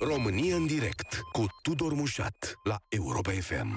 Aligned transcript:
România 0.00 0.56
în 0.56 0.66
direct 0.66 1.20
cu 1.32 1.46
Tudor 1.62 1.92
Mușat 1.92 2.54
la 2.62 2.76
Europa 2.88 3.30
FM. 3.30 3.76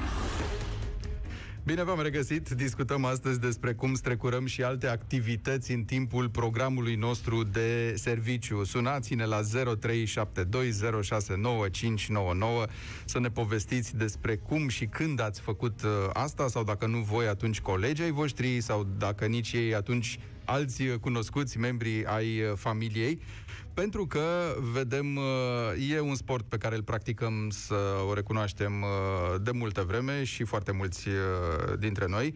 Bine 1.63 1.83
v-am 1.83 2.01
regăsit! 2.01 2.49
Discutăm 2.49 3.05
astăzi 3.05 3.39
despre 3.39 3.73
cum 3.73 3.93
strecurăm 3.93 4.45
și 4.45 4.63
alte 4.63 4.87
activități 4.87 5.71
în 5.71 5.83
timpul 5.83 6.29
programului 6.29 6.95
nostru 6.95 7.43
de 7.43 7.93
serviciu. 7.95 8.63
Sunați-ne 8.63 9.25
la 9.25 9.41
0372069599 9.41 9.45
să 13.05 13.19
ne 13.19 13.29
povestiți 13.29 13.95
despre 13.95 14.35
cum 14.35 14.67
și 14.67 14.85
când 14.85 15.21
ați 15.21 15.41
făcut 15.41 15.81
uh, 15.81 15.89
asta 16.13 16.47
sau 16.47 16.63
dacă 16.63 16.85
nu 16.85 16.97
voi, 16.97 17.27
atunci 17.27 17.61
colegii 17.61 18.03
ai 18.03 18.11
voștri 18.11 18.61
sau 18.61 18.87
dacă 18.97 19.25
nici 19.25 19.51
ei, 19.51 19.75
atunci 19.75 20.19
alți 20.47 20.83
cunoscuți 21.01 21.57
membri 21.57 22.05
ai 22.05 22.41
uh, 22.41 22.53
familiei 22.55 23.19
pentru 23.81 24.07
că 24.07 24.55
vedem, 24.73 25.15
uh, 25.15 25.89
e 25.91 25.99
un 25.99 26.15
sport 26.15 26.45
pe 26.45 26.57
care 26.57 26.75
îl 26.75 26.83
practicăm, 26.83 27.49
să 27.49 27.75
o 28.09 28.13
recunoaștem, 28.13 28.81
uh, 28.81 29.41
de 29.41 29.51
multă 29.51 29.81
vreme 29.81 30.23
și 30.23 30.43
foarte 30.43 30.71
mulți 30.71 31.07
uh, 31.07 31.77
dintre 31.79 32.05
noi. 32.07 32.33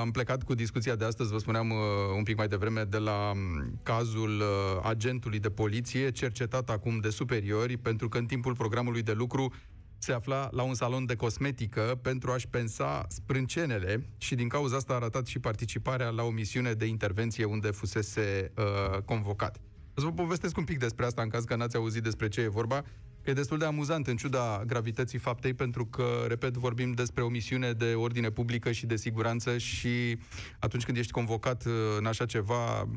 Am 0.00 0.10
plecat 0.10 0.42
cu 0.42 0.54
discuția 0.54 0.94
de 0.94 1.04
astăzi, 1.04 1.32
vă 1.32 1.38
spuneam 1.38 1.72
un 2.16 2.22
pic 2.22 2.36
mai 2.36 2.48
devreme, 2.48 2.82
de 2.82 2.96
la 2.96 3.30
um, 3.30 3.78
cazul 3.82 4.42
agentului 4.82 5.38
de 5.38 5.50
poliție, 5.50 6.10
cercetat 6.10 6.70
acum 6.70 6.98
de 6.98 7.10
superiori, 7.10 7.76
pentru 7.76 8.08
că 8.08 8.18
în 8.18 8.26
timpul 8.26 8.54
programului 8.54 9.02
de 9.02 9.12
lucru 9.12 9.52
se 9.98 10.12
afla 10.12 10.48
la 10.52 10.62
un 10.62 10.74
salon 10.74 11.06
de 11.06 11.16
cosmetică 11.16 11.98
pentru 12.02 12.30
a-și 12.30 12.48
pensa 12.48 13.06
sprâncenele 13.08 14.08
și 14.18 14.34
din 14.34 14.48
cauza 14.48 14.76
asta 14.76 14.92
a 14.92 14.96
arătat 14.96 15.26
și 15.26 15.38
participarea 15.38 16.08
la 16.08 16.22
o 16.22 16.30
misiune 16.30 16.72
de 16.72 16.86
intervenție 16.86 17.44
unde 17.44 17.70
fusese 17.70 18.52
uh, 18.56 18.98
convocat. 19.04 19.60
O 19.96 20.00
să 20.00 20.06
vă 20.06 20.12
povestesc 20.12 20.56
un 20.56 20.64
pic 20.64 20.78
despre 20.78 21.04
asta 21.04 21.22
în 21.22 21.28
caz 21.28 21.44
că 21.44 21.56
n-ați 21.56 21.76
auzit 21.76 22.02
despre 22.02 22.28
ce 22.28 22.40
e 22.40 22.48
vorba. 22.48 22.84
E 23.26 23.32
destul 23.32 23.58
de 23.58 23.64
amuzant 23.64 24.06
în 24.06 24.16
ciuda 24.16 24.62
gravității 24.66 25.18
faptei 25.18 25.54
pentru 25.54 25.86
că, 25.86 26.24
repet, 26.28 26.56
vorbim 26.56 26.92
despre 26.92 27.22
o 27.22 27.28
misiune 27.28 27.72
de 27.72 27.94
ordine 27.94 28.30
publică 28.30 28.72
și 28.72 28.86
de 28.86 28.96
siguranță 28.96 29.58
și 29.58 30.18
atunci 30.58 30.84
când 30.84 30.96
ești 30.96 31.12
convocat 31.12 31.64
uh, 31.64 31.72
în 31.98 32.06
așa 32.06 32.26
ceva, 32.26 32.88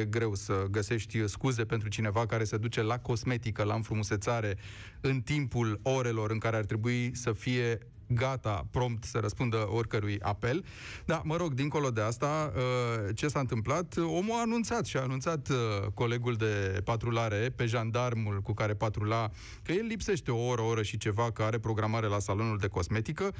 e 0.00 0.04
greu 0.04 0.34
să 0.34 0.66
găsești 0.70 1.28
scuze 1.28 1.64
pentru 1.64 1.88
cineva 1.88 2.26
care 2.26 2.44
se 2.44 2.56
duce 2.56 2.82
la 2.82 2.98
cosmetică, 2.98 3.62
la 3.62 3.74
înfrumusețare, 3.74 4.56
în 5.00 5.20
timpul 5.20 5.80
orelor 5.82 6.30
în 6.30 6.38
care 6.38 6.56
ar 6.56 6.64
trebui 6.64 7.10
să 7.14 7.32
fie 7.32 7.78
gata, 8.06 8.66
prompt 8.70 9.04
să 9.04 9.18
răspundă 9.18 9.68
oricărui 9.70 10.18
apel. 10.20 10.64
Da, 11.04 11.22
mă 11.24 11.36
rog, 11.36 11.52
dincolo 11.52 11.90
de 11.90 12.00
asta, 12.00 12.52
uh, 12.56 13.14
ce 13.14 13.28
s-a 13.28 13.40
întâmplat? 13.40 13.96
Omul 13.96 14.36
a 14.36 14.40
anunțat 14.40 14.86
și 14.86 14.96
a 14.96 15.00
anunțat 15.00 15.48
uh, 15.48 15.56
colegul 15.94 16.34
de 16.34 16.80
patrulare 16.84 17.52
pe 17.56 17.66
jandarmul 17.66 18.40
cu 18.40 18.52
care 18.52 18.74
patrula 18.74 19.30
că 19.62 19.72
el 19.72 19.86
lipsește 19.86 20.30
o 20.30 20.46
oră, 20.46 20.62
o 20.62 20.66
oră 20.66 20.82
și 20.82 20.96
ceva, 20.96 21.30
că 21.30 21.42
are 21.42 21.58
programare 21.58 22.06
la 22.06 22.18
salonul 22.18 22.58
de 22.58 22.68
cosmetică 22.68 23.34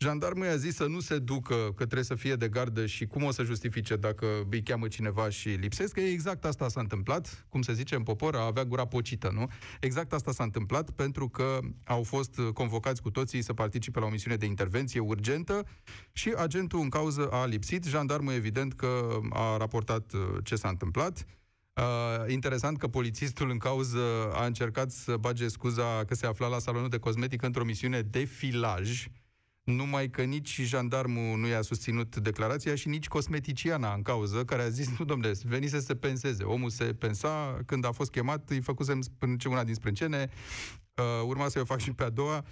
Jandarmul 0.00 0.46
i-a 0.46 0.56
zis 0.56 0.74
să 0.74 0.86
nu 0.86 1.00
se 1.00 1.18
ducă, 1.18 1.54
că 1.54 1.84
trebuie 1.84 2.02
să 2.02 2.14
fie 2.14 2.34
de 2.34 2.48
gardă 2.48 2.86
și 2.86 3.06
cum 3.06 3.22
o 3.22 3.30
să 3.30 3.42
justifice 3.42 3.96
dacă 3.96 4.26
îi 4.50 4.62
cheamă 4.62 4.88
cineva 4.88 5.28
și 5.28 5.48
lipsesc, 5.48 5.92
că 5.92 6.00
exact 6.00 6.44
asta 6.44 6.68
s-a 6.68 6.80
întâmplat, 6.80 7.46
cum 7.48 7.62
se 7.62 7.72
zice 7.72 7.94
în 7.94 8.02
popor, 8.02 8.34
a 8.34 8.44
avea 8.44 8.64
gura 8.64 8.86
pocită, 8.86 9.30
nu? 9.34 9.46
Exact 9.80 10.12
asta 10.12 10.32
s-a 10.32 10.42
întâmplat 10.42 10.90
pentru 10.90 11.28
că 11.28 11.58
au 11.84 12.02
fost 12.02 12.40
convocați 12.54 13.02
cu 13.02 13.10
toții 13.10 13.42
să 13.42 13.52
participe 13.52 14.00
la 14.00 14.06
o 14.08 14.10
misiune 14.10 14.36
de 14.36 14.46
intervenție 14.46 15.00
urgentă 15.00 15.66
și 16.12 16.32
agentul 16.36 16.80
în 16.80 16.88
cauză 16.88 17.28
a 17.30 17.46
lipsit. 17.46 17.84
Jandarmul 17.84 18.32
evident 18.32 18.72
că 18.74 19.18
a 19.30 19.56
raportat 19.56 20.12
uh, 20.12 20.20
ce 20.44 20.56
s-a 20.56 20.68
întâmplat. 20.68 21.26
Uh, 21.74 22.32
interesant 22.32 22.78
că 22.78 22.88
polițistul 22.88 23.50
în 23.50 23.58
cauză 23.58 24.32
a 24.32 24.44
încercat 24.44 24.90
să 24.90 25.16
bage 25.16 25.48
scuza 25.48 26.04
că 26.06 26.14
se 26.14 26.26
afla 26.26 26.46
la 26.46 26.58
salonul 26.58 26.88
de 26.88 26.98
cosmetic 26.98 27.42
într-o 27.42 27.64
misiune 27.64 28.00
de 28.00 28.24
filaj, 28.24 29.06
numai 29.64 30.08
că 30.08 30.22
nici 30.22 30.60
jandarmul 30.60 31.38
nu 31.38 31.46
i-a 31.46 31.62
susținut 31.62 32.16
declarația 32.16 32.74
și 32.74 32.88
nici 32.88 33.08
cosmeticiana 33.08 33.92
în 33.92 34.02
cauză, 34.02 34.44
care 34.44 34.62
a 34.62 34.68
zis, 34.68 34.98
nu 34.98 35.04
domnule, 35.04 35.32
venise 35.44 35.78
să 35.78 35.84
se 35.84 35.94
penseze. 35.94 36.44
Omul 36.44 36.70
se 36.70 36.84
pensa, 36.84 37.58
când 37.66 37.84
a 37.84 37.90
fost 37.90 38.10
chemat, 38.10 38.50
îi 38.50 38.60
făcusem 38.60 39.00
una 39.48 39.64
din 39.64 39.74
sprâncene, 39.74 40.30
uh, 40.94 41.04
urma 41.26 41.48
să 41.48 41.60
o 41.60 41.64
fac 41.64 41.78
și 41.78 41.92
pe 41.92 42.04
a 42.04 42.10
doua. 42.10 42.44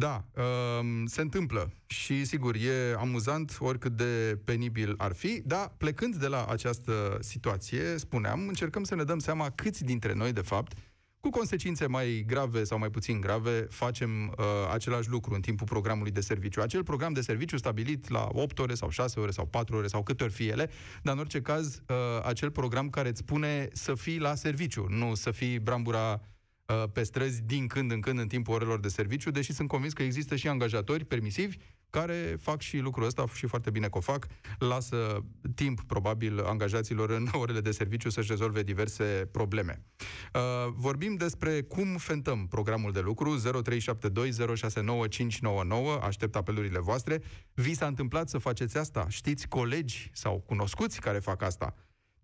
Da, 0.00 0.24
uh, 0.36 1.02
se 1.04 1.20
întâmplă 1.20 1.72
și, 1.86 2.24
sigur, 2.24 2.54
e 2.54 2.94
amuzant 2.98 3.56
oricât 3.58 3.92
de 3.92 4.38
penibil 4.44 4.94
ar 4.98 5.12
fi, 5.12 5.42
dar 5.44 5.72
plecând 5.76 6.16
de 6.16 6.26
la 6.26 6.44
această 6.44 7.18
situație, 7.20 7.96
spuneam, 7.96 8.48
încercăm 8.48 8.84
să 8.84 8.94
ne 8.94 9.04
dăm 9.04 9.18
seama 9.18 9.50
câți 9.50 9.84
dintre 9.84 10.12
noi, 10.14 10.32
de 10.32 10.40
fapt, 10.40 10.72
cu 11.20 11.30
consecințe 11.30 11.86
mai 11.86 12.24
grave 12.26 12.64
sau 12.64 12.78
mai 12.78 12.90
puțin 12.90 13.20
grave, 13.20 13.66
facem 13.70 14.28
uh, 14.28 14.44
același 14.72 15.08
lucru 15.08 15.34
în 15.34 15.40
timpul 15.40 15.66
programului 15.66 16.10
de 16.10 16.20
serviciu. 16.20 16.60
Acel 16.60 16.82
program 16.82 17.12
de 17.12 17.20
serviciu 17.20 17.56
stabilit 17.56 18.08
la 18.08 18.28
8 18.32 18.58
ore 18.58 18.74
sau 18.74 18.88
6 18.88 19.20
ore 19.20 19.30
sau 19.30 19.46
4 19.46 19.76
ore 19.76 19.86
sau 19.86 20.02
câte 20.02 20.24
ori 20.24 20.32
fie 20.32 20.50
ele, 20.50 20.70
dar 21.02 21.14
în 21.14 21.20
orice 21.20 21.40
caz, 21.40 21.82
uh, 21.88 21.96
acel 22.24 22.50
program 22.50 22.90
care 22.90 23.08
îți 23.08 23.18
spune 23.18 23.68
să 23.72 23.94
fii 23.94 24.18
la 24.18 24.34
serviciu, 24.34 24.86
nu 24.88 25.14
să 25.14 25.30
fii 25.30 25.58
brambura 25.58 26.12
uh, 26.12 26.20
pe 26.92 27.02
străzi 27.02 27.42
din 27.42 27.66
când 27.66 27.90
în 27.90 28.00
când 28.00 28.18
în 28.18 28.28
timpul 28.28 28.54
orelor 28.54 28.80
de 28.80 28.88
serviciu, 28.88 29.30
deși 29.30 29.52
sunt 29.52 29.68
convins 29.68 29.92
că 29.92 30.02
există 30.02 30.36
și 30.36 30.48
angajatori 30.48 31.04
permisivi 31.04 31.56
care 31.90 32.36
fac 32.40 32.60
și 32.60 32.78
lucrul 32.78 33.06
ăsta 33.06 33.24
și 33.34 33.46
foarte 33.46 33.70
bine 33.70 33.88
că 33.88 33.98
o 33.98 34.00
fac, 34.00 34.26
lasă 34.58 35.24
timp, 35.54 35.80
probabil, 35.80 36.40
angajaților 36.40 37.10
în 37.10 37.28
orele 37.42 37.60
de 37.60 37.70
serviciu 37.70 38.10
să-și 38.10 38.30
rezolve 38.30 38.62
diverse 38.62 39.28
probleme. 39.32 39.84
Uh, 40.34 40.40
vorbim 40.74 41.14
despre 41.14 41.62
cum 41.62 41.96
fentăm 41.96 42.46
programul 42.46 42.92
de 42.92 43.00
lucru 43.00 43.38
0372069599, 43.38 43.42
aștept 46.02 46.36
apelurile 46.36 46.78
voastre. 46.78 47.22
Vi 47.54 47.74
s-a 47.74 47.86
întâmplat 47.86 48.28
să 48.28 48.38
faceți 48.38 48.78
asta? 48.78 49.06
Știți 49.08 49.48
colegi 49.48 50.10
sau 50.12 50.40
cunoscuți 50.46 51.00
care 51.00 51.18
fac 51.18 51.42
asta? 51.42 51.74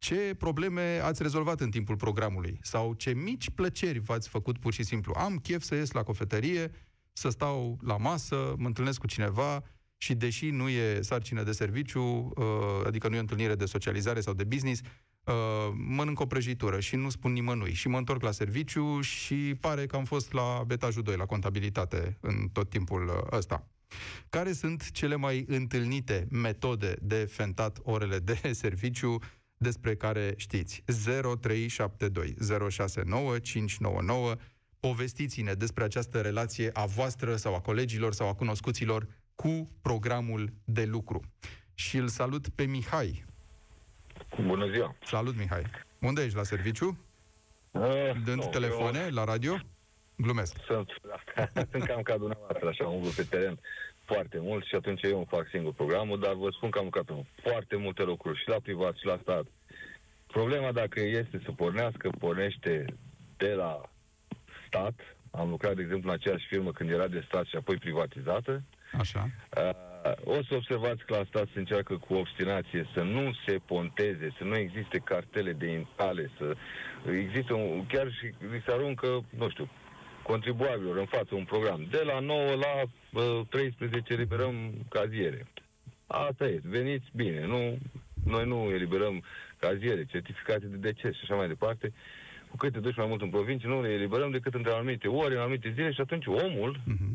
Ce 0.07 0.35
probleme 0.39 1.01
ați 1.03 1.23
rezolvat 1.23 1.61
în 1.61 1.71
timpul 1.71 1.97
programului? 1.97 2.59
Sau 2.63 2.95
ce 2.95 3.13
mici 3.13 3.51
plăceri 3.51 3.99
v-ați 3.99 4.29
făcut 4.29 4.59
pur 4.59 4.73
și 4.73 4.83
simplu? 4.83 5.15
Am 5.17 5.37
chef 5.37 5.63
să 5.63 5.75
ies 5.75 5.91
la 5.91 6.03
cofetărie, 6.03 6.71
să 7.13 7.29
stau 7.29 7.79
la 7.83 7.97
masă, 7.97 8.55
mă 8.59 8.67
întâlnesc 8.67 8.99
cu 8.99 9.07
cineva 9.07 9.63
și 9.97 10.15
deși 10.15 10.51
nu 10.51 10.69
e 10.69 11.03
sarcină 11.03 11.43
de 11.43 11.53
serviciu, 11.53 12.33
uh, 12.37 12.45
adică 12.87 13.09
nu 13.09 13.15
e 13.15 13.19
o 13.19 13.21
întâlnire 13.21 13.55
de 13.55 13.65
socializare 13.65 14.21
sau 14.21 14.35
de 14.35 14.45
business, 14.45 14.81
uh, 15.25 15.35
mănânc 15.75 16.21
o 16.21 16.27
prăjitură 16.27 16.81
și 16.81 16.97
nu 16.97 17.09
spun 17.09 17.33
nimănui 17.33 17.73
și 17.73 17.89
mă 17.89 17.99
întorc 17.99 18.23
la 18.23 18.31
serviciu 18.31 19.01
și 19.01 19.57
pare 19.61 19.87
că 19.87 19.97
am 19.97 20.05
fost 20.05 20.33
la 20.33 20.65
etajul 20.69 21.03
2, 21.03 21.17
la 21.17 21.27
contabilitate, 21.27 22.19
în 22.21 22.49
tot 22.53 22.71
timpul 22.71 23.07
uh, 23.07 23.37
ăsta. 23.37 23.69
Care 24.29 24.53
sunt 24.53 24.91
cele 24.91 25.17
mai 25.17 25.45
întâlnite 25.49 26.27
metode 26.31 26.97
de 27.03 27.25
fentat 27.31 27.79
orele 27.83 28.19
de 28.19 28.41
serviciu 28.65 29.19
despre 29.59 29.95
care 29.95 30.35
știți? 30.37 30.85
0372 31.41 32.35
069 32.71 33.39
599 33.39 34.35
Povestiți-ne 34.81 35.53
despre 35.53 35.85
această 35.85 36.21
relație 36.21 36.71
a 36.73 36.85
voastră 36.85 37.37
sau 37.37 37.55
a 37.55 37.61
colegilor 37.61 38.13
sau 38.13 38.29
a 38.29 38.35
cunoscuților 38.35 39.07
cu 39.35 39.69
programul 39.83 40.53
de 40.65 40.85
lucru. 40.85 41.21
Și 41.75 41.97
îl 41.97 42.09
salut 42.09 42.49
pe 42.49 42.65
Mihai. 42.65 43.25
Bună 44.47 44.71
ziua! 44.71 44.97
Salut, 45.05 45.37
Mihai! 45.37 45.63
Unde 46.01 46.23
ești? 46.23 46.37
La 46.37 46.43
serviciu? 46.43 46.99
Uh, 47.71 47.83
Dând 48.25 48.43
nu, 48.43 48.49
telefoane 48.51 48.99
eu... 48.99 49.11
la 49.11 49.25
radio? 49.25 49.59
Glumesc. 50.17 50.57
Sunt, 50.67 50.89
da, 51.09 51.47
sunt 51.71 51.85
cam 51.85 52.03
ca 52.03 52.17
dumneavoastră, 52.17 52.69
așa, 52.69 52.87
umblu 52.87 53.11
pe 53.17 53.23
teren 53.23 53.59
foarte 54.07 54.39
mult 54.41 54.65
și 54.65 54.75
atunci 54.75 55.03
eu 55.03 55.17
îmi 55.17 55.27
fac 55.31 55.49
singur 55.49 55.73
programul, 55.73 56.21
dar 56.21 56.35
vă 56.35 56.49
spun 56.51 56.71
că 56.71 56.79
am 56.79 56.85
lucrat 56.85 57.09
în 57.09 57.23
foarte 57.43 57.77
multe 57.77 58.03
lucruri 58.03 58.39
și 58.39 58.49
la 58.49 58.57
privat 58.63 58.97
și 58.97 59.07
la 59.07 59.19
stat. 59.23 59.47
Problema 60.27 60.73
dacă 60.73 61.01
este 61.01 61.41
să 61.45 61.51
pornească, 61.53 62.11
pornește 62.19 62.85
de 63.37 63.53
la 63.53 63.81
stat. 64.67 64.95
Am 65.31 65.49
lucrat, 65.49 65.75
de 65.75 65.83
exemplu, 65.83 66.09
în 66.09 66.15
aceeași 66.15 66.47
firmă 66.47 66.73
când 66.73 66.91
era 66.91 67.07
de 67.07 67.25
stat 67.27 67.47
și 67.47 67.57
apoi 67.57 67.77
privatizată. 67.77 68.63
Așa. 68.99 69.31
Uh, 69.57 69.95
o 70.25 70.43
să 70.49 70.55
observați 70.55 71.05
că 71.05 71.17
la 71.17 71.25
stat 71.29 71.49
se 71.53 71.59
încearcă 71.59 71.97
cu 71.97 72.15
obstinație 72.15 72.89
să 72.95 73.03
nu 73.03 73.33
se 73.47 73.59
ponteze, 73.67 74.35
să 74.39 74.45
nu 74.45 74.57
existe 74.57 74.99
cartele 74.99 75.53
de 75.53 75.67
intale, 75.67 76.31
să 76.39 76.57
există 77.11 77.55
un, 77.55 77.87
chiar 77.87 78.13
și 78.13 78.25
li 78.51 78.63
se 78.65 78.73
aruncă, 78.73 79.25
nu 79.37 79.49
știu, 79.49 79.69
contribuabilor 80.27 80.97
în 80.97 81.05
față 81.05 81.35
un 81.35 81.45
program. 81.45 81.87
De 81.91 82.03
la 82.05 82.19
9 82.21 82.55
la 82.55 82.75
uh, 83.21 83.47
13 83.49 84.13
eliberăm 84.13 84.55
caziere. 84.89 85.47
Asta 86.07 86.45
e, 86.47 86.61
veniți 86.65 87.07
bine, 87.15 87.47
nu, 87.47 87.79
noi 88.25 88.47
nu 88.47 88.57
eliberăm 88.57 89.23
caziere, 89.59 90.05
certificate 90.05 90.67
de 90.67 90.77
deces 90.77 91.15
și 91.15 91.21
așa 91.23 91.35
mai 91.35 91.49
departe 91.49 91.93
cu 92.51 92.57
cât 92.57 92.73
te 92.73 92.79
duci 92.79 92.97
mai 92.97 93.07
mult 93.07 93.23
în 93.23 93.31
provincie, 93.31 93.69
nu 93.69 93.83
le 93.83 93.89
eliberăm 93.89 94.31
decât 94.31 94.55
între 94.55 94.73
anumite 94.73 95.09
ore, 95.09 95.35
în 95.35 95.41
anumite 95.41 95.73
zile 95.75 95.93
și 95.93 96.01
atunci 96.01 96.27
omul 96.27 96.81
uh-huh. 96.81 97.15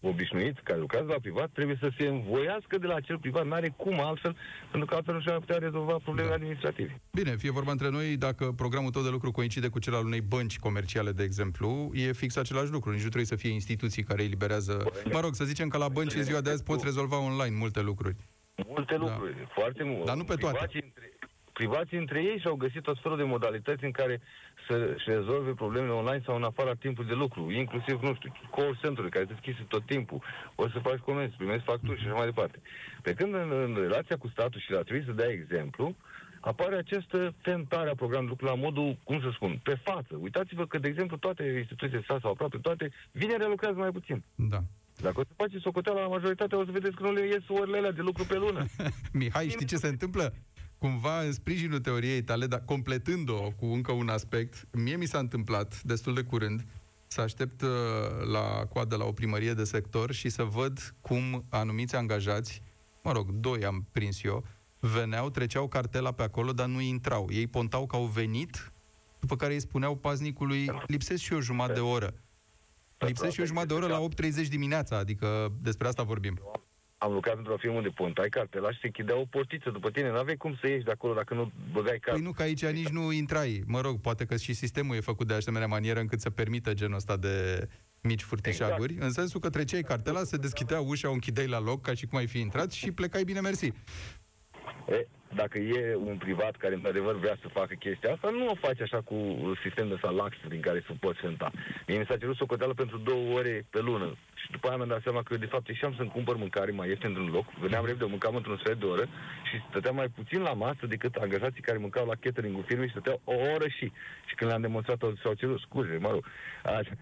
Obișnuiți, 0.00 0.60
care 0.62 0.78
lucrează 0.78 1.06
la 1.06 1.18
privat, 1.20 1.50
trebuie 1.52 1.76
să 1.80 1.90
se 1.98 2.06
învoiască 2.06 2.78
de 2.78 2.86
la 2.86 2.94
acel 2.94 3.18
privat. 3.18 3.46
N-are 3.46 3.74
cum 3.76 4.00
altfel, 4.00 4.36
pentru 4.70 4.88
că 4.88 4.94
altfel 4.94 5.14
nu 5.14 5.20
și-ar 5.20 5.38
putea 5.38 5.58
rezolva 5.58 5.96
problemele 6.02 6.28
da. 6.28 6.34
administrative. 6.34 7.00
Bine, 7.12 7.36
fie 7.36 7.50
vorba 7.50 7.70
între 7.70 7.90
noi, 7.90 8.16
dacă 8.16 8.52
programul 8.56 8.90
tău 8.90 9.02
de 9.02 9.08
lucru 9.08 9.30
coincide 9.30 9.68
cu 9.68 9.78
cel 9.78 9.94
al 9.94 10.04
unei 10.04 10.20
bănci 10.20 10.58
comerciale, 10.58 11.12
de 11.12 11.22
exemplu, 11.22 11.90
e 11.94 12.12
fix 12.12 12.36
același 12.36 12.70
lucru. 12.70 12.90
Nici 12.90 13.02
nu 13.02 13.14
trebuie 13.14 13.24
să 13.24 13.36
fie 13.36 13.50
instituții 13.50 14.02
care 14.02 14.22
îi 14.22 14.28
liberează... 14.28 14.84
Mă 15.12 15.20
rog, 15.20 15.34
să 15.34 15.44
zicem 15.44 15.68
că 15.68 15.78
la 15.78 15.88
bănci 15.88 16.14
în 16.14 16.22
ziua 16.22 16.40
de 16.40 16.50
azi 16.50 16.62
poți 16.62 16.84
rezolva 16.84 17.18
online 17.18 17.56
multe 17.56 17.80
lucruri. 17.80 18.16
Multe 18.66 18.94
da. 18.94 19.00
lucruri, 19.00 19.48
foarte 19.54 19.82
mult. 19.82 20.04
Dar 20.04 20.16
nu 20.16 20.24
pe 20.24 20.34
toate. 20.34 20.58
Între, 20.72 21.17
privații 21.60 21.98
între 22.04 22.18
ei 22.30 22.38
și-au 22.38 22.56
găsit 22.64 22.82
tot 22.82 22.98
felul 23.02 23.18
de 23.22 23.30
modalități 23.34 23.84
în 23.84 23.94
care 24.00 24.20
să-și 24.66 25.06
rezolve 25.16 25.50
problemele 25.62 25.92
online 26.00 26.22
sau 26.26 26.34
în 26.36 26.48
afara 26.50 26.74
timpului 26.84 27.10
de 27.12 27.20
lucru, 27.24 27.42
inclusiv, 27.62 27.96
nu 28.02 28.14
știu, 28.14 28.30
call 28.56 28.78
center 28.82 29.04
care 29.04 29.24
se 29.24 29.32
deschise 29.34 29.62
tot 29.74 29.84
timpul, 29.86 30.20
o 30.62 30.64
să 30.72 30.78
faci 30.88 31.06
comenzi, 31.08 31.36
primești 31.36 31.68
facturi 31.70 32.00
și 32.00 32.06
așa 32.06 32.16
mai 32.20 32.30
departe. 32.32 32.58
Pe 33.02 33.12
când 33.18 33.34
în, 33.34 33.50
în 33.66 33.72
relația 33.86 34.16
cu 34.16 34.28
statul 34.28 34.60
și 34.60 34.70
la 34.76 34.82
trebuie 34.82 35.08
să 35.10 35.20
dea 35.20 35.30
exemplu, 35.40 35.84
apare 36.40 36.76
această 36.76 37.18
tentare 37.42 37.90
a 37.90 38.00
programului 38.02 38.32
lucru 38.34 38.46
la 38.46 38.62
modul, 38.64 38.98
cum 39.08 39.20
să 39.20 39.30
spun, 39.34 39.52
pe 39.62 39.74
față. 39.88 40.12
Uitați-vă 40.26 40.64
că, 40.66 40.78
de 40.78 40.88
exemplu, 40.88 41.16
toate 41.16 41.42
instituțiile 41.62 42.02
stat 42.06 42.20
sau 42.20 42.30
aproape 42.30 42.58
toate, 42.58 42.84
vinerea 43.12 43.48
lucrează 43.54 43.78
mai 43.78 43.96
puțin. 43.98 44.18
Da. 44.34 44.60
Dacă 45.06 45.20
o 45.20 45.24
să 45.28 45.32
faceți 45.36 45.62
socoteala 45.62 46.00
la 46.00 46.14
majoritatea, 46.16 46.58
o 46.58 46.64
să 46.64 46.70
vedeți 46.78 46.96
că 46.96 47.02
nu 47.02 47.12
le 47.12 47.26
ies 47.26 47.44
orele 47.48 47.76
alea 47.76 47.92
de 47.98 48.02
lucru 48.08 48.24
pe 48.24 48.36
lună. 48.44 48.62
Mihai, 49.20 49.48
știi 49.48 49.66
ce 49.72 49.76
se 49.76 49.88
întâmplă? 49.88 50.34
Cumva 50.78 51.20
în 51.20 51.32
sprijinul 51.32 51.80
teoriei 51.80 52.22
tale, 52.22 52.46
dar 52.46 52.62
completând-o 52.64 53.50
cu 53.50 53.66
încă 53.66 53.92
un 53.92 54.08
aspect, 54.08 54.68
mie 54.72 54.96
mi 54.96 55.06
s-a 55.06 55.18
întâmplat 55.18 55.82
destul 55.82 56.14
de 56.14 56.22
curând 56.22 56.64
să 57.06 57.20
aștept 57.20 57.62
uh, 57.62 57.68
la 58.32 58.66
coadă 58.68 58.96
la 58.96 59.04
o 59.04 59.12
primărie 59.12 59.52
de 59.52 59.64
sector 59.64 60.12
și 60.12 60.28
să 60.28 60.42
văd 60.42 60.94
cum 61.00 61.44
anumiți 61.48 61.96
angajați, 61.96 62.62
mă 63.02 63.12
rog, 63.12 63.30
doi 63.30 63.64
am 63.64 63.86
prins 63.92 64.22
eu, 64.22 64.44
veneau, 64.80 65.30
treceau 65.30 65.68
cartela 65.68 66.12
pe 66.12 66.22
acolo, 66.22 66.52
dar 66.52 66.66
nu 66.66 66.80
intrau. 66.80 67.28
Ei 67.30 67.46
pontau 67.46 67.86
că 67.86 67.96
au 67.96 68.04
venit, 68.04 68.72
după 69.20 69.36
care 69.36 69.52
îi 69.52 69.60
spuneau 69.60 69.96
paznicului, 69.96 70.70
lipsesc 70.86 71.22
și 71.22 71.32
o 71.32 71.40
jumătate 71.40 71.72
de 71.72 71.80
oră. 71.80 72.14
Lipsesc 72.98 73.32
și 73.32 73.40
o 73.40 73.44
jumătate 73.44 73.68
de 73.68 73.80
oră 73.80 73.86
la 73.86 74.06
8.30 74.42 74.48
dimineața, 74.48 74.96
adică 74.96 75.52
despre 75.60 75.88
asta 75.88 76.02
vorbim 76.02 76.40
am 76.98 77.12
lucrat 77.12 77.36
într-o 77.36 77.56
firmă 77.56 77.80
de 77.80 77.88
pontai 77.88 78.28
cartela 78.28 78.72
și 78.72 78.78
se 78.80 78.86
închidea 78.86 79.18
o 79.18 79.24
portiță 79.24 79.70
după 79.70 79.90
tine. 79.90 80.10
N-aveai 80.10 80.36
cum 80.36 80.56
să 80.60 80.68
ieși 80.68 80.84
de 80.84 80.90
acolo 80.90 81.14
dacă 81.14 81.34
nu 81.34 81.52
băgai 81.72 81.98
cap. 81.98 82.14
Păi 82.14 82.22
nu, 82.22 82.32
că 82.32 82.42
aici 82.42 82.66
nici 82.66 82.88
nu 82.88 83.12
intrai. 83.12 83.62
Mă 83.66 83.80
rog, 83.80 84.00
poate 84.00 84.24
că 84.24 84.36
și 84.36 84.52
sistemul 84.52 84.96
e 84.96 85.00
făcut 85.00 85.26
de 85.26 85.34
asemenea 85.34 85.66
manieră 85.66 86.00
încât 86.00 86.20
să 86.20 86.30
permită 86.30 86.74
genul 86.74 86.96
ăsta 86.96 87.16
de 87.16 87.68
mici 88.00 88.22
furtișaguri, 88.22 88.92
exact. 88.92 89.06
în 89.06 89.12
sensul 89.12 89.40
că 89.40 89.50
treceai 89.50 89.82
cartela, 89.82 90.24
se 90.24 90.36
deschidea 90.36 90.80
ușa, 90.80 91.08
o 91.08 91.12
închideai 91.12 91.46
la 91.46 91.60
loc, 91.60 91.80
ca 91.80 91.94
și 91.94 92.06
cum 92.06 92.18
ai 92.18 92.26
fi 92.26 92.38
intrat 92.38 92.70
și 92.70 92.92
plecai 92.92 93.24
bine 93.24 93.40
mersi. 93.40 93.72
E, 94.88 95.06
dacă 95.34 95.58
e 95.58 95.94
un 95.94 96.16
privat 96.16 96.56
care 96.56 96.74
într-adevăr 96.74 97.14
vrea 97.14 97.36
să 97.40 97.48
facă 97.48 97.74
chestia 97.74 98.12
asta, 98.12 98.30
nu 98.30 98.46
o 98.46 98.54
face 98.54 98.82
așa 98.82 99.00
cu 99.00 99.16
sistem 99.62 99.88
de 99.88 99.94
ăsta 99.94 100.10
lax 100.10 100.36
din 100.48 100.60
care 100.60 100.82
să 100.86 100.92
poți 101.00 101.18
senta. 101.20 101.50
Mie 101.86 101.98
mi 101.98 102.06
s-a 102.08 102.16
cerut 102.16 102.36
socoteală 102.36 102.74
pentru 102.74 102.98
două 102.98 103.36
ore 103.38 103.66
pe 103.70 103.80
lună 103.80 104.16
și 104.34 104.50
după 104.50 104.66
aia 104.66 104.76
mi-am 104.76 104.88
dat 104.88 105.02
seama 105.02 105.22
că 105.22 105.36
de 105.36 105.46
fapt 105.46 105.68
ieșeam 105.68 105.94
să-mi 105.96 106.10
cumpăr 106.10 106.36
mâncare 106.36 106.70
mai 106.70 106.88
ieftin 106.88 107.08
într-un 107.08 107.30
loc, 107.30 107.46
veneam 107.52 107.84
repede, 107.84 108.04
mâncam 108.04 108.34
într-un 108.34 108.56
sfert 108.56 108.78
de 108.78 108.86
oră 108.86 109.04
și 109.48 109.56
stăteam 109.68 109.94
mai 109.94 110.08
puțin 110.08 110.40
la 110.40 110.52
masă 110.52 110.86
decât 110.86 111.14
angajații 111.14 111.62
care 111.62 111.78
mâncau 111.78 112.06
la 112.06 112.14
catering-ul 112.20 112.64
firmei 112.66 112.86
și 112.86 112.92
stăteau 112.92 113.20
o 113.24 113.34
oră 113.54 113.68
și. 113.68 113.92
Și 114.26 114.34
când 114.34 114.50
le-am 114.50 114.62
demonstrat, 114.62 114.98
s-au 115.22 115.34
cerut 115.34 115.60
scuze, 115.60 115.98
mă 116.00 116.10
rog. 116.10 116.24
Așa. 116.64 116.92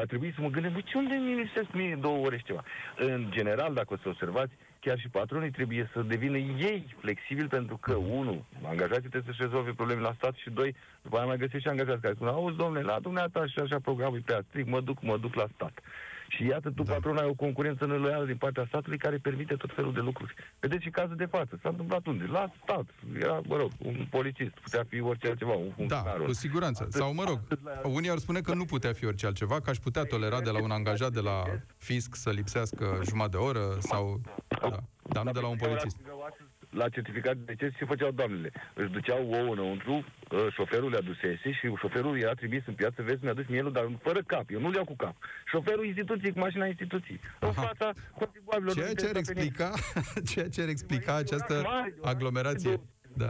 A 0.00 0.04
trebuit 0.06 0.34
să 0.34 0.40
mă 0.40 0.48
gândesc, 0.48 0.74
bă, 0.74 0.80
ce 0.84 0.96
unde 0.98 1.14
mi 1.14 1.34
lipsesc 1.34 1.72
mie 1.72 1.98
două 2.00 2.26
ore 2.26 2.36
și 2.36 2.44
ceva? 2.44 2.64
În 2.96 3.26
general, 3.30 3.74
dacă 3.74 3.92
o 3.92 3.96
să 3.96 4.08
observați, 4.08 4.52
chiar 4.86 4.98
și 4.98 5.08
patronii 5.08 5.50
trebuie 5.50 5.90
să 5.92 6.02
devină 6.02 6.36
ei 6.38 6.94
flexibili 6.98 7.48
pentru 7.48 7.76
că, 7.76 7.94
unu, 7.94 8.44
angajații 8.62 9.08
trebuie 9.08 9.30
să-și 9.30 9.42
rezolve 9.42 9.72
probleme 9.72 10.00
la 10.00 10.14
stat 10.16 10.34
și, 10.34 10.50
doi, 10.50 10.74
după 11.02 11.16
aia 11.16 11.26
mai 11.26 11.36
găsești 11.36 11.66
și 11.66 11.68
angajați 11.68 12.00
care 12.00 12.14
spun, 12.14 12.28
auzi, 12.28 12.56
domnule, 12.56 12.82
la 12.82 12.98
dumneata 13.00 13.46
și 13.46 13.58
așa 13.58 13.78
programul 13.80 14.18
e 14.18 14.22
prea 14.24 14.44
strict, 14.48 14.68
mă 14.68 14.80
duc, 14.80 15.02
mă 15.02 15.16
duc 15.16 15.34
la 15.34 15.46
stat. 15.54 15.74
Și 16.28 16.46
iată, 16.46 16.70
tu, 16.70 16.82
da. 16.82 16.92
patron, 16.92 17.16
ai 17.16 17.28
o 17.28 17.34
concurență 17.34 17.86
neloială 17.86 18.24
din 18.24 18.36
partea 18.36 18.64
statului 18.68 18.98
care 18.98 19.16
permite 19.16 19.54
tot 19.54 19.70
felul 19.74 19.92
de 19.92 20.00
lucruri. 20.00 20.34
Vedeți 20.58 20.82
și 20.82 20.90
cazul 20.90 21.16
de 21.16 21.24
față. 21.24 21.58
S-a 21.62 21.68
întâmplat 21.68 22.06
unde? 22.06 22.24
La 22.24 22.52
stat. 22.62 22.84
Era, 23.20 23.40
mă 23.46 23.56
rog, 23.56 23.70
un 23.78 24.06
polițist. 24.10 24.50
Putea 24.50 24.84
fi 24.88 25.00
orice 25.00 25.28
altceva, 25.28 25.52
un 25.52 25.70
funcționar. 25.76 26.18
Da, 26.18 26.24
cu 26.24 26.32
siguranță. 26.32 26.82
Atât, 26.82 26.94
Sau, 26.94 27.14
mă 27.14 27.24
rog, 27.24 27.40
la... 27.64 27.88
unii 27.88 28.10
ar 28.10 28.18
spune 28.18 28.40
că 28.40 28.54
nu 28.54 28.64
putea 28.64 28.92
fi 28.92 29.06
orice 29.06 29.26
altceva, 29.26 29.60
că 29.60 29.70
aș 29.70 29.76
putea 29.76 30.04
tolera 30.04 30.40
de 30.40 30.50
la 30.50 30.62
un 30.62 30.70
angajat 30.70 31.12
de 31.12 31.20
la 31.20 31.42
fisc 31.76 32.14
să 32.14 32.30
lipsească 32.30 33.00
jumătate 33.04 33.36
de 33.36 33.36
oră 33.36 33.76
sau... 33.78 34.20
Da, 34.48 34.78
dar 35.02 35.24
nu 35.24 35.32
de 35.32 35.40
la 35.40 35.46
un 35.46 35.56
polițist 35.56 35.96
la 36.76 36.88
certificat 36.88 37.36
de 37.36 37.52
deces 37.52 37.76
ce 37.78 37.84
făceau 37.84 38.10
doamnele. 38.10 38.52
Își 38.74 38.90
duceau 38.90 39.30
ouă 39.30 39.52
înăuntru, 39.52 40.04
ă, 40.30 40.48
șoferul 40.50 40.90
le 40.90 40.96
adusese 40.96 41.48
și 41.58 41.72
șoferul 41.82 42.18
era 42.18 42.32
trimis 42.32 42.62
în 42.66 42.74
piață, 42.74 43.02
vezi, 43.02 43.24
mi-a 43.24 43.32
dus 43.32 43.46
mielul, 43.48 43.72
dar 43.72 43.84
fără 44.02 44.20
cap. 44.26 44.44
Eu 44.50 44.60
nu 44.60 44.70
le 44.70 44.76
iau 44.76 44.84
cu 44.84 44.96
cap. 44.96 45.14
Șoferul 45.52 45.86
instituției 45.86 46.32
cu 46.32 46.38
mașina 46.38 46.66
instituției. 46.66 47.20
Aha. 47.40 47.46
În 47.46 47.52
fața 47.52 47.92
contribuabilor. 48.18 48.74
Ceea 48.78 48.94
ce 48.94 49.06
ar 49.06 49.16
explica, 49.16 49.72
ceea 50.30 50.48
ce 50.48 50.62
ar 50.62 50.68
explica 50.68 51.14
această 51.14 51.54
aglomerație. 52.02 52.80
Da. 53.16 53.28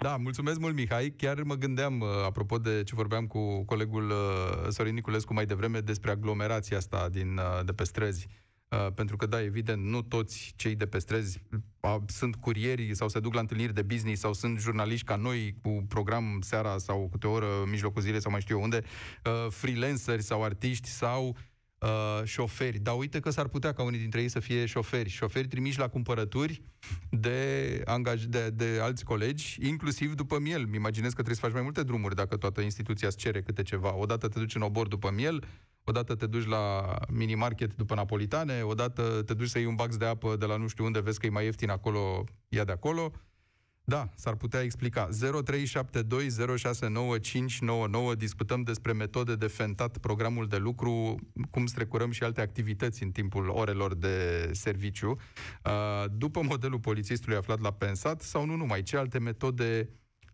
Da, 0.00 0.16
mulțumesc 0.16 0.58
mult, 0.58 0.74
Mihai. 0.74 1.14
Chiar 1.16 1.42
mă 1.42 1.54
gândeam, 1.54 2.00
ă, 2.00 2.24
apropo 2.24 2.58
de 2.58 2.82
ce 2.82 2.94
vorbeam 2.94 3.26
cu 3.26 3.64
colegul 3.64 4.10
ă, 4.10 4.70
Sorin 4.70 4.94
Niculescu 4.94 5.32
mai 5.32 5.46
devreme, 5.46 5.78
despre 5.80 6.10
aglomerația 6.10 6.76
asta 6.76 7.08
din, 7.10 7.40
de 7.64 7.72
pe 7.72 7.84
străzi 7.84 8.28
Uh, 8.28 8.47
pentru 8.94 9.16
că, 9.16 9.26
da, 9.26 9.42
evident, 9.42 9.84
nu 9.84 10.02
toți 10.02 10.52
cei 10.56 10.74
de 10.74 10.86
pe 10.86 10.98
străzi 10.98 11.42
uh, 11.80 11.96
sunt 12.06 12.36
curieri 12.36 12.94
sau 12.94 13.08
se 13.08 13.20
duc 13.20 13.34
la 13.34 13.40
întâlniri 13.40 13.74
de 13.74 13.82
business 13.82 14.20
sau 14.20 14.32
sunt 14.32 14.58
jurnaliști 14.58 15.06
ca 15.06 15.16
noi 15.16 15.54
cu 15.62 15.84
program 15.88 16.38
seara 16.40 16.78
sau 16.78 17.08
câte 17.10 17.26
o 17.26 17.30
oră 17.30 17.62
în 17.62 17.70
mijlocul 17.70 18.02
zilei 18.02 18.20
sau 18.20 18.30
mai 18.30 18.40
știu 18.40 18.56
eu 18.56 18.62
unde, 18.62 18.82
uh, 19.24 19.50
freelanceri 19.50 20.22
sau 20.22 20.44
artiști 20.44 20.88
sau 20.88 21.36
uh, 21.80 22.20
șoferi. 22.24 22.78
Dar 22.78 22.96
uite 22.96 23.20
că 23.20 23.30
s-ar 23.30 23.48
putea 23.48 23.72
ca 23.72 23.82
unii 23.82 23.98
dintre 23.98 24.20
ei 24.20 24.28
să 24.28 24.40
fie 24.40 24.66
șoferi. 24.66 25.08
Șoferi 25.08 25.48
trimiși 25.48 25.78
la 25.78 25.88
cumpărături 25.88 26.62
de, 27.10 27.82
angaj- 27.84 28.28
de, 28.28 28.50
de 28.50 28.78
alți 28.82 29.04
colegi, 29.04 29.58
inclusiv 29.60 30.14
după 30.14 30.38
miel. 30.38 30.66
Mi 30.66 30.76
imaginez 30.76 31.08
că 31.08 31.14
trebuie 31.14 31.34
să 31.34 31.40
faci 31.40 31.52
mai 31.52 31.62
multe 31.62 31.82
drumuri 31.82 32.14
dacă 32.14 32.36
toată 32.36 32.60
instituția 32.60 33.08
îți 33.08 33.16
cere 33.16 33.42
câte 33.42 33.62
ceva. 33.62 33.96
Odată 33.96 34.28
te 34.28 34.38
duci 34.38 34.54
în 34.54 34.62
obor 34.62 34.88
după 34.88 35.10
miel, 35.10 35.44
odată 35.84 36.14
te 36.14 36.26
duci 36.26 36.46
la 36.46 36.96
mini-market 37.08 37.74
după 37.74 37.94
napolitane, 37.94 38.62
odată 38.62 39.22
te 39.26 39.34
duci 39.34 39.48
să 39.48 39.58
iei 39.58 39.66
un 39.66 39.74
bax 39.74 39.96
de 39.96 40.04
apă 40.04 40.36
de 40.36 40.46
la 40.46 40.56
nu 40.56 40.66
știu 40.66 40.84
unde, 40.84 41.00
vezi 41.00 41.18
că 41.18 41.26
e 41.26 41.30
mai 41.30 41.44
ieftin 41.44 41.70
acolo, 41.70 42.24
ia 42.48 42.64
de 42.64 42.72
acolo. 42.72 43.12
Da, 43.88 44.08
s-ar 44.14 44.34
putea 44.34 44.60
explica. 44.60 45.08
0372069599 45.08 45.12
discutăm 48.16 48.62
despre 48.62 48.92
metode 48.92 49.34
de 49.36 49.46
fentat 49.46 49.98
programul 49.98 50.46
de 50.46 50.56
lucru, 50.56 51.18
cum 51.50 51.66
strecurăm 51.66 52.10
și 52.10 52.22
alte 52.22 52.40
activități 52.40 53.02
în 53.02 53.10
timpul 53.10 53.48
orelor 53.48 53.94
de 53.94 54.48
serviciu. 54.52 55.08
Uh, 55.64 56.04
după 56.16 56.42
modelul 56.42 56.78
polițistului 56.78 57.36
aflat 57.36 57.60
la 57.60 57.72
pensat 57.72 58.20
sau 58.20 58.44
nu 58.44 58.56
numai, 58.56 58.82
ce 58.82 58.96
alte 58.96 59.18
metode 59.18 59.88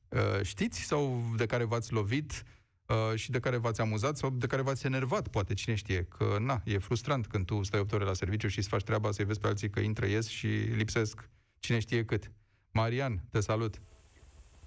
uh, 0.08 0.42
știți 0.42 0.80
sau 0.80 1.24
de 1.36 1.46
care 1.46 1.64
v-ați 1.64 1.92
lovit? 1.92 2.44
uh, 2.86 3.14
și 3.14 3.30
de 3.30 3.40
care 3.40 3.56
v-ați 3.56 3.80
amuzat 3.80 4.16
sau 4.16 4.30
de 4.30 4.46
care 4.46 4.62
v-ați 4.62 4.86
enervat, 4.86 5.28
poate, 5.28 5.54
cine 5.54 5.74
știe, 5.74 6.04
că, 6.04 6.36
na, 6.40 6.62
e 6.64 6.78
frustrant 6.78 7.26
când 7.26 7.46
tu 7.46 7.62
stai 7.62 7.80
8 7.80 7.92
ore 7.92 8.04
la 8.04 8.12
serviciu 8.12 8.48
și 8.48 8.58
îți 8.58 8.68
faci 8.68 8.82
treaba 8.82 9.10
să-i 9.10 9.24
vezi 9.24 9.40
pe 9.40 9.46
alții 9.46 9.70
că 9.70 9.80
intră, 9.80 10.06
ies 10.06 10.26
și 10.26 10.46
lipsesc 10.46 11.28
cine 11.58 11.78
știe 11.78 12.04
cât. 12.04 12.30
Marian, 12.74 13.20
te 13.30 13.40
salut! 13.40 13.74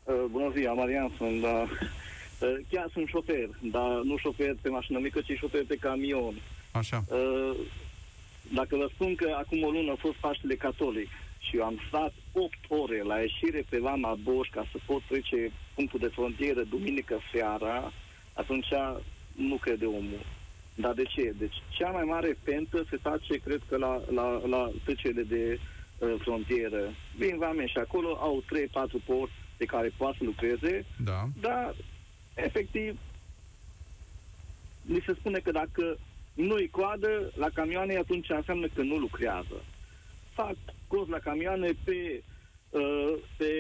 Uh, 0.04 0.26
bună 0.32 0.52
ziua, 0.56 0.74
Marian 0.74 1.12
sunt, 1.18 1.42
da. 1.42 1.58
Uh, 1.60 2.58
chiar 2.70 2.90
sunt 2.92 3.08
șofer, 3.08 3.50
dar 3.62 4.02
nu 4.04 4.18
șofer 4.18 4.56
pe 4.62 4.70
mașină 4.70 5.00
mică, 5.00 5.22
ci 5.22 5.38
șofer 5.38 5.66
pe 5.68 5.76
camion. 5.76 6.36
Așa. 6.72 7.04
Uh, 7.08 7.56
dacă 8.54 8.76
vă 8.76 8.90
spun 8.94 9.16
că 9.16 9.36
acum 9.38 9.64
o 9.64 9.70
lună 9.70 9.92
a 9.92 9.96
fost 9.96 10.16
Paștele 10.16 10.56
Catolic 10.56 11.10
și 11.40 11.58
eu 11.58 11.64
am 11.64 11.80
stat 11.88 12.14
8 12.32 12.58
ore 12.68 13.02
la 13.02 13.20
ieșire 13.20 13.66
pe 13.70 13.78
Lama 13.78 14.18
Boș 14.24 14.50
ca 14.50 14.66
să 14.72 14.78
pot 14.86 15.02
trece 15.08 15.52
punctul 15.76 16.00
de 16.00 16.08
frontieră 16.08 16.64
duminică 16.64 17.20
seara, 17.34 17.92
atunci 18.34 18.72
nu 19.36 19.56
crede 19.56 19.86
omul. 19.86 20.26
Dar 20.76 20.94
de 20.94 21.04
ce? 21.04 21.34
Deci 21.38 21.56
cea 21.70 21.90
mai 21.90 22.04
mare 22.04 22.38
pentă 22.44 22.86
se 22.90 22.98
face, 23.02 23.34
cred 23.38 23.62
că, 23.70 23.78
la, 23.78 24.02
la, 24.12 24.42
la 24.46 24.72
trecerile 24.84 25.24
de 25.24 25.60
uh, 25.98 26.16
frontieră. 26.18 26.94
Vin 27.18 27.38
oameni 27.40 27.70
și 27.70 27.78
acolo 27.78 28.18
au 28.20 28.44
3-4 28.44 29.06
porți 29.06 29.34
pe 29.58 29.66
care 29.66 29.94
poate 29.98 30.18
să 30.18 30.24
lucreze, 30.24 30.86
da. 31.04 31.24
dar, 31.42 31.76
efectiv, 32.36 33.00
mi 34.82 35.04
se 35.06 35.14
spune 35.14 35.40
că 35.40 35.52
dacă 35.52 35.98
nu-i 36.34 36.70
coadă 36.70 37.32
la 37.36 37.50
camioane, 37.54 37.98
atunci 37.98 38.30
înseamnă 38.30 38.68
că 38.68 38.82
nu 38.82 38.96
lucrează. 38.96 39.64
Fac 40.34 40.56
cost 40.88 41.10
la 41.10 41.20
camioane 41.20 41.70
pe, 41.84 42.24
uh, 42.70 43.14
pe 43.38 43.52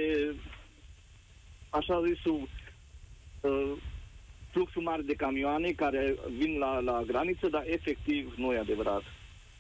așa 1.70 2.02
zisul 2.06 2.50
uh, 3.42 3.72
fluxul 4.52 4.82
mare 4.82 5.02
de 5.02 5.14
camioane 5.14 5.72
care 5.72 6.16
vin 6.38 6.58
la, 6.58 6.80
la 6.80 7.04
graniță, 7.08 7.48
dar 7.48 7.64
efectiv 7.66 8.34
nu 8.38 8.54
e 8.54 8.58
adevărat. 8.58 9.04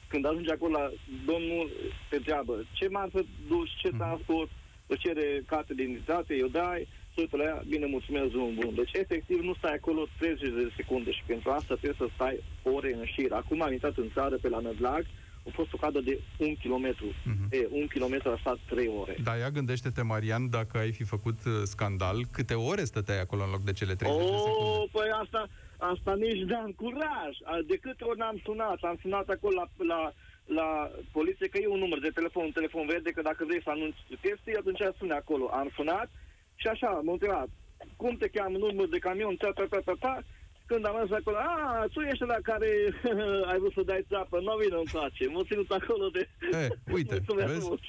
Când 0.07 0.25
ajunge 0.25 0.51
acolo 0.51 0.71
la 0.79 0.91
domnul, 1.25 1.69
te 2.09 2.15
întreabă 2.15 2.53
ce 2.73 2.87
marfă 2.87 3.19
duci, 3.47 3.75
ce 3.81 3.87
Mhm. 3.87 3.97
transport, 3.97 4.49
îți 4.87 4.99
cere 4.99 5.43
carte 5.47 5.73
de 5.73 5.81
identitate, 5.83 6.35
eu 6.35 6.47
dai, 6.47 6.87
se 7.13 7.21
uită 7.21 7.37
la 7.37 7.43
ea, 7.43 7.63
bine, 7.67 7.85
mulțumesc, 7.85 8.29
drum 8.31 8.53
bun. 8.55 8.75
Deci, 8.75 8.93
efectiv, 8.93 9.39
nu 9.43 9.53
stai 9.53 9.73
acolo 9.73 10.01
30 10.19 10.49
de 10.49 10.71
secunde 10.75 11.11
și 11.11 11.23
pentru 11.25 11.49
asta 11.49 11.75
trebuie 11.75 11.95
să 12.07 12.13
stai 12.15 12.43
ore 12.63 12.93
în 12.93 13.05
șir. 13.05 13.31
Acum 13.31 13.61
am 13.61 13.71
intrat 13.73 13.97
în 13.97 14.09
țară 14.13 14.35
pe 14.41 14.49
la 14.49 14.59
Nădlag, 14.59 15.05
a 15.47 15.49
fost 15.53 15.73
o 15.73 15.77
cadă 15.77 15.99
de 15.99 16.19
un 16.37 16.55
kilometru. 16.55 17.05
Mhm. 17.23 17.47
E, 17.51 17.67
un 17.69 17.87
kilometru 17.87 18.29
a 18.29 18.37
stat 18.39 18.57
trei 18.69 18.87
ore. 19.01 19.17
Da, 19.23 19.35
ia 19.35 19.49
gândește-te, 19.49 20.01
Marian, 20.01 20.49
dacă 20.49 20.77
ai 20.77 20.91
fi 20.91 21.03
făcut 21.03 21.37
uh, 21.45 21.51
scandal, 21.63 22.25
câte 22.31 22.53
ore 22.53 22.83
stăteai 22.83 23.19
acolo 23.21 23.43
în 23.43 23.49
loc 23.51 23.61
de 23.61 23.71
cele 23.73 23.95
30 23.95 24.17
de 24.19 24.25
secunde? 24.37 24.77
Oh, 24.79 24.83
păi 24.91 25.09
asta, 25.23 25.47
asta 25.77 26.15
nici 26.15 26.43
n-am 26.43 26.71
curaj. 26.71 27.33
A, 27.43 27.59
De 27.65 27.77
câte 27.77 28.03
ori 28.03 28.17
n-am 28.17 28.39
sunat? 28.43 28.79
Am 28.81 28.97
sunat 29.01 29.29
acolo 29.29 29.55
la, 29.55 29.65
la, 29.85 30.11
la 30.45 30.91
poliție, 31.11 31.47
că 31.47 31.57
e 31.57 31.67
un 31.67 31.79
număr 31.79 31.99
de 31.99 32.09
telefon, 32.09 32.43
un 32.43 32.51
telefon 32.51 32.85
verde, 32.85 33.11
că 33.11 33.21
dacă 33.21 33.45
vrei 33.45 33.61
să 33.61 33.69
anunți 33.69 33.97
chestii, 34.21 34.55
atunci 34.55 34.81
sune 34.97 35.13
acolo. 35.13 35.45
Am 35.51 35.69
sunat 35.75 36.09
și 36.55 36.67
așa, 36.67 36.89
m-am 36.89 37.07
întrebat, 37.09 37.47
cum 37.95 38.15
te 38.17 38.27
cheamă 38.27 38.57
număr 38.57 38.87
de 38.87 38.97
camion, 38.97 39.35
ta, 39.35 39.51
ta, 39.51 39.65
ta, 39.69 39.79
ta, 39.85 39.93
ta, 39.99 40.23
când 40.67 40.85
am 40.85 40.95
mers 40.95 41.11
acolo, 41.19 41.37
a, 41.37 41.85
tu 41.93 41.99
ești 41.99 42.23
la 42.23 42.37
care 42.43 42.69
ai 43.51 43.57
vrut 43.59 43.73
să 43.73 43.81
dai 43.85 44.05
țapă, 44.09 44.39
nu 44.39 44.57
vină 44.63 44.77
în 44.77 44.89
place, 44.91 45.27
m-am 45.27 45.43
ținut 45.49 45.69
acolo 45.71 46.09
de... 46.09 46.29
E, 46.51 46.67
uite, 46.93 47.13
Mulțumesc 47.27 47.53
vezi? 47.53 47.65
mult. 47.67 47.81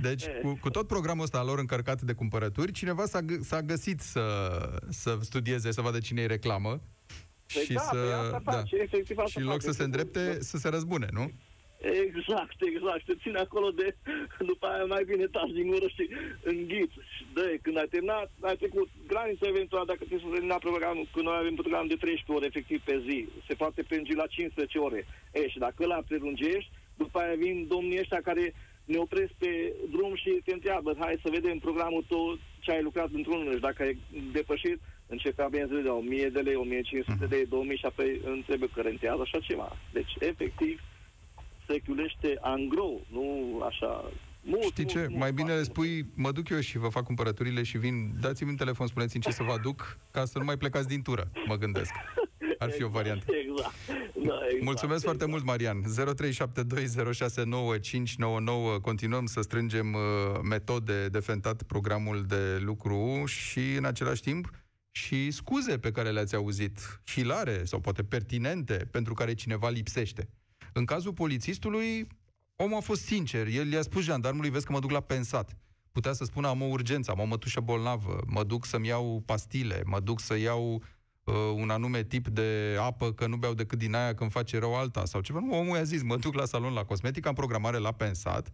Deci, 0.00 0.24
E. 0.24 0.38
cu, 0.42 0.58
cu 0.60 0.70
tot 0.70 0.86
programul 0.86 1.24
ăsta 1.24 1.38
al 1.38 1.46
lor 1.46 1.58
încărcat 1.58 2.00
de 2.00 2.12
cumpărături, 2.12 2.72
cineva 2.72 3.04
s-a, 3.06 3.20
g- 3.22 3.40
s-a 3.40 3.62
găsit 3.62 4.00
să, 4.00 4.24
să 4.88 5.18
studieze, 5.20 5.70
să 5.70 5.80
vadă 5.80 5.98
cine 5.98 6.20
îi 6.20 6.26
reclamă 6.26 6.80
Păi 7.54 7.62
și 7.62 7.72
da, 7.72 7.80
să... 7.80 7.90
păi 7.96 8.12
asta 8.12 8.40
face, 8.44 8.76
efectiv 8.76 9.16
asta 9.18 9.30
și 9.30 9.38
în 9.38 9.44
loc 9.44 9.52
face. 9.52 9.66
să 9.66 9.72
se 9.72 9.82
îndrepte, 9.82 10.42
să 10.42 10.56
se 10.56 10.68
răzbune, 10.68 11.08
nu? 11.12 11.30
Exact, 11.80 12.62
exact. 12.62 13.04
Te 13.04 13.14
ține 13.22 13.38
acolo 13.38 13.70
de... 13.70 13.96
După 14.52 14.66
aia 14.66 14.84
mai 14.84 15.04
bine 15.04 15.26
taci 15.26 15.50
din 15.50 15.66
gură 15.66 15.88
și 15.88 16.08
înghiți. 16.42 16.98
Și 17.14 17.26
dă 17.32 17.58
când 17.62 17.76
ai 17.78 17.86
terminat, 17.90 18.30
ai 18.40 18.56
trecut 18.56 18.88
granița 19.06 19.46
eventual, 19.48 19.86
dacă 19.86 19.98
trebuie 19.98 20.26
să 20.26 20.32
termina 20.32 20.66
programul, 20.68 21.06
că 21.12 21.20
noi 21.22 21.36
avem 21.38 21.54
program 21.54 21.86
de 21.86 21.94
13 21.94 22.32
ore 22.32 22.46
efectiv 22.46 22.80
pe 22.84 23.02
zi, 23.06 23.28
se 23.46 23.54
poate 23.54 23.82
prelungi 23.82 24.14
la 24.14 24.26
15 24.26 24.78
ore. 24.78 25.06
E, 25.32 25.48
și 25.48 25.58
dacă 25.58 25.82
ăla 25.82 26.02
prelungești, 26.08 26.70
după 26.96 27.18
aia 27.18 27.34
vin 27.34 27.66
domnii 27.68 27.98
ăștia 27.98 28.20
care 28.20 28.54
ne 28.84 28.96
opresc 28.96 29.32
pe 29.38 29.72
drum 29.90 30.14
și 30.14 30.30
te 30.44 30.52
întreabă, 30.52 30.96
hai 30.98 31.20
să 31.22 31.30
vedem 31.30 31.58
programul 31.58 32.04
tău, 32.08 32.38
ce 32.60 32.70
ai 32.70 32.82
lucrat 32.82 33.08
într-unul 33.12 33.54
și 33.54 33.60
dacă 33.60 33.82
ai 33.82 33.98
depășit, 34.32 34.78
începe 35.06 35.42
abia 35.42 35.66
să 35.66 35.74
de 35.74 35.88
1000 35.88 36.28
de 36.28 36.40
lei, 36.40 36.54
1500 36.54 37.26
de 37.26 37.34
lei, 37.34 37.46
2000 37.46 37.76
și 37.76 37.86
apoi 37.86 38.20
întrebe 38.24 38.66
că 38.74 38.80
rentează 38.80 39.20
așa 39.20 39.38
ceva. 39.38 39.76
Deci, 39.92 40.12
efectiv, 40.18 40.80
se 41.68 41.78
chiulește 41.78 42.38
angro, 42.40 42.90
nu 43.12 43.26
așa... 43.66 44.10
Mult, 44.42 44.62
Știi 44.62 44.84
mult, 44.84 44.96
ce? 44.96 44.98
mult, 45.08 45.16
Mai 45.20 45.32
bine 45.32 45.52
foarte 45.52 45.62
le 45.64 45.72
spui, 45.72 46.06
mă 46.14 46.32
duc 46.32 46.48
eu 46.48 46.60
și 46.60 46.78
vă 46.78 46.88
fac 46.88 47.04
cumpărăturile 47.04 47.62
și 47.62 47.78
vin, 47.78 48.14
dați-mi 48.20 48.50
un 48.50 48.56
telefon, 48.56 48.86
spuneți-mi 48.86 49.22
ce 49.22 49.30
să 49.30 49.42
vă 49.42 49.52
aduc, 49.52 49.98
ca 50.10 50.24
să 50.24 50.38
nu 50.38 50.44
mai 50.44 50.56
plecați 50.56 50.88
din 50.88 51.02
tură, 51.02 51.30
mă 51.46 51.56
gândesc. 51.56 51.92
Ar 52.58 52.70
fi 52.70 52.82
o 52.82 52.88
variantă. 52.98 53.24
Exact. 53.42 53.74
Da, 54.26 54.38
exact. 54.44 54.62
Mulțumesc 54.62 55.02
foarte 55.04 55.24
exact. 55.24 55.30
mult, 55.30 55.44
Marian. 55.44 55.84
0372069599. 58.76 58.80
Continuăm 58.80 59.26
să 59.26 59.40
strângem 59.40 59.92
uh, 59.94 60.00
metode 60.42 61.08
de 61.08 61.18
fentat 61.18 61.62
programul 61.62 62.24
de 62.26 62.58
lucru 62.58 63.22
și, 63.26 63.74
în 63.76 63.84
același 63.84 64.22
timp, 64.22 64.50
și 64.90 65.30
scuze 65.30 65.78
pe 65.78 65.90
care 65.90 66.10
le-ați 66.10 66.34
auzit, 66.34 67.00
hilare 67.06 67.64
sau 67.64 67.80
poate 67.80 68.02
pertinente, 68.02 68.88
pentru 68.90 69.14
care 69.14 69.34
cineva 69.34 69.68
lipsește. 69.68 70.28
În 70.78 70.84
cazul 70.84 71.12
polițistului, 71.12 72.06
omul 72.56 72.76
a 72.76 72.80
fost 72.80 73.02
sincer. 73.02 73.46
El 73.46 73.72
i-a 73.72 73.82
spus 73.82 74.02
jandarmului, 74.02 74.50
vezi 74.50 74.66
că 74.66 74.72
mă 74.72 74.80
duc 74.80 74.90
la 74.90 75.00
pensat. 75.00 75.56
Putea 75.92 76.12
să 76.12 76.24
spună, 76.24 76.48
am 76.48 76.62
o 76.62 76.64
urgență, 76.64 77.10
am 77.10 77.20
o 77.20 77.24
mătușă 77.24 77.60
bolnavă, 77.60 78.20
mă 78.26 78.44
duc 78.44 78.64
să-mi 78.64 78.86
iau 78.86 79.22
pastile, 79.26 79.82
mă 79.84 80.00
duc 80.00 80.20
să 80.20 80.36
iau 80.36 80.74
uh, 80.74 80.80
un 81.32 81.70
anume 81.70 82.02
tip 82.02 82.28
de 82.28 82.76
apă, 82.80 83.12
că 83.12 83.26
nu 83.26 83.36
beau 83.36 83.54
decât 83.54 83.78
din 83.78 83.94
aia 83.94 84.14
când 84.14 84.30
face 84.30 84.58
rău 84.58 84.76
alta 84.76 85.04
sau 85.04 85.20
ceva. 85.20 85.38
Nu, 85.38 85.58
omul 85.58 85.76
i-a 85.76 85.82
zis, 85.82 86.02
mă 86.02 86.16
duc 86.16 86.34
la 86.34 86.44
salon 86.44 86.72
la 86.72 86.84
cosmetic, 86.84 87.26
am 87.26 87.34
programare 87.34 87.78
la 87.78 87.92
pensat, 87.92 88.52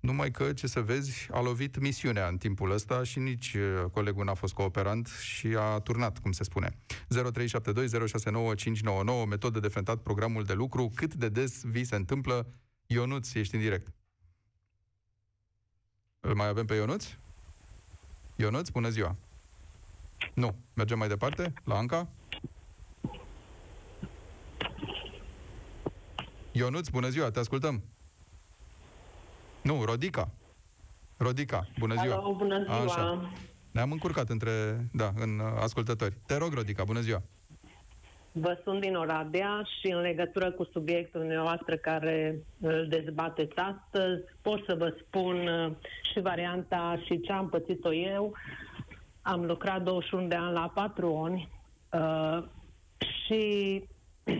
numai 0.00 0.30
că, 0.30 0.52
ce 0.52 0.66
să 0.66 0.80
vezi, 0.80 1.28
a 1.30 1.40
lovit 1.40 1.78
misiunea 1.78 2.28
în 2.28 2.36
timpul 2.36 2.70
ăsta 2.70 3.02
și 3.02 3.18
nici 3.18 3.54
uh, 3.54 3.84
colegul 3.92 4.24
n-a 4.24 4.34
fost 4.34 4.54
cooperant 4.54 5.06
și 5.06 5.46
a 5.58 5.78
turnat, 5.78 6.18
cum 6.18 6.32
se 6.32 6.44
spune. 6.44 6.74
0372069599, 6.74 6.76
metodă 9.28 9.60
de 9.60 9.68
fentat 9.68 10.02
programul 10.02 10.44
de 10.44 10.52
lucru, 10.52 10.90
cât 10.94 11.14
de 11.14 11.28
des 11.28 11.64
vi 11.64 11.84
se 11.84 11.96
întâmplă, 11.96 12.46
Ionuț, 12.86 13.34
ești 13.34 13.54
în 13.54 13.60
direct. 13.60 13.92
Îl 16.20 16.34
mai 16.34 16.48
avem 16.48 16.66
pe 16.66 16.74
Ionuț? 16.74 17.06
Ionuț, 18.36 18.68
bună 18.68 18.88
ziua! 18.88 19.16
Nu. 20.34 20.54
Mergem 20.74 20.98
mai 20.98 21.08
departe? 21.08 21.52
La 21.64 21.74
Anca? 21.74 22.08
Ionuț, 26.52 26.88
bună 26.88 27.08
ziua, 27.08 27.30
te 27.30 27.38
ascultăm. 27.38 27.82
Nu, 29.62 29.84
Rodica. 29.84 30.30
Rodica, 31.16 31.66
bună 31.78 31.94
ziua. 32.02 32.14
Alo, 32.14 32.34
bună 32.34 32.62
ziua. 32.62 32.82
Așa. 32.82 33.30
Ne-am 33.70 33.92
încurcat 33.92 34.28
între, 34.28 34.50
da, 34.92 35.12
în 35.16 35.38
uh, 35.38 35.46
ascultători. 35.60 36.16
Te 36.26 36.36
rog, 36.36 36.52
Rodica, 36.52 36.84
bună 36.84 37.00
ziua. 37.00 37.22
Vă 38.32 38.60
sunt 38.64 38.80
din 38.80 38.94
Oradea 38.94 39.62
și 39.80 39.92
în 39.92 40.00
legătură 40.00 40.50
cu 40.50 40.64
subiectul 40.72 41.20
dumneavoastră 41.20 41.76
care 41.76 42.42
îl 42.60 42.86
dezbateți 42.88 43.56
astăzi, 43.56 44.22
pot 44.42 44.64
să 44.64 44.74
vă 44.74 44.96
spun 45.00 45.46
uh, 45.46 45.72
și 46.12 46.20
varianta 46.20 47.02
și 47.04 47.20
ce 47.20 47.32
am 47.32 47.48
pățit-o 47.48 47.94
eu. 47.94 48.32
Am 49.22 49.44
lucrat 49.44 49.82
21 49.82 50.26
de 50.26 50.34
ani 50.34 50.52
la 50.52 50.70
patroni 50.74 51.48
uh, 51.92 52.44
și 53.24 53.82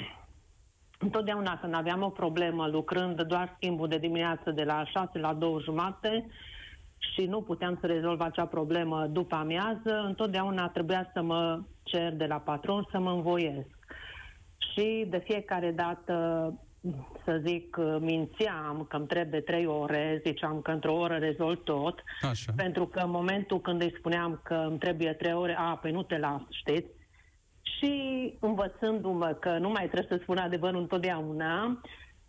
întotdeauna 1.06 1.58
când 1.58 1.74
aveam 1.74 2.02
o 2.02 2.08
problemă 2.08 2.66
lucrând 2.66 3.22
doar 3.22 3.52
schimbul 3.56 3.88
de 3.88 3.98
dimineață 3.98 4.50
de 4.50 4.64
la 4.64 4.84
6 4.84 5.18
la 5.18 5.34
2 5.34 5.60
jumate 5.62 6.26
și 6.98 7.24
nu 7.26 7.42
puteam 7.42 7.78
să 7.80 7.86
rezolv 7.86 8.20
acea 8.20 8.46
problemă 8.46 9.06
după 9.06 9.34
amiază, 9.34 10.02
întotdeauna 10.06 10.68
trebuia 10.68 11.10
să 11.12 11.22
mă 11.22 11.60
cer 11.82 12.12
de 12.12 12.26
la 12.26 12.36
patron 12.36 12.86
să 12.90 12.98
mă 12.98 13.10
învoiesc. 13.10 13.76
Și 14.58 15.06
de 15.08 15.18
fiecare 15.18 15.70
dată, 15.70 16.14
să 17.24 17.40
zic, 17.46 17.76
mințeam 18.00 18.86
că 18.88 18.96
îmi 18.96 19.06
trebuie 19.06 19.40
trei 19.40 19.66
ore, 19.66 20.22
ziceam 20.26 20.60
că 20.60 20.70
într-o 20.70 20.94
oră 20.94 21.16
rezolv 21.16 21.62
tot, 21.64 22.02
Așa. 22.22 22.52
pentru 22.56 22.86
că 22.86 23.00
în 23.00 23.10
momentul 23.10 23.60
când 23.60 23.82
îi 23.82 23.94
spuneam 23.98 24.40
că 24.44 24.54
îmi 24.68 24.78
trebuie 24.78 25.12
trei 25.12 25.32
ore, 25.32 25.56
a, 25.58 25.76
păi 25.76 25.90
nu 25.90 26.02
te 26.02 26.18
las, 26.18 26.40
știți? 26.50 26.88
Și 27.62 27.92
învățându-mă 28.40 29.36
că 29.40 29.58
nu 29.58 29.68
mai 29.68 29.88
trebuie 29.88 30.18
să 30.18 30.22
spun 30.22 30.36
adevărul 30.36 30.80
întotdeauna, 30.80 31.80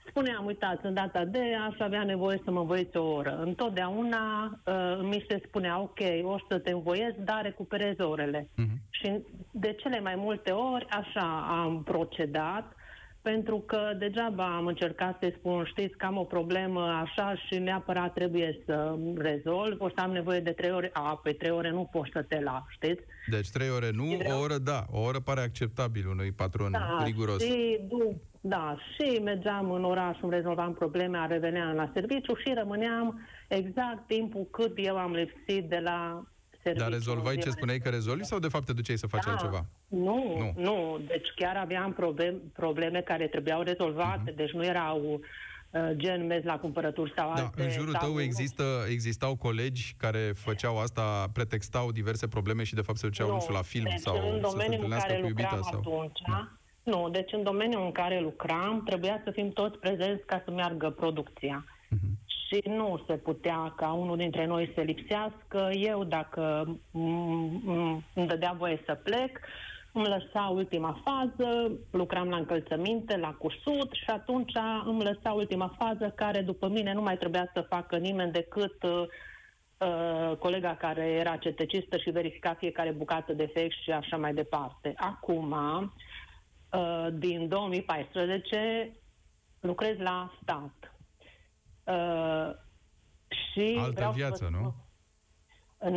spuneam, 0.10 0.46
uitați, 0.46 0.86
în 0.86 0.94
data 0.94 1.25
de 1.25 1.56
aș 1.70 1.79
avea 1.79 2.03
nevoie 2.03 2.41
să 2.44 2.51
mă 2.51 2.60
învoiți 2.60 2.98
o 2.98 3.12
oră. 3.13 3.41
Întotdeauna 3.46 4.51
uh, 4.65 5.00
mi 5.01 5.25
se 5.29 5.41
spunea, 5.48 5.79
ok, 5.79 6.00
o 6.24 6.38
să 6.50 6.60
te 6.60 6.72
învoiesc, 6.72 7.15
dar 7.15 7.41
recuperezi 7.41 8.01
orele. 8.01 8.50
Mhm. 8.56 8.82
Și 8.89 9.24
de 9.51 9.74
cele 9.74 10.00
mai 10.00 10.15
multe 10.15 10.51
ori 10.51 10.86
așa 10.89 11.46
am 11.50 11.84
procedat, 11.84 12.74
pentru 13.22 13.60
că 13.60 13.80
degeaba 13.98 14.56
am 14.56 14.66
încercat 14.66 15.18
să-i 15.20 15.36
spun, 15.38 15.64
știți 15.66 15.98
că 15.98 16.06
am 16.06 16.18
o 16.18 16.24
problemă 16.24 16.82
așa 16.82 17.36
și 17.36 17.58
neapărat 17.60 18.14
trebuie 18.14 18.62
să 18.66 18.96
rezolv, 19.18 19.82
o 19.82 19.88
să 19.90 20.02
am 20.02 20.12
nevoie 20.12 20.40
de 20.40 20.52
trei 20.52 20.72
ore. 20.72 20.90
A, 20.94 21.20
pe 21.24 21.32
trei 21.32 21.52
ore 21.52 21.70
nu 21.70 21.90
poți 21.92 22.10
să 22.14 22.22
te 22.22 22.40
las, 22.42 22.64
știți? 22.70 23.02
Deci 23.30 23.50
trei 23.50 23.70
ore 23.70 23.90
nu, 23.94 24.04
Vreau- 24.04 24.40
o 24.40 24.42
oră 24.42 24.58
da. 24.58 24.86
O 24.92 25.00
oră 25.02 25.20
pare 25.20 25.42
acceptabil 25.42 26.08
unui 26.08 26.32
patron 26.32 26.72
Da, 26.72 27.02
riguros. 27.04 27.44
și, 27.44 27.80
du- 27.88 28.22
da, 28.42 28.76
și 28.94 29.20
mergeam 29.24 29.72
în 29.72 29.84
oraș, 29.84 30.18
îmi 30.22 30.32
rezolvam 30.34 30.74
probleme, 30.74 31.26
reveneam 31.28 31.76
la 31.76 31.90
serviciu 31.94 32.36
și 32.36 32.54
rămâneam 32.56 33.20
exact 33.48 34.08
timpul 34.08 34.48
cât 34.52 34.72
eu 34.76 34.98
am 34.98 35.12
lipsit 35.12 35.70
de 35.70 35.80
la 35.84 36.24
serviciu. 36.63 36.84
Dar 36.84 36.94
rezolvai 36.94 37.34
ce 37.36 37.42
Ziua 37.42 37.54
spuneai 37.56 37.80
că 37.80 37.89
rezolvi 37.89 38.24
sau 38.24 38.39
de 38.39 38.48
fapt 38.48 38.66
te 38.66 38.74
duceai 38.74 38.98
să 38.98 39.08
faci 39.08 39.24
da, 39.25 39.32
altceva? 39.32 39.66
Nu, 39.88 40.00
Nu. 40.38 40.38
nu, 40.38 40.54
nu. 40.63 41.00
Deci 41.08 41.28
chiar 41.36 41.56
aveam 41.58 41.94
probleme, 41.94 42.38
probleme 42.54 43.01
care 43.01 43.28
trebuiau 43.28 43.62
rezolvate, 43.62 44.32
uh-huh. 44.32 44.36
deci 44.36 44.51
nu 44.51 44.66
erau 44.66 45.20
uh, 45.70 45.82
gen 45.96 46.25
mers 46.25 46.44
la 46.44 46.58
cumpărături 46.60 47.13
sau 47.16 47.28
Mhm. 47.30 47.38
Da, 47.38 47.44
alte... 47.44 47.63
în 47.63 47.70
jurul 47.70 47.92
sau- 47.94 48.08
tău 48.10 48.22
există, 48.22 48.63
existau 48.89 49.36
colegi 49.36 49.96
care 49.98 50.32
făceau 50.36 50.80
asta, 50.80 51.30
pretextau 51.34 51.92
diverse 51.92 52.28
probleme 52.28 52.63
și 52.63 52.74
de 52.74 52.82
fapt 52.82 52.98
se 52.98 53.08
duceau, 53.08 53.32
nu 53.34 53.39
știu, 53.39 53.54
la 53.54 53.62
film 53.62 53.84
deci 53.89 54.00
sau 54.00 54.16
în 54.16 54.22
să 54.22 54.34
se 54.34 54.39
domeniul 54.39 54.66
în 54.66 54.74
întâlnească 54.74 55.08
care 55.08 55.22
cu 55.22 55.28
iubita 55.28 55.56
lucram 55.56 55.82
sau... 55.84 56.01
atunci, 56.01 56.20
nu, 56.84 57.10
deci 57.10 57.32
în 57.34 57.44
domeniul 57.44 57.84
în 57.86 57.92
care 57.92 58.20
lucram 58.20 58.84
trebuia 58.86 59.22
să 59.24 59.32
fim 59.32 59.50
toți 59.50 59.78
prezenți 59.78 60.25
ca 60.25 60.42
să 60.46 60.51
meargă 60.51 60.89
producția. 60.89 61.66
Mhm. 61.89 62.18
Și 62.50 62.62
nu 62.65 63.03
se 63.08 63.13
putea 63.13 63.74
ca 63.75 63.91
unul 63.91 64.18
dintre 64.18 64.46
noi 64.46 64.72
să 64.75 64.82
lipsească. 64.82 65.70
Eu, 65.74 66.03
dacă 66.03 66.63
m- 66.68 67.62
m- 67.62 68.03
îmi 68.13 68.27
dădea 68.27 68.56
voie 68.58 68.82
să 68.86 68.94
plec, 68.94 69.39
îmi 69.94 70.08
lăsa 70.08 70.51
ultima 70.53 71.01
fază, 71.03 71.72
lucram 71.91 72.29
la 72.29 72.36
încălțăminte, 72.38 73.18
la 73.18 73.34
cusut 73.34 73.91
și 73.91 74.10
atunci 74.10 74.51
îmi 74.86 75.03
lăsa 75.03 75.32
ultima 75.32 75.75
fază 75.77 76.13
care 76.15 76.41
după 76.41 76.68
mine 76.68 76.94
nu 76.94 77.01
mai 77.01 77.18
trebuia 77.18 77.50
să 77.53 77.62
facă 77.70 77.98
nimeni 77.98 78.32
decât 78.32 78.84
uh, 78.84 79.03
uh, 79.77 80.38
colega 80.38 80.75
care 80.75 81.06
era 81.06 81.36
cetecistă 81.36 81.98
și 81.98 82.10
verifica 82.10 82.53
fiecare 82.53 82.91
bucată 82.91 83.34
de 83.34 83.50
fex 83.53 83.75
și 83.84 83.91
așa 83.91 84.18
mai 84.18 84.34
departe. 84.34 84.94
Acum, 84.96 85.51
uh, 86.72 87.08
din 87.12 87.48
2014, 87.48 88.91
lucrez 89.60 89.98
la 89.98 90.32
stat. 90.41 90.94
Uh, 91.89 92.51
și 93.27 93.77
Altă 93.79 93.91
vreau 93.96 94.12
viață, 94.12 94.36
să 94.36 94.50
vă 94.51 94.58
nu? 94.58 94.58
spun- 94.60 94.88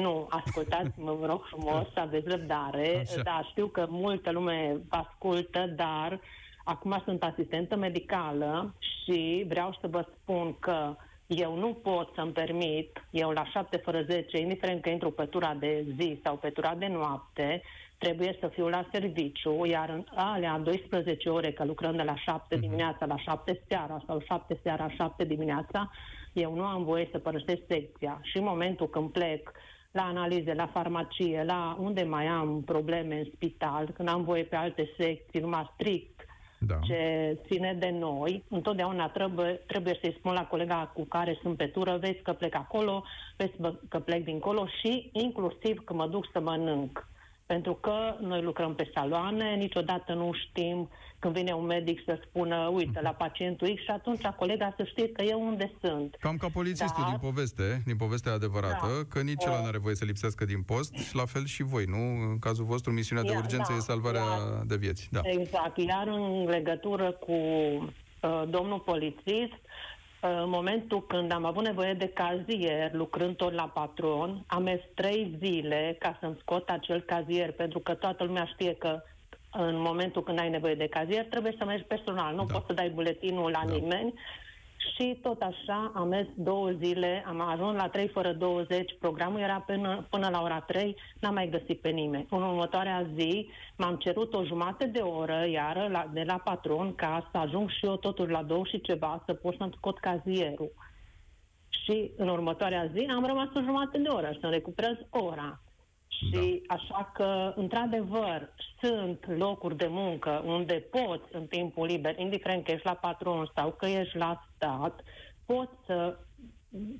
nu, 0.03 0.27
ascultați-mă, 0.31 1.13
vă 1.13 1.27
rog 1.27 1.45
frumos, 1.45 1.87
să 1.93 2.01
aveți 2.07 2.29
răbdare. 2.29 2.99
Așa. 2.99 3.23
Da, 3.23 3.43
știu 3.51 3.67
că 3.67 3.87
multă 3.89 4.31
lume 4.31 4.81
vă 4.89 4.97
ascultă, 4.97 5.67
dar 5.67 6.21
acum 6.65 7.03
sunt 7.05 7.23
asistentă 7.23 7.77
medicală 7.77 8.75
și 8.79 9.45
vreau 9.49 9.79
să 9.81 9.87
vă 9.89 10.07
spun 10.21 10.59
că 10.59 10.97
eu 11.27 11.57
nu 11.57 11.75
pot 11.75 12.15
să-mi 12.15 12.33
permit, 12.33 13.07
eu 13.11 13.31
la 13.31 13.45
7 13.45 13.77
fără 13.77 14.03
10, 14.03 14.39
indiferent 14.39 14.83
că 14.83 14.89
intru 14.89 15.11
pe 15.11 15.25
tura 15.25 15.55
de 15.55 15.87
zi 15.99 16.21
sau 16.23 16.37
pe 16.37 16.51
tura 16.51 16.75
de 16.75 16.87
noapte, 16.87 17.63
trebuie 18.03 18.37
să 18.41 18.49
fiu 18.49 18.69
la 18.69 18.89
serviciu, 18.93 19.65
iar 19.65 19.89
în 19.89 20.05
alea 20.15 20.59
12 20.59 21.29
ore, 21.29 21.53
că 21.53 21.65
lucrăm 21.65 21.97
de 21.97 22.03
la 22.03 22.17
7 22.17 22.57
dimineața 22.57 23.07
la 23.07 23.17
7 23.17 23.63
seara 23.69 24.03
sau 24.07 24.21
7 24.21 24.59
seara, 24.63 24.89
7 24.89 25.25
dimineața, 25.25 25.91
eu 26.33 26.55
nu 26.55 26.65
am 26.65 26.85
voie 26.85 27.09
să 27.11 27.19
părăsesc 27.19 27.61
secția. 27.69 28.21
Și 28.23 28.37
în 28.37 28.45
momentul 28.45 28.89
când 28.89 29.11
plec 29.11 29.53
la 29.91 30.03
analize, 30.03 30.55
la 30.55 30.67
farmacie, 30.67 31.43
la 31.47 31.77
unde 31.81 32.03
mai 32.03 32.27
am 32.27 32.63
probleme 32.63 33.19
în 33.19 33.27
spital, 33.35 33.91
când 33.95 34.09
am 34.09 34.25
voie 34.25 34.43
pe 34.43 34.57
alte 34.57 34.91
secții, 34.99 35.41
numai 35.41 35.71
strict 35.75 36.27
Da. 36.59 36.79
ce 36.83 37.39
ține 37.47 37.77
de 37.79 37.91
noi, 37.91 38.45
întotdeauna 38.49 39.09
trebuie, 39.09 39.53
trebuie 39.67 39.99
să-i 40.03 40.17
spun 40.19 40.33
la 40.33 40.47
colega 40.47 40.91
cu 40.95 41.05
care 41.05 41.39
sunt 41.43 41.57
pe 41.57 41.67
tură, 41.67 41.97
vezi 42.01 42.23
că 42.23 42.33
plec 42.33 42.55
acolo, 42.55 43.05
vezi 43.37 43.53
bă, 43.59 43.75
că 43.89 43.99
plec 43.99 44.25
dincolo 44.25 44.67
și 44.81 45.11
inclusiv 45.13 45.85
că 45.85 45.95
mă 45.95 46.07
duc 46.07 46.25
să 46.33 46.41
mănânc. 46.41 47.11
Pentru 47.47 47.75
că 47.75 47.95
noi 48.21 48.43
lucrăm 48.43 48.75
pe 48.75 48.91
saloane, 48.95 49.55
niciodată 49.55 50.13
nu 50.13 50.33
știm 50.33 50.89
când 51.19 51.35
vine 51.35 51.53
un 51.53 51.65
medic 51.65 52.03
să 52.05 52.21
spună, 52.29 52.57
uite, 52.73 53.01
la 53.03 53.11
pacientul 53.11 53.75
X 53.75 53.83
și 53.83 53.91
atunci 53.91 54.21
colega 54.27 54.75
să 54.77 54.85
știe 54.85 55.09
că 55.09 55.23
eu 55.23 55.41
unde 55.47 55.73
sunt. 55.81 56.17
Cam 56.21 56.37
ca 56.37 56.49
polițistul 56.53 57.03
Da. 57.03 57.09
din 57.09 57.19
poveste, 57.31 57.83
din 57.87 57.97
povestea 57.97 58.33
adevărată, 58.33 58.87
Da. 58.87 59.05
că 59.09 59.21
nici 59.21 59.45
ăla 59.47 59.55
Uh. 59.55 59.61
nu 59.61 59.67
are 59.67 59.79
voie 59.79 59.95
să 59.95 60.05
lipsească 60.05 60.45
din 60.45 60.63
post 60.63 60.95
și 60.95 61.17
la 61.17 61.25
fel 61.25 61.45
și 61.45 61.63
voi, 61.63 61.85
nu? 61.85 62.31
În 62.31 62.39
cazul 62.39 62.65
vostru, 62.65 62.93
misiunea 62.93 63.25
de 63.25 63.33
Ia, 63.33 63.39
urgență 63.39 63.73
da, 63.73 63.77
e 63.77 63.81
salvarea 63.81 64.21
iar- 64.21 64.63
de 64.67 64.77
vieți. 64.77 65.09
Da. 65.11 65.21
Exact. 65.25 65.77
Iar 65.79 66.07
în 66.07 66.45
legătură 66.49 67.11
cu 67.13 67.33
uh, 67.33 68.43
domnul 68.49 68.79
polițist, 68.79 69.53
uh, 69.53 69.61
în 70.25 70.49
momentul 70.49 71.07
când 71.07 71.33
am 71.33 71.45
avut 71.45 71.65
nevoie 71.65 71.95
de 71.95 72.09
cazier, 72.09 72.93
lucrând 72.93 73.37
tot 73.37 73.53
la 73.53 73.71
patron, 73.75 74.45
am 74.47 74.63
mers 74.63 74.83
trei 74.95 75.37
zile 75.39 75.97
ca 75.99 76.17
să-mi 76.21 76.37
scot 76.41 76.69
acel 76.69 77.01
cazier, 77.01 77.53
pentru 77.53 77.79
că 77.79 77.95
toată 77.95 78.25
lumea 78.25 78.45
știe 78.45 78.75
că 78.75 79.03
în 79.53 79.81
momentul 79.81 80.23
când 80.23 80.39
ai 80.39 80.51
nevoie 80.51 80.75
de 80.75 80.87
cazier, 80.89 81.25
trebuie 81.25 81.55
să 81.59 81.65
mergi 81.65 81.85
personal. 81.85 82.35
Nu 82.35 82.45
Da. 82.45 82.53
poți 82.53 82.67
să 82.67 82.73
dai 82.73 82.91
buletinul 82.91 83.51
la 83.51 83.63
Da. 83.67 83.73
nimeni. 83.73 84.15
Și 84.91 85.19
tot 85.23 85.41
așa 85.41 85.93
am 85.95 86.09
mers 86.09 86.29
două 86.35 86.71
zile, 86.71 87.25
am 87.27 87.41
ajuns 87.41 87.77
la 87.77 87.89
3 87.89 88.09
fără 88.09 88.33
20, 88.33 88.97
programul 88.99 89.41
era 89.41 89.61
până, 89.61 90.07
până 90.11 90.29
la 90.29 90.43
ora 90.43 90.61
3, 90.61 90.97
n-am 91.21 91.35
mai 91.35 91.49
găsit 91.49 91.81
pe 91.81 91.89
nimeni. 91.89 92.27
În 92.31 92.43
următoarea 92.43 93.07
zi 93.15 93.49
m-am 93.77 93.97
cerut 93.97 94.35
o 94.35 94.45
jumătate 94.45 94.87
de 94.87 94.99
oră, 94.99 95.47
iară, 95.47 95.89
la, 95.91 96.11
de 96.13 96.23
la 96.27 96.39
patron, 96.45 96.95
ca 96.95 97.29
să 97.31 97.39
ajung 97.39 97.71
și 97.71 97.87
eu 97.87 97.97
totuși 97.97 98.31
la 98.31 98.43
două 98.43 98.65
și 98.65 98.81
ceva, 98.81 99.23
să 99.27 99.35
pot 99.35 99.57
să-mi 99.57 99.75
scot 99.77 99.99
cazierul. 99.99 100.73
Și 101.69 102.11
în 102.17 102.29
următoarea 102.29 102.91
zi 102.95 103.07
am 103.15 103.27
rămas 103.27 103.49
o 103.55 103.61
jumătate 103.61 103.99
de 103.99 104.09
oră 104.09 104.37
să-mi 104.41 104.53
recuperez 104.53 104.97
ora. 105.11 105.61
Și 106.19 106.63
așa 106.67 107.11
că, 107.15 107.53
într-adevăr, 107.57 108.49
sunt 108.81 109.27
locuri 109.39 109.77
de 109.77 109.87
muncă 109.91 110.43
unde 110.47 110.75
poți, 110.75 111.25
în 111.31 111.47
timpul 111.47 111.87
liber, 111.87 112.19
indiferent 112.19 112.65
că 112.65 112.71
ești 112.71 112.87
la 112.87 112.95
patron 112.95 113.51
sau 113.55 113.73
că 113.73 113.87
ești 113.87 114.17
la 114.17 114.49
stat, 114.55 115.01
poți 115.47 115.73
să 115.87 116.17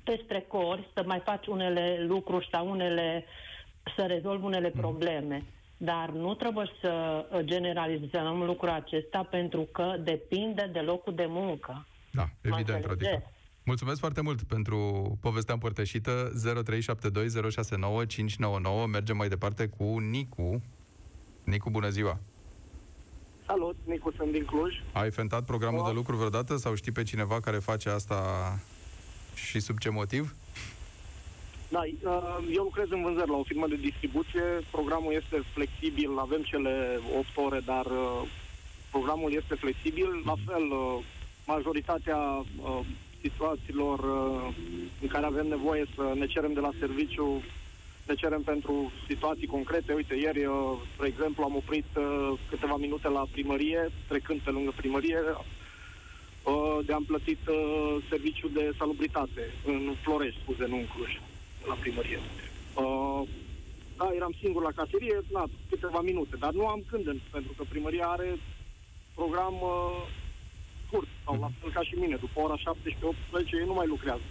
te 0.03 0.19
strecori, 0.23 0.89
să 0.93 1.03
mai 1.05 1.19
faci 1.19 1.47
unele 1.47 2.03
lucruri 2.07 2.47
sau 2.51 2.69
unele, 2.69 3.25
să 3.95 4.05
rezolvi 4.05 4.45
unele 4.45 4.69
probleme. 4.69 5.43
Dar 5.77 6.09
nu 6.09 6.33
trebuie 6.33 6.71
să 6.81 7.25
generalizăm 7.41 8.43
lucrul 8.43 8.69
acesta 8.69 9.23
pentru 9.23 9.61
că 9.61 9.95
depinde 9.99 10.69
de 10.73 10.79
locul 10.79 11.13
de 11.15 11.25
muncă. 11.27 11.87
Da, 12.11 12.23
evident, 12.41 12.85
înțelegeți? 12.85 13.25
Rodica. 13.63 13.65
Mulțumesc 13.65 13.99
foarte 13.99 14.21
mult 14.21 14.41
pentru 14.43 14.77
povestea 15.21 15.53
împărtășită 15.53 16.31
0372069599. 16.33 16.37
Mergem 18.91 19.17
mai 19.17 19.27
departe 19.27 19.67
cu 19.77 19.99
Nicu. 19.99 20.61
Nicu, 21.43 21.69
bună 21.69 21.89
ziua! 21.89 22.19
Salut, 23.47 23.75
Nicu, 23.85 24.11
sunt 24.17 24.31
din 24.31 24.45
Cluj. 24.45 24.73
Ai 24.93 25.11
fentat 25.11 25.45
programul 25.45 25.81
Da. 25.81 25.87
de 25.87 25.93
lucru 25.93 26.15
vreodată 26.15 26.55
sau 26.57 26.75
știi 26.75 26.91
pe 26.91 27.03
cineva 27.03 27.39
care 27.39 27.57
face 27.57 27.89
asta 27.89 28.19
și 29.35 29.59
sub 29.59 29.77
ce 29.77 29.89
motiv? 29.89 30.35
Da, 31.69 31.79
uh, 31.79 32.47
eu 32.53 32.63
lucrez 32.63 32.85
în 32.89 33.01
vânzări 33.03 33.29
la 33.29 33.37
o 33.37 33.43
firmă 33.43 33.67
de 33.67 33.75
distribuție. 33.75 34.41
Programul 34.71 35.13
este 35.13 35.41
flexibil, 35.53 36.17
avem 36.19 36.41
cele 36.41 36.99
8 37.17 37.27
ore, 37.47 37.59
dar 37.65 37.85
uh, 37.85 38.21
programul 38.91 39.33
este 39.33 39.55
flexibil. 39.55 40.07
La 40.25 40.33
fel, 40.45 40.63
uh, 40.71 41.03
majoritatea 41.45 42.17
uh, 42.17 42.79
situațiilor 43.25 43.99
uh, 43.99 44.55
în 45.01 45.07
care 45.07 45.25
avem 45.25 45.47
nevoie 45.47 45.85
să 45.95 46.13
ne 46.15 46.25
cerem 46.25 46.53
de 46.53 46.59
la 46.59 46.71
serviciu, 46.79 47.43
ne 48.07 48.15
cerem 48.15 48.41
pentru 48.41 48.91
situații 49.07 49.47
concrete. 49.47 49.93
Uite, 49.93 50.15
ieri, 50.15 50.45
uh, 50.45 50.55
spre 50.93 51.07
exemplu, 51.07 51.43
am 51.43 51.55
oprit 51.55 51.89
uh, 51.97 52.33
câteva 52.49 52.77
minute 52.77 53.07
la 53.07 53.23
primărie, 53.31 53.91
trecând 54.07 54.39
pe 54.39 54.49
lângă 54.49 54.71
primărie, 54.75 55.19
uh, 56.43 56.79
de 56.85 56.93
am 56.93 57.03
plătit 57.03 57.47
uh, 57.47 57.95
serviciu 58.09 58.47
de 58.47 58.71
salubritate 58.77 59.43
în 59.65 59.81
Florești, 60.01 60.41
scuze, 60.41 60.65
nu 60.65 60.77
în 60.77 60.87
Cluj, 60.93 61.11
la 61.67 61.73
primărie. 61.73 62.19
Uh, 62.73 63.21
da, 63.97 64.11
eram 64.15 64.33
singur 64.41 64.61
la 64.63 64.77
caserie, 64.81 65.17
na, 65.31 65.43
câteva 65.69 66.01
minute, 66.01 66.35
dar 66.39 66.51
nu 66.51 66.67
am 66.67 66.83
când, 66.89 67.05
pentru 67.31 67.53
că 67.57 67.63
primăria 67.69 68.05
are 68.05 68.37
program 69.15 69.53
uh, 69.53 70.07
scurt, 70.93 71.07
sau 71.25 71.39
la 71.39 71.49
fel 71.59 71.71
ca 71.71 71.81
și 71.83 71.95
mine, 71.95 72.15
după 72.15 72.39
ora 72.39 72.57
17-18 72.57 72.61
ei 73.59 73.65
nu 73.65 73.73
mai 73.73 73.87
lucrează. 73.87 74.21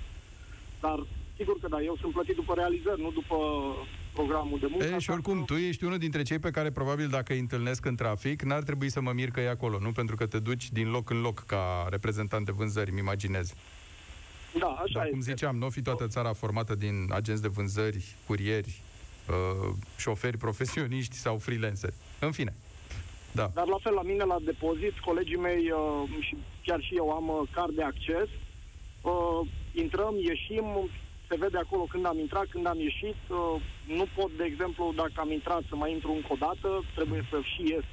Dar 0.80 0.98
sigur 1.36 1.56
că 1.60 1.68
da, 1.68 1.80
eu 1.80 1.96
sunt 2.00 2.12
plătit 2.12 2.34
după 2.34 2.54
realizări, 2.54 3.00
nu 3.00 3.10
după 3.10 3.36
programul 4.12 4.58
de 4.58 4.66
muncă. 4.70 4.84
E, 4.84 4.88
și 4.88 4.94
așa 4.94 5.12
oricum, 5.12 5.38
că- 5.38 5.44
tu 5.44 5.54
ești 5.54 5.84
unul 5.84 5.98
dintre 5.98 6.22
cei 6.22 6.38
pe 6.38 6.50
care 6.50 6.70
probabil 6.70 7.08
dacă 7.08 7.32
îi 7.32 7.38
întâlnesc 7.38 7.84
în 7.84 7.96
trafic, 7.96 8.42
n-ar 8.42 8.62
trebui 8.62 8.90
să 8.90 9.00
mă 9.00 9.12
mir 9.12 9.30
că 9.30 9.40
e 9.40 9.48
acolo, 9.48 9.78
nu? 9.78 9.92
Pentru 9.92 10.16
că 10.16 10.26
te 10.26 10.38
duci 10.38 10.70
din 10.70 10.90
loc 10.90 11.10
în 11.10 11.20
loc 11.20 11.38
ca 11.46 11.86
reprezentant 11.90 12.44
de 12.44 12.52
vânzări, 12.52 12.90
îmi 12.90 12.98
imaginez. 12.98 13.52
Da, 14.58 14.66
așa 14.66 14.92
Dar 14.98 15.08
cum 15.08 15.18
este. 15.18 15.30
ziceam, 15.30 15.56
nu 15.56 15.66
o 15.66 15.70
fi 15.70 15.82
toată 15.82 16.06
țara 16.06 16.32
formată 16.32 16.74
din 16.74 17.06
agenți 17.10 17.42
de 17.42 17.48
vânzări, 17.48 18.04
curieri, 18.26 18.80
uh, 19.28 19.72
șoferi 19.98 20.36
profesioniști 20.36 21.16
sau 21.16 21.38
freelanceri. 21.38 21.94
În 22.18 22.32
fine. 22.32 22.54
Da. 23.32 23.50
Dar 23.54 23.66
la 23.66 23.76
fel 23.80 23.92
la 23.94 24.02
mine 24.02 24.24
la 24.24 24.36
depozit, 24.44 24.98
colegii 24.98 25.36
mei 25.36 25.70
uh, 25.70 26.08
și 26.20 26.36
chiar 26.64 26.80
și 26.80 26.96
eu 26.96 27.10
am 27.10 27.28
uh, 27.28 27.48
card 27.52 27.74
de 27.74 27.82
acces. 27.82 28.28
Uh, 29.02 29.48
intrăm, 29.72 30.14
ieșim, 30.18 30.64
se 31.28 31.36
vede 31.36 31.58
acolo 31.58 31.82
când 31.82 32.06
am 32.06 32.18
intrat, 32.18 32.46
când 32.50 32.66
am 32.66 32.80
ieșit. 32.80 33.16
Uh, 33.28 33.62
nu 33.86 34.06
pot, 34.16 34.30
de 34.36 34.44
exemplu, 34.44 34.92
dacă 34.96 35.12
am 35.16 35.30
intrat 35.30 35.62
să 35.68 35.76
mai 35.76 35.92
intru 35.92 36.12
încă 36.12 36.28
o 36.30 36.36
dată, 36.38 36.84
trebuie 36.94 37.24
să 37.30 37.40
și 37.42 37.62
ies 37.70 37.84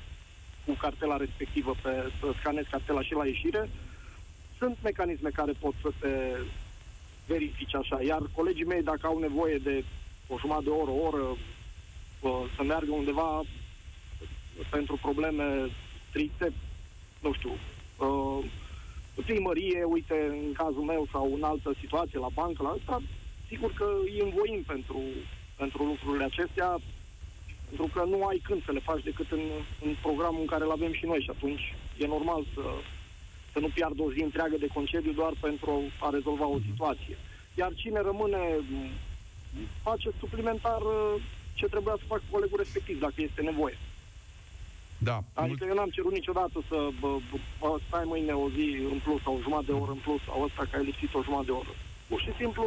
cu 0.65 0.71
cartela 0.71 1.17
respectivă, 1.17 1.75
pe, 1.81 2.11
să 2.19 2.27
scanez 2.39 2.65
cartela 2.71 3.01
și 3.01 3.13
la 3.13 3.25
ieșire. 3.25 3.69
Sunt 4.57 4.77
mecanisme 4.83 5.29
care 5.29 5.51
pot 5.51 5.73
să 5.81 5.89
te 5.99 6.13
verifice 7.27 7.77
așa, 7.77 8.01
iar 8.01 8.21
colegii 8.35 8.65
mei, 8.65 8.83
dacă 8.83 9.07
au 9.07 9.17
nevoie 9.19 9.57
de 9.57 9.83
o 10.27 10.37
jumătate 10.39 10.63
de 10.63 10.69
oră, 10.69 10.91
o 10.91 11.05
oră, 11.07 11.25
uh, 12.21 12.43
să 12.55 12.63
meargă 12.63 12.91
undeva 12.91 13.41
pentru 14.69 14.97
probleme 15.01 15.69
stricte, 16.09 16.53
nu 17.21 17.33
știu, 17.33 17.51
uh, 17.97 18.45
primărie, 19.25 19.83
uite, 19.83 20.27
în 20.29 20.53
cazul 20.53 20.83
meu 20.83 21.07
sau 21.11 21.33
în 21.33 21.43
altă 21.43 21.73
situație, 21.79 22.19
la 22.19 22.29
bancă, 22.33 22.63
la 22.63 22.69
asta, 22.69 23.01
sigur 23.47 23.71
că 23.73 23.87
îi 24.03 24.19
învoim 24.19 24.63
pentru, 24.63 25.01
pentru 25.55 25.83
lucrurile 25.83 26.23
acestea, 26.23 26.79
pentru 27.67 27.87
că 27.93 28.03
nu 28.03 28.25
ai 28.25 28.41
când 28.43 28.63
să 28.65 28.71
le 28.71 28.79
faci 28.79 29.03
decât 29.03 29.31
în, 29.31 29.41
în 29.85 29.95
programul 30.01 30.41
în 30.41 30.45
care 30.45 30.63
îl 30.63 30.71
avem 30.71 30.93
și 30.93 31.05
noi 31.05 31.21
și 31.21 31.29
atunci 31.29 31.75
e 31.97 32.07
normal 32.07 32.45
să, 32.53 32.61
să 33.53 33.59
nu 33.59 33.67
piardă 33.73 34.01
o 34.01 34.11
zi 34.11 34.21
întreagă 34.21 34.55
de 34.59 34.67
concediu 34.67 35.11
doar 35.11 35.33
pentru 35.39 35.81
a 35.99 36.09
rezolva 36.09 36.45
o 36.45 36.59
situație. 36.69 37.17
Iar 37.55 37.71
cine 37.75 38.01
rămâne 38.01 38.37
m, 38.71 38.89
face 39.83 40.09
suplimentar 40.19 40.81
uh, 40.81 41.21
ce 41.53 41.65
trebuia 41.65 41.95
să 41.97 42.03
facă 42.07 42.21
colegul 42.31 42.57
respectiv, 42.57 42.99
dacă 42.99 43.13
este 43.17 43.41
nevoie. 43.41 43.77
Da. 45.07 45.23
Adică 45.33 45.65
eu 45.67 45.75
n-am 45.75 45.89
cerut 45.89 46.13
niciodată 46.13 46.57
să 46.67 46.77
bă, 46.99 47.11
bă, 47.29 47.37
bă, 47.59 47.79
stai 47.87 48.03
mâine 48.05 48.31
o 48.31 48.49
zi 48.49 48.67
în 48.91 48.99
plus 49.03 49.21
sau 49.21 49.35
o 49.35 49.41
jumătate 49.41 49.71
de 49.71 49.77
oră 49.83 49.91
în 49.91 50.01
plus 50.05 50.21
sau 50.23 50.43
ăsta 50.43 50.63
că 50.69 50.77
ai 50.77 50.85
lipsit 50.85 51.13
o 51.13 51.23
jumătate 51.23 51.45
de 51.51 51.57
oră. 51.61 51.73
Pur 52.07 52.19
și 52.21 52.31
simplu 52.39 52.65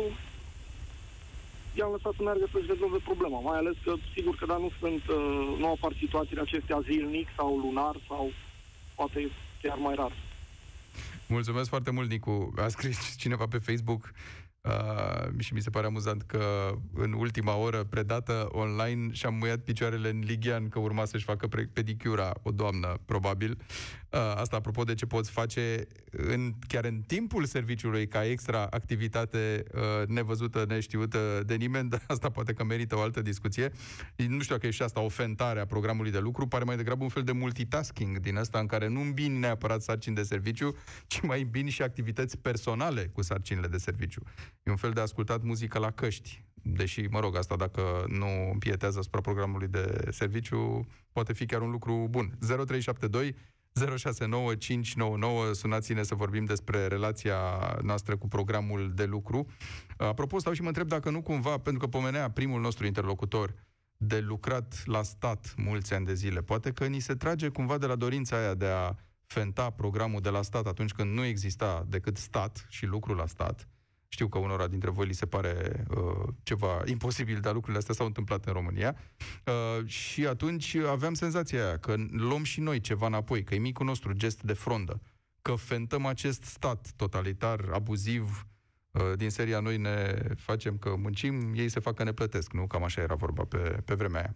i-am 1.79 1.93
lăsat 1.97 2.13
să 2.17 2.23
meargă 2.23 2.47
să-și 2.53 2.71
rezolve 2.73 2.99
problema. 3.09 3.39
Mai 3.41 3.59
ales 3.59 3.77
că, 3.85 3.93
sigur 4.15 4.35
că 4.37 4.47
da, 4.47 4.57
nu 4.57 4.71
sunt, 4.81 5.03
uh, 5.09 5.57
nu 5.59 5.67
apar 5.71 5.93
situațiile 5.99 6.41
acestea 6.41 6.81
zilnic 6.81 7.29
sau 7.37 7.59
lunar 7.65 7.95
sau 8.09 8.33
poate 8.95 9.31
chiar 9.63 9.79
mai 9.79 9.95
rar. 9.95 10.13
Mulțumesc 11.27 11.69
foarte 11.69 11.91
mult, 11.91 12.11
Nicu. 12.11 12.55
A 12.57 12.69
scris 12.69 13.17
cineva 13.17 13.47
pe 13.47 13.59
Facebook 13.59 14.13
Uh, 14.69 15.29
și 15.39 15.55
mi 15.55 15.61
se 15.61 15.71
pare 15.71 15.87
amuzant 15.87 16.23
că 16.23 16.73
în 16.95 17.13
ultima 17.13 17.57
oră 17.57 17.85
predată 17.85 18.49
online 18.51 19.13
și-am 19.13 19.35
muiat 19.35 19.59
picioarele 19.59 20.09
în 20.09 20.23
Ligian 20.25 20.69
că 20.69 20.79
urma 20.79 21.05
să-și 21.05 21.25
facă 21.25 21.49
pedicura 21.73 22.33
o 22.43 22.51
doamnă, 22.51 22.99
probabil. 23.05 23.59
Uh, 24.13 24.19
asta 24.35 24.57
apropo 24.57 24.85
de 24.85 24.95
ce 24.95 25.07
poți 25.07 25.31
face 25.31 25.87
în, 26.11 26.53
chiar 26.67 26.85
în 26.85 27.01
timpul 27.07 27.45
serviciului 27.45 28.09
ca 28.09 28.27
extra 28.27 28.67
activitate 28.71 29.65
uh, 29.75 30.07
nevăzută, 30.07 30.65
neștiută 30.69 31.43
de 31.47 31.55
nimeni, 31.55 31.89
dar 31.89 32.03
asta 32.07 32.31
poate 32.31 32.53
că 32.53 32.65
merită 32.65 32.97
o 32.97 33.01
altă 33.01 33.23
discuție. 33.23 33.73
Nu 34.17 34.41
știu 34.41 34.55
dacă 34.55 34.67
e 34.67 34.71
și 34.71 34.83
asta 34.83 35.01
o 35.01 35.09
fentare 35.09 35.61
a 35.61 35.67
programului 35.67 36.11
de 36.11 36.19
lucru, 36.19 36.47
pare 36.47 36.65
mai 36.65 36.77
degrabă 36.77 37.03
un 37.03 37.09
fel 37.09 37.23
de 37.23 37.33
multitasking 37.33 38.19
din 38.19 38.37
asta 38.37 38.59
în 38.59 38.67
care 38.67 38.89
nu 38.89 39.01
îmbini 39.01 39.39
neapărat 39.39 39.83
sarcini 39.83 40.15
de 40.15 40.23
serviciu, 40.23 40.77
ci 41.07 41.21
mai 41.21 41.43
îmbini 41.43 41.71
și 41.71 41.83
activități 41.83 42.39
personale 42.39 43.11
cu 43.13 43.23
sarcinile 43.23 43.67
de 43.67 43.79
serviciu. 43.79 44.23
E 44.63 44.71
un 44.71 44.77
fel 44.77 44.91
de 44.91 45.01
ascultat 45.01 45.43
muzică 45.43 45.79
la 45.79 45.91
căști. 45.91 46.45
Deși, 46.65 47.01
mă 47.01 47.21
rog, 47.21 47.37
asta 47.37 47.57
dacă 47.57 48.05
nu 48.09 48.51
împietează 48.53 48.99
asupra 48.99 49.21
programului 49.21 49.69
de 49.69 50.09
serviciu, 50.11 50.87
poate 51.13 51.33
fi 51.33 51.47
chiar 51.47 51.61
un 51.61 51.71
lucru 51.71 52.07
bun. 52.11 52.39
0372 52.41 53.35
069599, 53.81 55.53
sunați-ne 55.53 56.03
să 56.03 56.15
vorbim 56.15 56.45
despre 56.45 56.87
relația 56.87 57.37
noastră 57.83 58.17
cu 58.17 58.29
programul 58.29 58.93
de 58.95 59.05
lucru. 59.05 59.47
Apropo, 59.97 60.39
stau 60.39 60.53
și 60.53 60.63
mă 60.63 60.69
întreb 60.69 60.89
dacă 60.89 61.11
nu 61.11 61.23
cumva, 61.23 61.59
pentru 61.59 61.81
că 61.81 61.87
pomenea 61.87 62.31
primul 62.31 62.61
nostru 62.61 62.87
interlocutor, 62.87 63.55
de 63.97 64.19
lucrat 64.19 64.83
la 64.85 65.03
stat 65.03 65.55
mulți 65.57 65.95
ani 65.95 66.07
de 66.07 66.15
zile. 66.15 66.43
Poate 66.43 66.73
că 66.73 66.87
ni 66.87 66.99
se 66.99 67.15
trage 67.15 67.49
cumva 67.49 67.79
de 67.79 67.87
la 67.87 67.97
dorința 67.97 68.37
aia 68.37 68.55
de 68.55 68.67
a 68.67 68.95
fenta 69.27 69.71
programul 69.71 70.21
de 70.21 70.29
la 70.29 70.43
stat 70.43 70.67
atunci 70.67 70.93
când 70.93 71.13
nu 71.13 71.25
exista 71.25 71.85
decât 71.89 72.17
stat 72.17 72.67
și 72.69 72.87
lucru 72.87 73.15
la 73.15 73.27
stat 73.27 73.69
știu 74.13 74.29
că 74.29 74.39
unora 74.39 74.67
dintre 74.67 74.91
voi 74.91 75.07
li 75.07 75.13
se 75.13 75.27
pare 75.27 75.85
uh, 75.91 76.29
ceva 76.43 76.83
imposibil, 76.87 77.41
dar 77.41 77.53
lucrurile 77.53 77.79
astea 77.79 77.95
s-au 77.95 78.07
întâmplat 78.07 78.45
în 78.45 78.53
România. 78.53 78.97
Uh, 79.47 79.87
și 79.87 80.27
atunci 80.27 80.75
aveam 80.75 81.15
senzația 81.15 81.65
aia 81.65 81.79
că 81.79 81.95
luăm 82.11 82.43
și 82.43 82.61
noi 82.61 82.81
ceva 82.81 83.07
înapoi, 83.07 83.43
că 83.43 83.55
e 83.55 83.59
micul 83.59 83.87
nostru 83.87 84.13
gest 84.13 84.43
de 84.43 84.53
frondă, 84.53 85.01
că 85.43 85.55
fentăm 85.55 86.07
acest 86.07 86.43
stat 86.43 86.93
totalitar, 86.97 87.61
abuziv, 87.73 88.47
uh, 88.91 89.13
din 89.17 89.31
seria 89.31 89.61
noi 89.61 89.77
ne 89.77 90.15
facem 90.37 90.79
că 90.79 90.95
muncim, 90.97 91.53
ei 91.55 91.69
se 91.69 91.81
fac 91.81 91.95
că 91.95 92.05
ne 92.05 92.13
plătesc, 92.13 92.53
nu? 92.53 92.67
Cam 92.67 92.85
așa 92.85 93.01
era 93.01 93.15
vorba 93.15 93.45
pe, 93.45 93.59
pe 93.85 93.95
vremea 93.95 94.21
aia. 94.21 94.35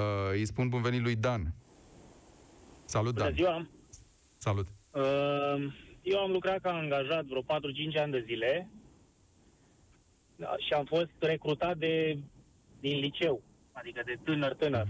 Uh, 0.00 0.32
îi 0.32 0.44
spun 0.44 0.68
bun 0.68 0.82
venit 0.82 1.02
lui 1.02 1.16
Dan. 1.16 1.54
Salut, 2.84 3.14
Dan. 3.14 3.24
Bună 3.24 3.36
ziua! 3.36 3.68
Salut! 4.36 4.68
Uh, 4.90 5.74
eu 6.02 6.18
am 6.18 6.30
lucrat 6.30 6.60
ca 6.60 6.70
angajat 6.70 7.24
vreo 7.24 7.42
4-5 7.42 7.44
ani 8.02 8.12
de 8.12 8.24
zile 8.26 8.68
da, 8.70 8.73
și 10.58 10.72
am 10.72 10.84
fost 10.84 11.10
recrutat 11.18 11.76
de, 11.76 12.18
din 12.80 12.98
liceu, 12.98 13.42
adică 13.72 14.02
de 14.04 14.16
tânăr-tânăr. 14.24 14.86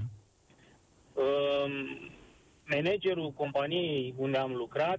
Uh, 1.14 1.98
managerul 2.64 3.32
companiei 3.32 4.14
unde 4.16 4.36
am 4.36 4.52
lucrat 4.52 4.98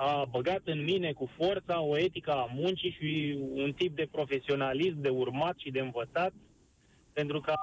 a 0.00 0.24
băgat 0.30 0.60
în 0.64 0.82
mine 0.84 1.12
cu 1.12 1.30
forța 1.36 1.80
o 1.80 1.98
etică 1.98 2.32
a 2.32 2.48
muncii 2.54 2.96
și 2.98 3.38
un 3.52 3.72
tip 3.72 3.96
de 3.96 4.08
profesionalism 4.10 5.00
de 5.00 5.08
urmat 5.08 5.58
și 5.58 5.70
de 5.70 5.80
învățat, 5.80 6.32
pentru 7.12 7.40
că 7.40 7.54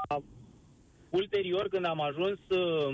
ulterior, 1.09 1.67
când 1.67 1.85
am 1.85 2.01
ajuns 2.01 2.39
să, 2.47 2.89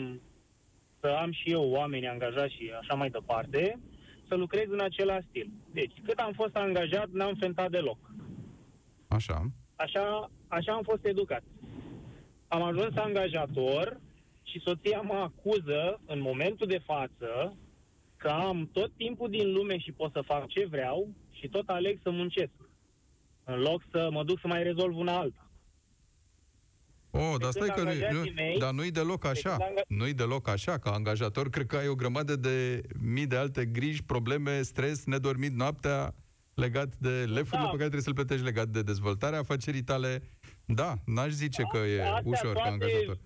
să 1.00 1.08
am 1.08 1.32
și 1.32 1.52
eu 1.52 1.70
oameni 1.70 2.08
angajați 2.08 2.54
și 2.54 2.72
așa 2.82 2.94
mai 2.94 3.10
departe, 3.10 3.80
să 4.28 4.36
lucrez 4.36 4.66
în 4.70 4.80
același 4.80 5.28
stil. 5.30 5.50
Deci, 5.74 5.94
cât 6.04 6.18
am 6.18 6.34
fost 6.34 6.56
angajat, 6.56 7.10
n-am 7.12 7.36
fentat 7.40 7.72
deloc. 7.72 7.98
Așa. 9.12 9.52
Așa, 9.76 10.32
așa 10.48 10.74
am 10.74 10.84
fost 10.84 11.06
educat. 11.06 11.44
Am 12.48 12.62
ajuns 12.62 12.96
angajator 12.96 14.00
și 14.44 14.60
soția 14.60 15.02
mă 15.02 15.14
acuză 15.14 16.00
în 16.06 16.22
momentul 16.22 16.68
de 16.68 16.82
față 16.86 17.58
că 18.18 18.28
am 18.28 18.70
tot 18.74 18.92
timpul 18.98 19.30
din 19.30 19.52
lume 19.52 19.78
și 19.78 19.92
pot 19.92 20.12
să 20.12 20.22
fac 20.26 20.48
ce 20.48 20.66
vreau 20.66 21.10
și 21.32 21.48
tot 21.48 21.70
aleg 21.70 22.00
să 22.04 22.12
muncesc. 22.12 22.52
În 23.44 23.60
loc 23.60 23.84
să 23.92 24.10
mă 24.12 24.24
duc 24.24 24.40
să 24.40 24.48
mai 24.48 24.64
rezolv 24.64 24.98
una 24.98 25.18
alta. 25.18 25.46
Oh, 27.12 27.36
dar 27.40 27.52
stai 27.52 27.70
că 27.76 27.84
nu, 27.84 27.92
nu, 28.12 28.32
mei, 28.36 28.58
dar 28.58 28.72
nu-i 28.72 28.92
deloc 28.92 29.26
așa. 29.26 29.52
Anga... 29.52 29.82
Nu-i 29.88 30.14
deloc 30.14 30.48
așa. 30.48 30.78
Ca 30.78 30.92
angajator, 30.92 31.50
cred 31.50 31.66
că 31.66 31.78
ai 31.78 31.88
o 31.88 31.96
grămadă 31.96 32.36
de 32.36 32.82
mii 33.00 33.28
de 33.28 33.36
alte 33.36 33.66
griji, 33.66 34.04
probleme, 34.04 34.62
stres, 34.62 35.06
nedormit 35.06 35.54
noaptea 35.54 36.16
legat 36.54 36.96
de 36.98 37.10
lefurile 37.10 37.68
da. 37.68 37.72
pe 37.76 37.78
care 37.82 37.90
trebuie 37.90 38.02
să-l 38.02 38.14
plătești 38.14 38.46
legat 38.46 38.68
de 38.68 38.82
dezvoltarea 38.82 39.40
afacerii 39.40 39.84
tale. 39.84 40.22
Da, 40.66 40.94
n-aș 41.06 41.30
zice 41.30 41.64
că 41.72 41.78
e 41.78 42.02
Astea 42.02 42.22
ușor 42.26 42.54
ca 42.54 42.62
angajator. 42.62 43.18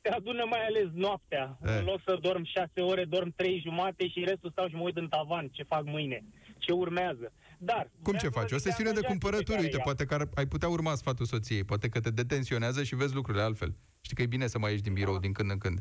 Te 0.00 0.08
adună 0.08 0.44
mai 0.50 0.66
ales 0.66 0.88
noaptea. 0.92 1.58
E. 1.64 1.70
În 1.70 1.84
loc 1.84 2.00
să 2.04 2.18
dorm 2.20 2.44
șase 2.44 2.80
ore, 2.80 3.04
dorm 3.04 3.32
trei 3.36 3.60
jumate 3.64 4.08
și 4.08 4.24
restul 4.24 4.50
stau 4.50 4.68
și 4.68 4.74
mă 4.74 4.82
uit 4.82 4.96
în 4.96 5.08
tavan 5.08 5.48
ce 5.48 5.62
fac 5.62 5.84
mâine, 5.84 6.24
ce 6.58 6.72
urmează. 6.72 7.32
Dar... 7.58 7.90
Cum 8.02 8.16
ce 8.16 8.28
faci? 8.28 8.52
O 8.52 8.58
sesiune 8.58 8.90
de 8.90 9.00
cumpărături, 9.00 9.60
uite, 9.60 9.76
ia. 9.76 9.82
poate 9.82 10.04
că 10.04 10.28
ai 10.34 10.46
putea 10.46 10.68
urma 10.68 10.94
sfatul 10.94 11.26
soției, 11.26 11.64
poate 11.64 11.88
că 11.88 12.00
te 12.00 12.10
detenționează 12.10 12.82
și 12.82 12.94
vezi 12.94 13.14
lucrurile 13.14 13.42
altfel. 13.42 13.74
Știi 14.00 14.16
că 14.16 14.22
e 14.22 14.26
bine 14.26 14.46
să 14.46 14.58
mai 14.58 14.70
ieși 14.70 14.82
din 14.82 14.92
birou 14.92 15.14
da. 15.14 15.20
din 15.20 15.32
când 15.32 15.50
în 15.50 15.58
când, 15.58 15.80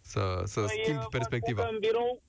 să, 0.00 0.42
să 0.44 0.60
păi, 0.60 0.80
schimbi 0.82 1.04
perspectiva. 1.10 1.68
În 1.70 1.78
birou 1.80 2.22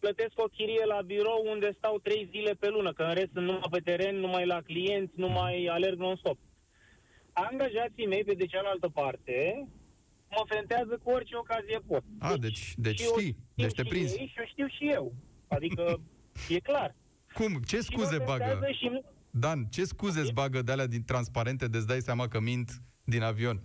plătesc 0.00 0.34
o 0.34 0.52
chirie 0.56 0.84
la 0.84 1.00
birou 1.02 1.40
unde 1.52 1.74
stau 1.78 1.98
trei 1.98 2.28
zile 2.30 2.52
pe 2.52 2.68
lună, 2.68 2.92
că 2.92 3.02
în 3.02 3.14
rest 3.14 3.30
sunt 3.32 3.44
numai 3.44 3.70
pe 3.70 3.78
teren, 3.78 4.16
numai 4.16 4.46
la 4.46 4.60
clienți, 4.60 5.12
nu 5.16 5.28
mai 5.28 5.66
alerg 5.70 5.98
non-stop. 5.98 6.38
Angajații 7.32 8.06
mei, 8.06 8.24
pe 8.24 8.34
de 8.34 8.46
cealaltă 8.46 8.88
parte, 8.88 9.68
mă 10.30 10.44
fentează 10.48 11.00
cu 11.02 11.10
orice 11.10 11.36
ocazie 11.36 11.78
pot. 11.86 12.04
A, 12.18 12.36
deci, 12.36 12.74
deci, 12.76 12.98
deci 12.98 13.00
știi, 13.00 13.36
deci 13.54 13.72
te 13.72 13.82
prinzi. 13.82 14.14
Și 14.14 14.32
eu 14.36 14.44
știu 14.46 14.66
și 14.66 14.88
eu. 14.92 15.12
Adică, 15.48 16.00
e 16.56 16.58
clar. 16.58 16.94
Cum? 17.32 17.52
Ce 17.66 17.80
scuze 17.80 18.18
bagă? 18.24 18.60
Și... 18.72 19.02
Dan, 19.30 19.64
ce 19.64 19.84
scuze 19.84 20.20
îți 20.20 20.32
bagă 20.32 20.62
de 20.62 20.72
alea 20.72 20.86
din 20.86 21.04
transparente 21.04 21.66
de-ți 21.66 21.86
dai 21.86 22.00
seama 22.00 22.28
că 22.28 22.40
mint 22.40 22.70
din 23.04 23.22
avion? 23.22 23.62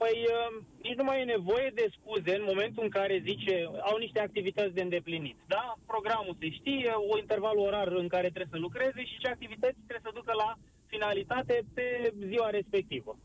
Păi 0.00 0.16
uh, 0.36 0.64
nici 0.82 0.98
nu 1.00 1.04
mai 1.04 1.20
e 1.20 1.34
nevoie 1.36 1.70
de 1.74 1.86
scuze 1.96 2.34
în 2.36 2.44
momentul 2.46 2.82
în 2.82 2.88
care 2.98 3.22
zice, 3.30 3.70
au 3.80 3.96
niște 3.96 4.20
activități 4.20 4.74
de 4.74 4.82
îndeplinit. 4.82 5.36
Da? 5.46 5.74
Programul 5.86 6.36
se 6.40 6.50
știe, 6.50 6.90
o 7.12 7.18
interval 7.18 7.58
orar 7.58 7.88
în 7.88 8.08
care 8.08 8.28
trebuie 8.28 8.54
să 8.54 8.58
lucreze 8.58 9.04
și 9.04 9.18
ce 9.18 9.28
activități 9.28 9.84
trebuie 9.86 10.08
să 10.08 10.18
ducă 10.18 10.32
la 10.32 10.58
finalitate 10.86 11.62
pe 11.74 12.12
ziua 12.26 12.50
respectivă. 12.50 13.18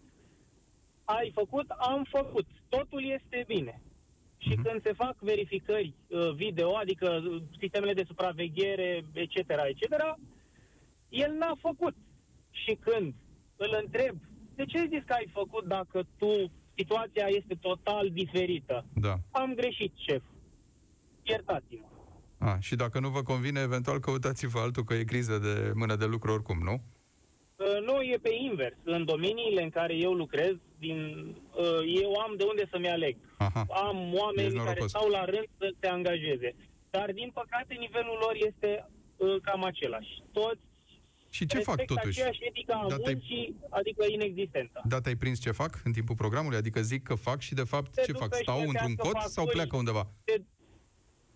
Ai 1.03 1.31
făcut? 1.33 1.69
Am 1.69 2.03
făcut. 2.09 2.45
Totul 2.69 3.03
este 3.17 3.43
bine. 3.47 3.81
Și 4.37 4.51
mm-hmm. 4.51 4.63
când 4.63 4.81
se 4.81 4.93
fac 4.93 5.15
verificări 5.19 5.93
uh, 6.07 6.31
video, 6.35 6.75
adică 6.75 7.23
uh, 7.25 7.41
sistemele 7.59 7.93
de 7.93 8.03
supraveghere, 8.07 9.03
etc., 9.13 9.35
etc., 9.37 10.17
el 11.09 11.31
n-a 11.33 11.55
făcut. 11.59 11.95
Și 12.51 12.77
când 12.79 13.13
îl 13.55 13.77
întreb, 13.81 14.15
de 14.55 14.65
ce 14.65 14.77
ai 14.79 14.87
zis 14.87 15.03
că 15.05 15.13
ai 15.13 15.29
făcut 15.33 15.63
dacă 15.65 16.03
tu 16.17 16.51
situația 16.75 17.25
este 17.27 17.57
total 17.61 18.09
diferită. 18.11 18.85
Da. 18.93 19.15
Am 19.31 19.53
greșit, 19.53 19.93
șef. 19.95 20.23
Iertați-mă. 21.23 21.87
A, 22.37 22.57
și 22.59 22.75
dacă 22.75 22.99
nu 22.99 23.09
vă 23.09 23.21
convine, 23.21 23.59
eventual 23.59 23.99
căutați-vă 23.99 24.59
altul, 24.59 24.83
că 24.83 24.93
e 24.93 25.03
criză 25.03 25.37
de 25.37 25.71
mână 25.75 25.95
de 25.95 26.05
lucru 26.05 26.31
oricum, 26.31 26.59
nu? 26.63 26.81
Uh, 27.55 27.79
nu, 27.85 28.01
e 28.01 28.17
pe 28.21 28.33
invers. 28.49 28.75
În 28.83 29.05
domeniile 29.05 29.63
în 29.63 29.69
care 29.69 29.95
eu 29.95 30.13
lucrez, 30.13 30.55
din, 30.79 30.97
uh, 31.55 32.01
eu 32.01 32.11
am 32.25 32.33
de 32.37 32.43
unde 32.43 32.67
să-mi 32.71 32.89
aleg. 32.89 33.15
Aha. 33.37 33.65
Am 33.69 34.13
oameni 34.13 34.55
care 34.55 34.81
stau 34.85 35.07
la 35.09 35.25
rând 35.25 35.47
să 35.57 35.73
se 35.79 35.87
angajeze. 35.87 36.55
Dar, 36.89 37.11
din 37.11 37.29
păcate, 37.33 37.73
nivelul 37.73 38.17
lor 38.19 38.35
este 38.49 38.89
uh, 39.17 39.35
cam 39.41 39.63
același. 39.63 40.23
Toți 40.31 40.61
și 41.35 41.45
ce 41.45 41.59
fac 41.59 41.85
totuși? 41.85 42.21
etică 42.39 42.73
a 42.73 42.87
da, 42.89 42.95
muncii, 43.05 43.55
adică 43.69 44.05
inexistentă. 44.09 44.81
Da, 44.87 44.99
te-ai 45.01 45.15
prins 45.15 45.39
ce 45.39 45.51
fac 45.51 45.81
în 45.83 45.91
timpul 45.91 46.15
programului? 46.15 46.57
Adică 46.57 46.81
zic 46.81 47.03
că 47.03 47.15
fac 47.15 47.39
și 47.39 47.53
de 47.53 47.63
fapt 47.63 47.91
te 47.93 48.01
ce 48.01 48.11
fac? 48.11 48.35
Stau 48.35 48.59
într-un 48.59 48.95
cot 48.95 49.17
sau 49.35 49.45
pleacă 49.45 49.75
undeva? 49.75 50.07
Te, 50.23 50.35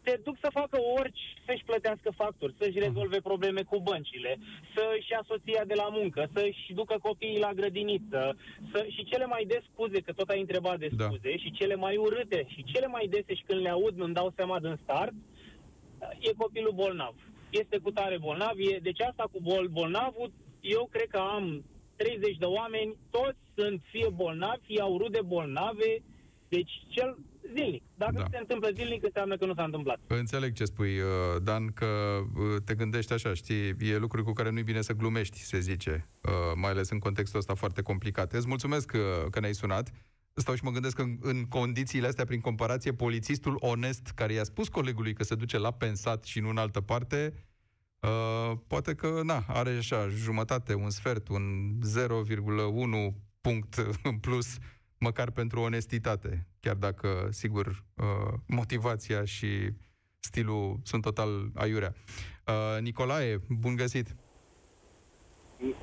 se 0.05 0.19
duc 0.23 0.35
să 0.41 0.49
facă 0.51 0.77
orice, 0.97 1.21
să-și 1.45 1.63
plătească 1.63 2.09
facturi, 2.15 2.55
să-și 2.59 2.79
rezolve 2.79 3.19
probleme 3.21 3.61
cu 3.63 3.79
băncile, 3.79 4.37
să-și 4.75 5.11
ia 5.11 5.21
soția 5.27 5.63
de 5.65 5.73
la 5.73 5.87
muncă, 5.91 6.29
să-și 6.33 6.73
ducă 6.73 6.95
copiii 7.01 7.39
la 7.39 7.53
grădiniță, 7.53 8.37
să, 8.71 8.85
și 8.95 9.03
cele 9.03 9.25
mai 9.25 9.43
des 9.47 9.63
scuze, 9.71 9.99
că 9.99 10.11
tot 10.13 10.29
ai 10.29 10.39
întrebat 10.39 10.79
de 10.79 10.89
Da. 10.95 11.05
scuze, 11.05 11.37
și 11.37 11.51
cele 11.51 11.75
mai 11.75 11.95
urâte, 11.97 12.45
și 12.53 12.63
cele 12.63 12.87
mai 12.87 13.07
dese 13.09 13.33
și 13.35 13.43
când 13.47 13.61
le 13.61 13.69
aud 13.69 13.95
nu-mi 13.97 14.13
dau 14.13 14.33
seama 14.35 14.59
din 14.59 14.79
start, 14.83 15.13
e 16.19 16.31
copilul 16.37 16.73
bolnav. 16.75 17.15
Este 17.49 17.77
cu 17.77 17.91
tare 17.91 18.17
bolnav, 18.19 18.55
e, 18.57 18.79
deci 18.81 19.01
asta 19.01 19.23
cu 19.31 19.39
bol, 19.41 19.67
bolnavul, 19.67 20.31
eu 20.61 20.87
cred 20.91 21.07
că 21.07 21.17
am 21.17 21.65
30 21.95 22.37
de 22.37 22.45
oameni, 22.45 22.95
toți 23.09 23.37
sunt 23.55 23.81
fie 23.91 24.09
bolnavi, 24.13 24.65
fie 24.65 24.81
au 24.81 24.97
rude 24.97 25.19
bolnave, 25.25 26.03
deci 26.49 26.71
cel 26.89 27.17
zilnic. 27.55 27.83
Dacă 27.95 28.11
Da. 28.13 28.19
da. 28.21 28.27
se 28.31 28.37
întâmplă 28.37 28.69
zilnic, 28.73 29.03
înseamnă 29.03 29.37
că 29.37 29.45
nu 29.45 29.53
s-a 29.53 29.63
întâmplat. 29.63 29.99
Înțeleg 30.07 30.53
ce 30.53 30.65
spui, 30.65 30.99
uh, 30.99 31.05
Dan, 31.43 31.67
că 31.67 31.85
uh, 31.85 32.61
te 32.65 32.75
gândești 32.75 33.13
așa, 33.13 33.33
știi, 33.33 33.75
e 33.79 33.97
lucruri 33.97 34.23
cu 34.23 34.33
care 34.33 34.49
nu-i 34.49 34.63
bine 34.63 34.81
să 34.81 34.93
glumești, 34.93 35.37
se 35.37 35.59
zice, 35.59 36.09
uh, 36.23 36.31
mai 36.55 36.69
ales 36.71 36.89
în 36.89 36.99
contextul 36.99 37.39
ăsta 37.39 37.53
foarte 37.53 37.81
complicat. 37.81 38.33
Îți 38.33 38.47
mulțumesc 38.47 38.85
că, 38.85 39.25
că 39.31 39.39
ne-ai 39.39 39.53
sunat. 39.53 39.91
Stau 40.39 40.55
și 40.55 40.63
mă 40.63 40.71
gândesc 40.71 40.95
că 40.95 41.01
în, 41.01 41.17
în 41.21 41.45
condițiile 41.45 42.07
astea, 42.07 42.25
prin 42.25 42.39
comparație, 42.39 42.93
polițistul 42.93 43.57
onest 43.59 44.11
care 44.15 44.33
i-a 44.33 44.43
spus 44.43 44.67
colegului 44.67 45.13
că 45.13 45.23
se 45.23 45.35
duce 45.35 45.57
la 45.57 45.71
pensat 45.71 46.23
și 46.23 46.39
nu 46.39 46.49
în 46.49 46.57
altă 46.57 46.81
parte, 46.81 47.33
uh, 47.99 48.57
poate 48.67 48.95
că, 48.95 49.21
na, 49.23 49.43
are 49.47 49.69
așa, 49.69 50.07
jumătate, 50.07 50.73
un 50.73 50.89
sfert, 50.89 51.27
un 51.27 51.73
0,1 51.81 53.13
punct 53.41 53.75
în 54.03 54.17
plus, 54.17 54.57
măcar 54.97 55.31
pentru 55.31 55.59
onestitate, 55.59 56.47
chiar 56.59 56.75
dacă, 56.75 57.27
sigur, 57.31 57.67
uh, 57.95 58.33
motivația 58.47 59.25
și 59.25 59.69
stilul 60.19 60.79
sunt 60.83 61.01
total 61.01 61.51
aiurea. 61.53 61.93
Uh, 62.47 62.81
Nicolae, 62.81 63.41
bun 63.49 63.75
găsit! 63.75 64.15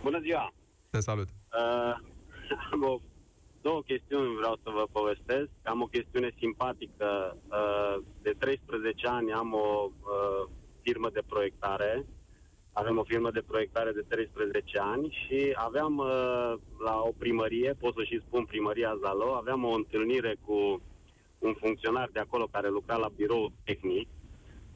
Bună 0.03 0.21
ziua! 0.21 0.55
Te 0.91 1.01
salut! 1.01 1.29
Uh, 1.29 1.97
am 2.73 2.83
o, 2.83 3.01
două 3.69 3.83
chestiuni 3.83 4.37
vreau 4.41 4.57
să 4.63 4.71
vă 4.79 4.85
povestesc. 4.93 5.51
Am 5.65 5.81
o 5.83 5.93
chestiune 5.97 6.31
simpatică. 6.39 7.37
Uh, 7.61 7.97
de 8.23 8.33
13 8.39 9.07
ani 9.07 9.33
am 9.33 9.53
o 9.53 9.91
uh, 9.91 10.43
firmă 10.83 11.09
de 11.13 11.23
proiectare. 11.33 12.07
Avem 12.73 12.99
o 12.99 13.05
firmă 13.05 13.31
de 13.31 13.49
proiectare 13.51 13.93
de 13.93 14.05
13 14.09 14.79
ani 14.79 15.07
și 15.21 15.53
aveam 15.55 15.97
uh, 15.99 16.53
la 16.87 16.95
o 17.09 17.13
primărie, 17.19 17.77
pot 17.81 17.95
să 17.95 18.03
și 18.05 18.25
spun 18.27 18.45
primăria 18.45 18.99
Zalo, 19.03 19.35
aveam 19.35 19.65
o 19.65 19.75
întâlnire 19.75 20.37
cu 20.47 20.83
un 21.39 21.55
funcționar 21.55 22.09
de 22.13 22.21
acolo 22.21 22.47
care 22.51 22.69
lucra 22.69 22.97
la 22.97 23.09
birou 23.17 23.53
tehnic 23.65 24.09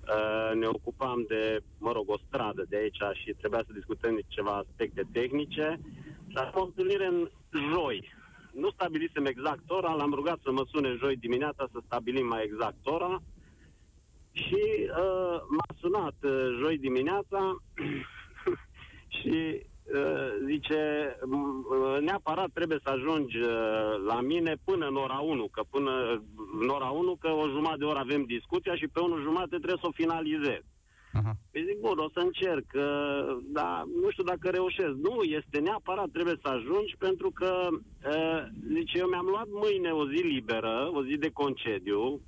Uh, 0.09 0.55
ne 0.55 0.67
ocupam 0.67 1.25
de, 1.29 1.61
mă 1.79 1.93
rog, 1.93 2.11
o 2.11 2.19
stradă 2.27 2.65
de 2.69 2.77
aici 2.77 3.03
și 3.23 3.35
trebuia 3.41 3.63
să 3.67 3.73
discutăm 3.73 4.21
ceva 4.29 4.51
aspecte 4.51 5.03
tehnice. 5.13 5.81
Și 6.29 6.37
am 6.37 6.53
o 6.55 6.65
întâlnire 6.65 7.07
în 7.07 7.29
joi. 7.73 8.17
Nu 8.59 8.71
stabilisem 8.71 9.25
exact 9.25 9.71
ora, 9.71 9.93
l-am 9.93 10.13
rugat 10.13 10.39
să 10.43 10.51
mă 10.51 10.65
sune 10.73 10.97
joi 10.99 11.17
dimineața 11.17 11.69
să 11.73 11.79
stabilim 11.85 12.27
mai 12.27 12.43
exact 12.45 12.87
ora. 12.87 13.23
Și 14.33 14.63
uh, 15.03 15.37
m-a 15.57 15.71
sunat 15.81 16.15
uh, 16.23 16.57
joi 16.61 16.79
dimineața 16.79 17.57
și 19.19 19.37
uh, 19.95 20.29
zice, 20.47 20.81
"M- 21.21 21.63
uh, 21.71 22.01
neapărat 22.01 22.51
trebuie 22.53 22.79
să 22.83 22.91
ajungi 22.91 23.37
uh, 23.37 23.51
la 24.07 24.21
mine 24.21 24.57
până 24.65 24.87
în 24.87 24.97
ora 24.97 25.19
1, 25.19 25.49
că 25.53 25.63
până 25.71 26.23
în 26.61 26.69
ora 26.69 26.89
1, 26.89 27.17
că 27.21 27.29
o 27.29 27.49
jumătate 27.49 27.79
de 27.79 27.85
oră 27.85 27.99
avem 27.99 28.25
discuția 28.25 28.75
și 28.77 28.89
pe 28.89 29.01
1 29.01 29.21
jumate 29.21 29.57
trebuie 29.57 29.81
să 29.81 29.87
o 29.87 29.99
finalizez. 30.01 30.63
Aha. 31.19 31.33
Păi 31.53 31.65
zic, 31.69 31.79
bun, 31.81 31.99
o 31.99 32.09
să 32.15 32.19
încerc, 32.19 32.69
uh, 32.75 33.37
dar 33.59 33.85
nu 34.03 34.11
știu 34.11 34.25
dacă 34.25 34.49
reușesc. 34.51 34.95
Nu, 35.09 35.23
este 35.23 35.59
neapărat, 35.59 36.09
trebuie 36.13 36.37
să 36.43 36.49
ajungi, 36.49 36.97
pentru 36.99 37.31
că, 37.31 37.69
uh, 37.73 38.43
zice, 38.75 38.99
eu 38.99 39.09
mi-am 39.09 39.27
luat 39.27 39.47
mâine 39.51 39.91
o 39.91 40.09
zi 40.09 40.21
liberă, 40.23 40.91
o 40.93 41.05
zi 41.05 41.17
de 41.17 41.31
concediu, 41.31 42.21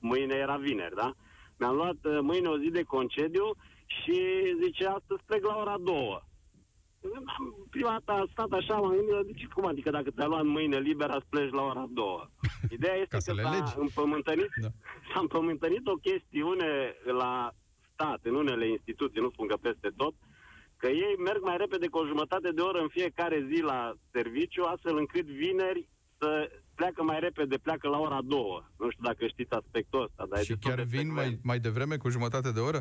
mâine 0.00 0.34
era 0.34 0.56
vineri, 0.56 0.94
da? 0.94 1.12
Mi-am 1.58 1.74
luat 1.76 1.98
uh, 2.04 2.18
mâine 2.20 2.48
o 2.48 2.58
zi 2.58 2.68
de 2.70 2.82
concediu 2.82 3.46
și, 3.86 4.20
zice, 4.62 4.86
astăzi 4.86 5.22
plec 5.26 5.44
la 5.46 5.56
ora 5.60 5.76
două. 5.80 6.20
Am- 7.26 7.54
Prima 7.70 7.90
dată 7.90 8.20
am 8.20 8.28
stat 8.32 8.50
așa, 8.50 8.74
m-am 8.76 8.90
gândit, 9.10 9.34
zice, 9.34 9.46
cum 9.54 9.66
adică 9.66 9.90
dacă 9.90 10.10
ți-a 10.10 10.26
luat 10.26 10.44
mâine 10.44 10.78
liberă, 10.78 11.12
îți 11.16 11.26
pleci 11.28 11.52
la 11.52 11.62
ora 11.62 11.86
două? 11.90 12.26
Ideea 12.70 12.94
este 13.02 13.06
Ca 13.14 13.18
să 13.18 13.30
că 13.30 13.36
le 13.36 13.42
s-a 13.42 13.50
legi. 13.50 13.72
împământănit, 13.76 14.48
Da. 14.60 14.68
s-a 15.14 15.20
împământănit 15.20 15.86
o 15.86 15.94
chestiune 15.94 16.94
la 17.18 17.50
stat, 17.96 18.20
în 18.22 18.34
unele 18.34 18.68
instituții, 18.68 19.20
nu 19.20 19.30
spun 19.30 19.46
că 19.46 19.56
peste 19.56 19.90
tot, 19.96 20.14
că 20.76 20.88
ei 20.88 21.14
merg 21.28 21.42
mai 21.42 21.56
repede 21.56 21.86
cu 21.88 21.98
o 21.98 22.06
jumătate 22.06 22.50
de 22.50 22.60
oră 22.60 22.78
în 22.80 22.88
fiecare 22.88 23.46
zi 23.50 23.60
la 23.62 23.94
serviciu, 24.12 24.62
astfel 24.62 24.96
încât 24.96 25.26
vineri 25.26 25.88
să 26.18 26.50
pleacă 26.74 27.02
mai 27.02 27.20
repede, 27.20 27.56
pleacă 27.56 27.88
la 27.88 27.98
ora 27.98 28.20
două. 28.24 28.56
Nu 28.78 28.90
știu 28.90 29.04
dacă 29.04 29.26
știți 29.26 29.52
aspectul 29.52 30.02
ăsta, 30.02 30.26
dar 30.28 30.38
e 30.38 30.42
Și 30.42 30.48
destul 30.48 30.70
chiar 30.70 30.78
de 30.78 30.88
vin 30.96 31.06
frecvent. 31.08 31.16
mai, 31.16 31.40
mai 31.42 31.58
devreme, 31.58 31.96
cu 31.96 32.08
jumătate 32.08 32.50
de 32.52 32.60
oră? 32.60 32.80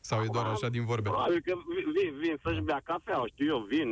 Sau 0.00 0.22
e 0.22 0.26
doar 0.32 0.46
așa 0.46 0.68
din 0.68 0.84
vorbe? 0.84 1.08
Probabil 1.08 1.40
că 1.44 1.54
vin, 1.74 1.92
vin, 1.92 2.18
vin 2.18 2.36
să-și 2.42 2.60
bea 2.60 2.80
cafea, 2.84 3.22
știu 3.26 3.46
eu, 3.46 3.58
vin, 3.68 3.88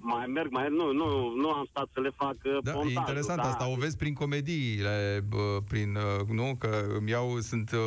mai 0.00 0.26
merg, 0.26 0.50
mai 0.50 0.66
nu, 0.70 0.92
nu, 0.92 1.32
nu 1.36 1.50
am 1.50 1.66
stat 1.70 1.88
să 1.94 2.00
le 2.00 2.10
fac 2.16 2.34
uh, 2.44 2.58
Da, 2.62 2.70
e 2.70 2.74
montajul, 2.74 2.98
interesant 2.98 3.40
da. 3.40 3.48
asta, 3.48 3.68
o 3.70 3.74
vezi 3.74 3.96
prin 3.96 4.14
comediile, 4.14 5.20
bă, 5.28 5.58
prin, 5.68 5.94
uh, 5.94 6.26
nu, 6.28 6.56
că 6.58 6.86
îmi 6.98 7.10
iau, 7.10 7.38
sunt, 7.38 7.70
uh, 7.72 7.78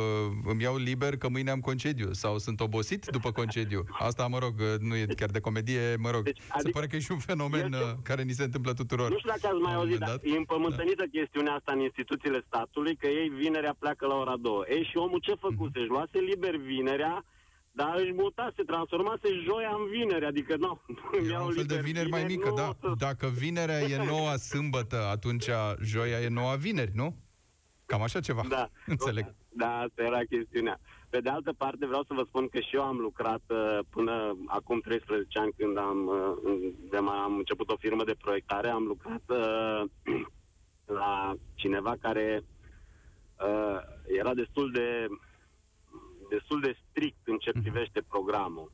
îmi 0.44 0.62
iau 0.62 0.76
liber 0.76 1.16
că 1.16 1.28
mâine 1.28 1.50
am 1.50 1.60
concediu 1.60 2.12
sau 2.12 2.38
sunt 2.38 2.60
obosit 2.60 3.06
după 3.06 3.30
concediu. 3.32 3.84
Asta, 3.98 4.26
mă 4.26 4.38
rog, 4.38 4.54
uh, 4.58 4.78
nu 4.80 4.96
e 4.96 5.06
chiar 5.16 5.28
de 5.30 5.40
comedie, 5.40 5.96
mă 5.98 6.10
rog, 6.10 6.22
Deci, 6.24 6.38
se 6.40 6.52
adică 6.52 6.70
pare 6.72 6.86
că 6.86 6.96
e 6.96 7.00
și 7.00 7.12
un 7.12 7.18
fenomen 7.18 7.64
este- 7.72 7.76
uh, 7.84 7.92
care 8.02 8.22
ni 8.22 8.32
se 8.32 8.42
întâmplă 8.44 8.72
tuturor. 8.72 9.10
Nu 9.10 9.18
știu 9.18 9.30
dacă 9.30 9.46
ați 9.54 9.62
mai 9.62 9.72
la 9.72 9.78
un 9.78 9.82
auzit, 9.84 10.00
moment 10.00 10.10
dar 10.20 10.20
dat. 10.24 10.34
e 10.34 10.36
împământănită 10.36 11.04
chestiunea 11.12 11.52
asta 11.54 11.72
în 11.72 11.80
instituțiile 11.80 12.44
statului, 12.46 12.96
că 12.96 13.06
ei 13.06 13.28
vinerea 13.28 13.76
pleacă 13.78 14.06
la 14.06 14.14
ora 14.14 14.36
2. 14.40 14.52
Ei, 14.68 14.84
și 14.90 14.96
omul 14.96 15.18
ce 15.18 15.34
făcuse? 15.46 15.70
Mhm. 15.74 15.80
Își 15.80 15.88
luase 15.88 16.18
liber 16.18 16.56
vinerea, 16.56 17.24
dar 17.72 17.94
își 17.98 18.12
mutase, 18.12 18.62
transformase 18.62 19.28
joia 19.44 19.68
în 19.78 19.88
vineri, 19.90 20.24
adică 20.24 20.56
nu, 20.56 20.80
îmi 21.18 21.26
E 21.28 21.30
iau 21.30 21.46
un 21.46 21.52
fel 21.52 21.64
de 21.64 21.74
liber 21.74 21.84
vineri 21.84 22.08
mai 22.08 22.20
vineri, 22.24 22.36
mică, 22.38 22.48
nu 22.48 22.54
da. 22.56 22.68
o 22.68 22.72
să- 22.80 22.94
Dacă 22.98 23.26
vinerea 23.26 23.80
e 23.80 24.04
noua 24.04 24.36
sâmbătă, 24.36 24.96
atunci 25.10 25.48
joia 25.82 26.20
e 26.20 26.28
noua 26.28 26.54
vineri, 26.56 26.90
nu? 26.94 27.16
Cam 27.86 28.02
așa 28.02 28.20
ceva. 28.20 28.42
Da. 28.48 28.68
Înțeleg. 28.86 29.34
Da, 29.48 29.78
asta 29.78 30.02
era 30.02 30.18
chestiunea. 30.30 30.80
Pe 31.10 31.20
de 31.20 31.28
altă 31.28 31.52
parte, 31.52 31.86
vreau 31.86 32.02
să 32.02 32.14
vă 32.14 32.24
spun 32.26 32.48
că 32.48 32.60
și 32.60 32.76
eu 32.76 32.82
am 32.82 32.96
lucrat 32.98 33.42
uh, 33.48 33.78
până 33.90 34.36
acum 34.46 34.80
13 34.80 35.38
ani 35.38 35.52
când 35.56 35.78
am, 35.78 36.06
uh, 36.06 36.36
în- 36.44 36.72
de 36.90 36.98
mai 36.98 37.16
am 37.16 37.36
început 37.36 37.68
o 37.70 37.76
firmă 37.76 38.04
de 38.04 38.14
proiectare, 38.20 38.68
am 38.68 38.84
lucrat 38.84 39.22
uh, 39.26 39.82
la 41.00 41.34
cineva 41.54 41.94
care 42.00 42.44
uh, 43.46 43.78
era 44.18 44.34
destul 44.34 44.70
de 44.72 45.06
destul 46.34 46.60
de 46.60 46.76
strict 46.88 47.22
în 47.24 47.38
ce 47.38 47.50
privește 47.62 48.00
programul. 48.08 48.72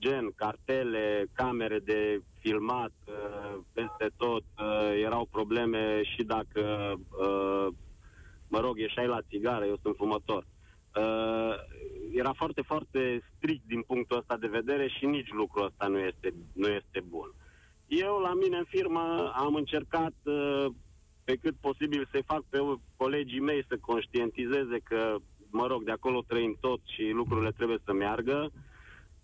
Gen, 0.00 0.32
cartele, 0.36 1.26
camere 1.32 1.78
de 1.78 2.20
filmat, 2.38 2.92
uh, 3.06 3.58
peste 3.72 4.06
tot, 4.16 4.44
uh, 4.58 4.92
erau 5.08 5.28
probleme 5.30 6.02
și 6.02 6.22
dacă 6.22 6.62
uh, 6.94 7.66
mă 8.48 8.60
rog, 8.60 8.78
ieșai 8.78 9.06
la 9.06 9.26
țigară, 9.28 9.64
eu 9.64 9.78
sunt 9.82 9.96
fumător. 9.96 10.42
Uh, 10.96 11.54
era 12.12 12.32
foarte, 12.32 12.62
foarte 12.62 13.00
strict 13.36 13.64
din 13.66 13.82
punctul 13.82 14.18
ăsta 14.18 14.36
de 14.36 14.46
vedere 14.46 14.88
și 14.88 15.06
nici 15.06 15.32
lucrul 15.32 15.64
ăsta 15.64 15.86
nu 15.86 15.98
este, 15.98 16.34
nu 16.52 16.68
este 16.68 17.00
bun. 17.08 17.30
Eu, 17.86 18.18
la 18.18 18.34
mine 18.34 18.56
în 18.56 18.64
firmă, 18.68 19.32
am 19.34 19.54
încercat 19.54 20.14
uh, 20.24 20.66
pe 21.24 21.36
cât 21.42 21.54
posibil 21.60 22.08
să-i 22.10 22.22
fac 22.26 22.42
pe 22.48 22.58
colegii 22.96 23.40
mei 23.40 23.64
să 23.68 23.76
conștientizeze 23.80 24.78
că, 24.84 25.16
mă 25.56 25.66
rog, 25.66 25.84
de 25.84 25.90
acolo 25.90 26.22
trăim 26.26 26.56
tot 26.60 26.80
și 26.84 27.04
lucrurile 27.20 27.50
trebuie 27.50 27.78
să 27.84 27.92
meargă. 27.92 28.50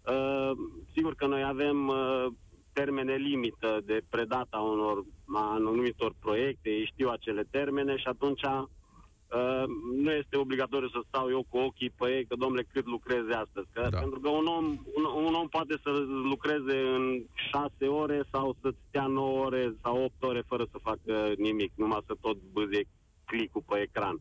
Uh, 0.07 0.51
sigur 0.95 1.15
că 1.15 1.27
noi 1.27 1.43
avem 1.45 1.89
uh, 1.89 2.27
termene 2.73 3.15
limită 3.15 3.81
de 3.85 4.01
predata 4.11 4.59
unor 4.59 5.05
a 5.35 5.53
anumitor 5.53 6.13
proiecte, 6.21 6.71
ei 6.71 6.91
știu 6.93 7.09
acele 7.09 7.45
termene 7.51 7.97
și 7.97 8.09
atunci 8.09 8.43
uh, 8.43 9.65
nu 10.05 10.11
este 10.11 10.37
obligatoriu 10.37 10.89
să 10.89 11.01
stau 11.07 11.31
eu 11.31 11.45
cu 11.49 11.59
ochii 11.59 11.91
pe 11.99 12.07
ei 12.17 12.25
că, 12.25 12.35
domnule, 12.39 12.67
cât 12.73 12.87
lucreze 12.87 13.33
astăzi. 13.33 13.69
Că, 13.73 13.87
Da. 13.91 13.99
Pentru 13.99 14.21
că 14.21 14.29
un 14.29 14.47
om, 14.47 14.65
un, 14.99 15.05
un 15.25 15.35
om 15.35 15.49
poate 15.49 15.75
să 15.83 15.91
lucreze 16.33 16.77
în 16.97 17.25
șase 17.51 17.87
ore 17.87 18.23
sau 18.31 18.57
să 18.61 18.75
stea 18.89 19.07
9 19.07 19.45
ore 19.45 19.75
sau 19.83 20.05
8 20.05 20.23
ore 20.23 20.43
fără 20.47 20.65
să 20.71 20.79
facă 20.83 21.33
nimic, 21.37 21.73
numai 21.75 22.05
să 22.07 22.15
tot 22.21 22.37
bâzie 22.53 22.85
clicul 23.25 23.63
pe 23.67 23.81
ecran. 23.81 24.21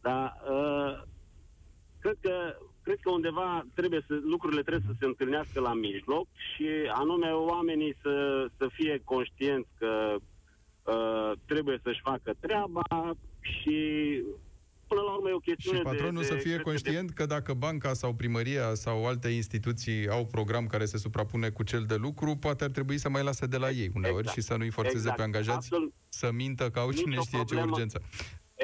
Dar 0.00 0.42
uh, 0.50 1.02
cred 2.02 2.16
că 2.20 2.34
cred 2.82 2.98
că 3.00 3.10
undeva 3.10 3.66
trebuie 3.74 4.04
să, 4.06 4.14
lucrurile 4.24 4.62
trebuie 4.62 4.84
să 4.86 4.94
se 4.98 5.06
întâlnească 5.06 5.60
la 5.60 5.74
mijloc 5.74 6.26
și 6.54 6.68
anume 6.94 7.30
oamenii 7.30 7.94
să, 8.02 8.46
să 8.58 8.68
fie 8.72 9.00
conștienți 9.04 9.68
că 9.78 10.16
uh, 10.82 11.32
trebuie 11.46 11.80
să-și 11.82 12.00
facă 12.00 12.34
treaba 12.40 13.16
și 13.40 13.76
până 14.86 15.00
la 15.00 15.12
urmă 15.12 15.28
e 15.28 15.32
o 15.32 15.38
chestiune 15.38 15.76
Și 15.78 15.82
patronul 15.84 16.20
de, 16.20 16.26
să 16.26 16.34
de, 16.34 16.40
fie 16.40 16.50
cred 16.50 16.62
că 16.62 16.68
conștient 16.68 17.10
că 17.10 17.26
dacă 17.26 17.52
banca 17.54 17.92
sau 17.92 18.14
primăria 18.14 18.74
sau 18.74 19.06
alte 19.06 19.28
instituții 19.28 20.08
au 20.08 20.26
program 20.26 20.66
care 20.66 20.84
se 20.84 20.98
suprapune 20.98 21.48
cu 21.48 21.62
cel 21.62 21.84
de 21.84 21.94
lucru, 21.94 22.36
poate 22.36 22.64
ar 22.64 22.70
trebui 22.70 22.98
să 22.98 23.08
mai 23.08 23.22
lase 23.22 23.46
de 23.46 23.56
la 23.56 23.70
ei 23.70 23.90
uneori 23.94 24.18
Exact. 24.18 24.36
și 24.36 24.42
să 24.44 24.56
nu-i 24.56 24.70
forțeze 24.70 24.96
Exact. 24.96 25.16
pe 25.16 25.22
angajați 25.22 25.56
Absolut. 25.56 25.92
să 26.08 26.30
mintă 26.32 26.70
că 26.70 26.78
au 26.78 26.92
cine 26.92 27.08
Nicio 27.08 27.22
știe 27.22 27.38
ce 27.38 27.44
problemă. 27.44 27.70
urgență. 27.70 28.02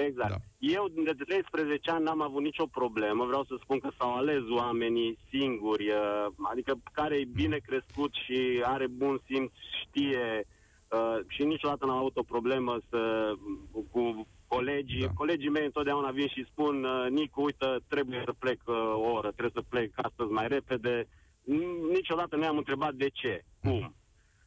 Exact. 0.07 0.31
Da. 0.31 0.37
Da. 0.37 0.43
Eu 0.59 0.89
de 1.05 1.25
13 1.25 1.91
ani 1.91 2.05
n-am 2.05 2.23
avut 2.23 2.43
nicio 2.43 2.67
problemă. 2.67 3.25
Vreau 3.25 3.45
să 3.45 3.55
spun 3.63 3.79
că 3.79 3.89
s-au 3.99 4.15
ales 4.15 4.43
oamenii 4.49 5.19
singuri, 5.31 5.89
uh, 5.89 6.27
adică 6.51 6.75
care 6.93 7.17
e 7.17 7.25
bine 7.25 7.57
crescut 7.57 8.13
și 8.15 8.63
are 8.65 8.87
bun 8.87 9.21
simț, 9.27 9.53
știe 9.87 10.47
uh, 10.89 11.19
și 11.29 11.43
niciodată 11.45 11.87
n-am 11.87 11.97
avut 11.97 12.17
o 12.17 12.23
problemă 12.23 12.79
să, 12.91 13.33
cu 13.91 14.27
colegii. 14.47 15.01
Da. 15.01 15.07
Da. 15.07 15.13
Colegii 15.13 15.49
mei 15.49 15.65
întotdeauna 15.65 16.11
vin 16.11 16.29
și 16.29 16.47
spun 16.51 16.85
uh, 16.85 17.07
Nicu, 17.11 17.43
uite, 17.43 17.67
trebuie 17.89 18.23
să 18.25 18.33
plec 18.39 18.61
uh, 18.67 18.75
o 18.95 19.11
oră, 19.11 19.31
trebuie 19.31 19.63
să 19.63 19.69
plec 19.69 19.91
astăzi 19.95 20.31
mai 20.31 20.49
repede. 20.49 21.05
N- 21.53 21.93
Niciodată 21.93 22.37
nu 22.37 22.47
am 22.47 22.57
întrebat 22.57 22.95
de 22.95 23.09
ce, 23.13 23.45
cum. 23.61 23.95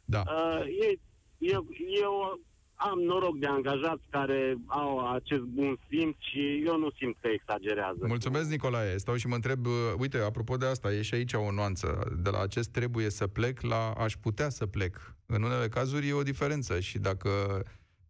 Da. 0.05 0.21
Uh, 0.27 0.63
ei, 0.65 0.99
eu, 1.37 1.67
eu 2.01 2.39
am 2.89 2.99
noroc 2.99 3.37
de 3.37 3.47
angajați 3.47 4.03
care 4.09 4.57
au 4.67 5.13
acest 5.13 5.41
bun 5.41 5.77
simț 5.89 6.15
și 6.19 6.63
eu 6.65 6.77
nu 6.77 6.89
simt 6.97 7.15
că 7.21 7.27
exagerează. 7.27 7.99
Mulțumesc, 8.07 8.49
Nicolae. 8.49 8.97
Stau 8.97 9.15
și 9.15 9.27
mă 9.27 9.35
întreb, 9.35 9.65
uh, 9.65 9.71
uite, 9.97 10.17
apropo 10.17 10.57
de 10.57 10.65
asta, 10.65 10.93
e 10.93 11.01
și 11.01 11.13
aici 11.13 11.33
o 11.33 11.51
nuanță. 11.51 12.17
De 12.23 12.29
la 12.29 12.41
acest 12.41 12.69
trebuie 12.69 13.09
să 13.09 13.27
plec 13.27 13.61
la 13.61 13.91
aș 13.91 14.13
putea 14.15 14.49
să 14.49 14.65
plec. 14.65 15.15
În 15.25 15.43
unele 15.43 15.67
cazuri 15.67 16.07
e 16.07 16.13
o 16.13 16.23
diferență 16.23 16.79
și 16.79 16.97
dacă 16.97 17.29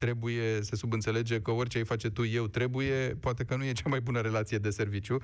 trebuie, 0.01 0.61
se 0.61 0.75
subînțelege 0.75 1.41
că 1.41 1.51
orice 1.51 1.77
ai 1.77 1.83
face 1.83 2.09
tu, 2.09 2.25
eu 2.25 2.47
trebuie, 2.47 3.17
poate 3.19 3.43
că 3.43 3.55
nu 3.55 3.63
e 3.63 3.71
cea 3.71 3.89
mai 3.89 4.01
bună 4.01 4.21
relație 4.21 4.57
de 4.57 4.69
serviciu. 4.69 5.17
0372069599 5.17 5.21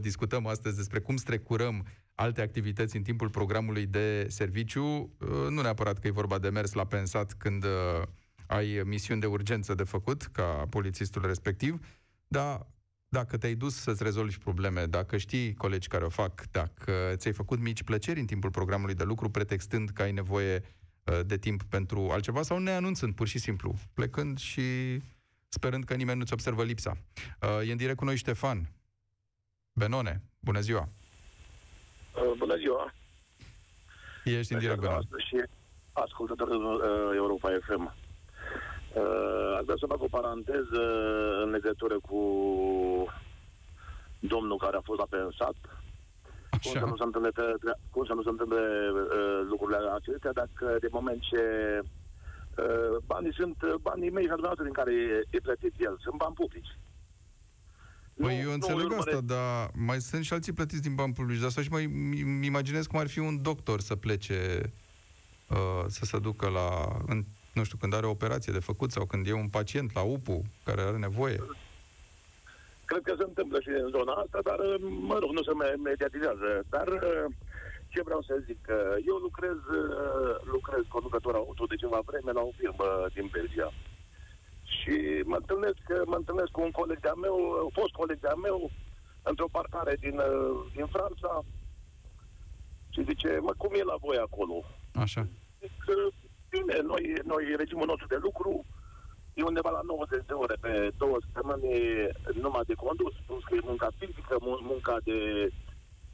discutăm 0.00 0.46
astăzi 0.46 0.76
despre 0.76 1.00
cum 1.00 1.16
strecurăm 1.16 1.86
alte 2.14 2.42
activități 2.42 2.96
în 2.96 3.02
timpul 3.02 3.28
programului 3.28 3.86
de 3.86 4.26
serviciu. 4.28 4.84
Uh, 4.84 5.46
Nu 5.50 5.60
neapărat 5.60 5.98
că 5.98 6.06
e 6.06 6.10
vorba 6.10 6.38
de 6.38 6.48
mers 6.48 6.72
la 6.72 6.84
pensat 6.84 7.32
când 7.32 7.64
uh, 7.64 7.70
ai 8.46 8.82
misiuni 8.84 9.20
de 9.20 9.26
urgență 9.26 9.74
de 9.74 9.84
făcut, 9.84 10.22
ca 10.22 10.66
polițistul 10.70 11.26
respectiv, 11.26 11.86
dar 12.26 12.66
dacă 13.08 13.36
te-ai 13.36 13.54
dus 13.54 13.74
să-ți 13.74 14.02
rezolvi 14.02 14.38
probleme, 14.38 14.86
dacă 14.86 15.16
știi 15.16 15.54
colegi 15.54 15.88
care 15.88 16.04
o 16.04 16.08
fac, 16.08 16.42
dacă 16.50 16.92
ți-ai 17.14 17.32
făcut 17.32 17.60
mici 17.60 17.82
plăceri 17.82 18.20
în 18.20 18.26
timpul 18.26 18.50
programului 18.50 18.94
de 18.94 19.04
lucru, 19.04 19.30
pretextând 19.30 19.88
că 19.88 20.02
ai 20.02 20.12
nevoie 20.12 20.54
uh, 20.54 20.60
de 21.26 21.36
timp 21.38 21.62
pentru 21.62 22.08
altceva 22.10 22.42
sau 22.42 22.58
neanunțând, 22.58 23.14
pur 23.14 23.26
și 23.26 23.38
simplu, 23.38 23.74
plecând 23.94 24.38
și 24.38 24.62
sperând 25.48 25.84
că 25.84 25.94
nimeni 25.94 26.18
nu-ți 26.18 26.32
observă 26.32 26.64
lipsa. 26.64 26.96
Uh, 27.42 27.68
E 27.68 27.70
în 27.70 27.76
direct 27.76 27.96
cu 27.96 28.04
noi 28.04 28.16
Ștefan. 28.16 28.68
Benone, 29.72 30.22
bună 30.40 30.60
ziua! 30.60 30.88
Uh, 32.16 32.32
Bună 32.38 32.56
ziua! 32.56 32.94
Ești 34.24 34.52
în 34.52 34.58
direct, 34.58 34.80
Benone. 34.80 34.98
Dumneavoastră 34.98 35.18
și 35.18 35.36
ascultătorul 35.92 36.74
uh, 36.74 37.14
Europa 37.14 37.48
FM. 37.66 37.84
Uh, 38.94 39.56
aș 39.58 39.64
vrea 39.64 39.76
să 39.78 39.86
fac 39.86 40.02
o 40.02 40.06
paranteză 40.10 40.82
în 41.42 41.50
legătură 41.50 41.98
cu 42.00 42.20
domnul 44.18 44.58
care 44.58 44.76
a 44.76 44.80
fost 44.80 45.00
apensat. 45.00 45.56
Cum 46.62 46.72
să 46.72 46.78
nu 46.78 46.84
Așa. 46.92 46.94
se 46.98 47.04
întâmple, 47.08 47.30
tre- 47.30 47.56
tre- 47.62 47.78
cum 47.90 48.04
să 48.06 48.12
nu 48.12 48.22
se 48.22 48.28
întâmple 48.34 48.62
uh, 48.92 49.40
lucrurile 49.52 49.78
acestea 49.98 50.32
dacă 50.32 50.76
de 50.80 50.88
moment 50.90 51.20
ce 51.30 51.42
uh, 51.82 52.96
banii 53.10 53.34
sunt 53.40 53.56
uh, 53.62 53.74
banii 53.88 54.10
mei 54.16 54.24
și 54.28 54.32
al 54.34 54.38
dumneavoastră 54.40 54.64
din 54.68 54.76
care 54.80 54.92
e, 54.94 55.36
e 55.36 55.46
plătit 55.48 55.74
el, 55.86 55.94
sunt 56.04 56.16
bani 56.24 56.34
publici. 56.34 56.72
Păi 58.22 58.34
Nu- 58.36 58.40
eu 58.42 58.46
nu 58.46 58.52
înțeleg 58.52 58.84
urmăresc- 58.90 59.08
asta, 59.08 59.20
dar 59.34 59.70
mai 59.88 60.00
sunt 60.00 60.24
și 60.24 60.32
alții 60.32 60.52
plătiți 60.52 60.82
din 60.82 60.94
bani 60.94 61.12
publici, 61.12 61.38
dar 61.38 61.48
asta 61.48 61.62
și 61.62 61.68
mai 61.76 61.84
îmi 61.84 62.46
imaginez 62.46 62.86
cum 62.86 62.98
ar 62.98 63.08
fi 63.08 63.18
un 63.18 63.42
doctor 63.42 63.80
să 63.80 63.94
plece, 63.96 64.38
uh, 65.48 65.84
să 65.86 66.04
se 66.04 66.18
ducă 66.18 66.48
la, 66.48 66.68
în, 67.06 67.24
nu 67.54 67.64
știu, 67.64 67.78
când 67.80 67.94
are 67.94 68.06
o 68.06 68.10
operație 68.10 68.52
de 68.52 68.58
făcut 68.58 68.90
sau 68.90 69.04
când 69.04 69.26
e 69.26 69.32
un 69.32 69.48
pacient 69.48 69.94
la 69.94 70.00
UPU 70.02 70.42
care 70.64 70.80
are 70.80 70.96
nevoie. 70.98 71.40
Cred 72.84 73.02
că 73.02 73.14
se 73.18 73.24
întâmplă 73.30 73.60
și 73.60 73.68
în 73.68 73.88
zona 73.96 74.12
asta, 74.12 74.38
dar, 74.48 74.58
uh, 74.58 74.74
mă 75.10 75.16
rog, 75.18 75.30
nu 75.30 75.42
se 75.42 75.54
me- 75.54 75.82
mediatizează. 75.90 76.48
Dar 76.74 76.88
uh, 76.88 77.24
ce 77.92 78.02
vreau 78.02 78.22
să 78.22 78.42
zic, 78.46 78.58
că 78.62 78.96
eu 79.06 79.16
lucrez, 79.16 79.58
uh, 79.80 80.34
lucrez 80.54 80.82
conducător 80.88 81.34
auto 81.34 81.64
de 81.64 81.74
ceva 81.82 82.00
vreme 82.04 82.32
la 82.32 82.40
o 82.40 82.52
firmă 82.58 83.06
din 83.14 83.28
Belgia. 83.32 83.72
Și 84.76 85.22
mă 85.24 85.36
întâlnesc, 85.36 85.82
mă 86.04 86.16
întâlnesc 86.16 86.50
cu 86.50 86.60
un 86.60 86.70
coleg 86.70 87.00
de-a 87.00 87.14
meu, 87.14 87.36
un 87.64 87.70
fost 87.80 87.92
coleg 88.00 88.18
de-a 88.20 88.34
meu, 88.46 88.70
într-o 89.22 89.48
parcare 89.52 89.96
din, 90.00 90.16
uh, 90.18 90.66
din 90.74 90.86
Franța 90.86 91.44
și 92.92 93.04
zice, 93.04 93.38
mă, 93.40 93.52
cum 93.56 93.70
e 93.74 93.82
la 93.82 93.96
voi 94.00 94.16
acolo? 94.16 94.64
Așa. 94.94 95.22
Zic, 95.60 95.76
uh, 95.88 96.12
bine, 96.50 96.76
noi, 96.90 97.04
noi 97.24 97.44
regimul 97.56 97.86
nostru 97.86 98.06
de 98.06 98.18
lucru 98.20 98.64
e 99.34 99.42
undeva 99.42 99.70
la 99.70 99.80
90 99.84 100.26
de 100.26 100.32
ore 100.32 100.56
pe 100.60 100.90
două 100.96 101.16
săptămâni 101.24 101.72
numai 102.44 102.64
de 102.66 102.74
condus, 102.74 103.14
plus 103.26 103.44
că 103.44 103.54
e 103.54 103.70
munca 103.70 103.88
fizică, 103.98 104.34
mun- 104.40 104.64
munca 104.72 104.96
de... 105.08 105.18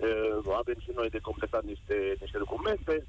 Uh, 0.06 0.54
avem 0.62 0.78
și 0.84 0.90
noi 0.94 1.08
de 1.10 1.26
completat 1.28 1.64
niște, 1.64 1.96
niște 2.20 2.38
documente. 2.38 3.06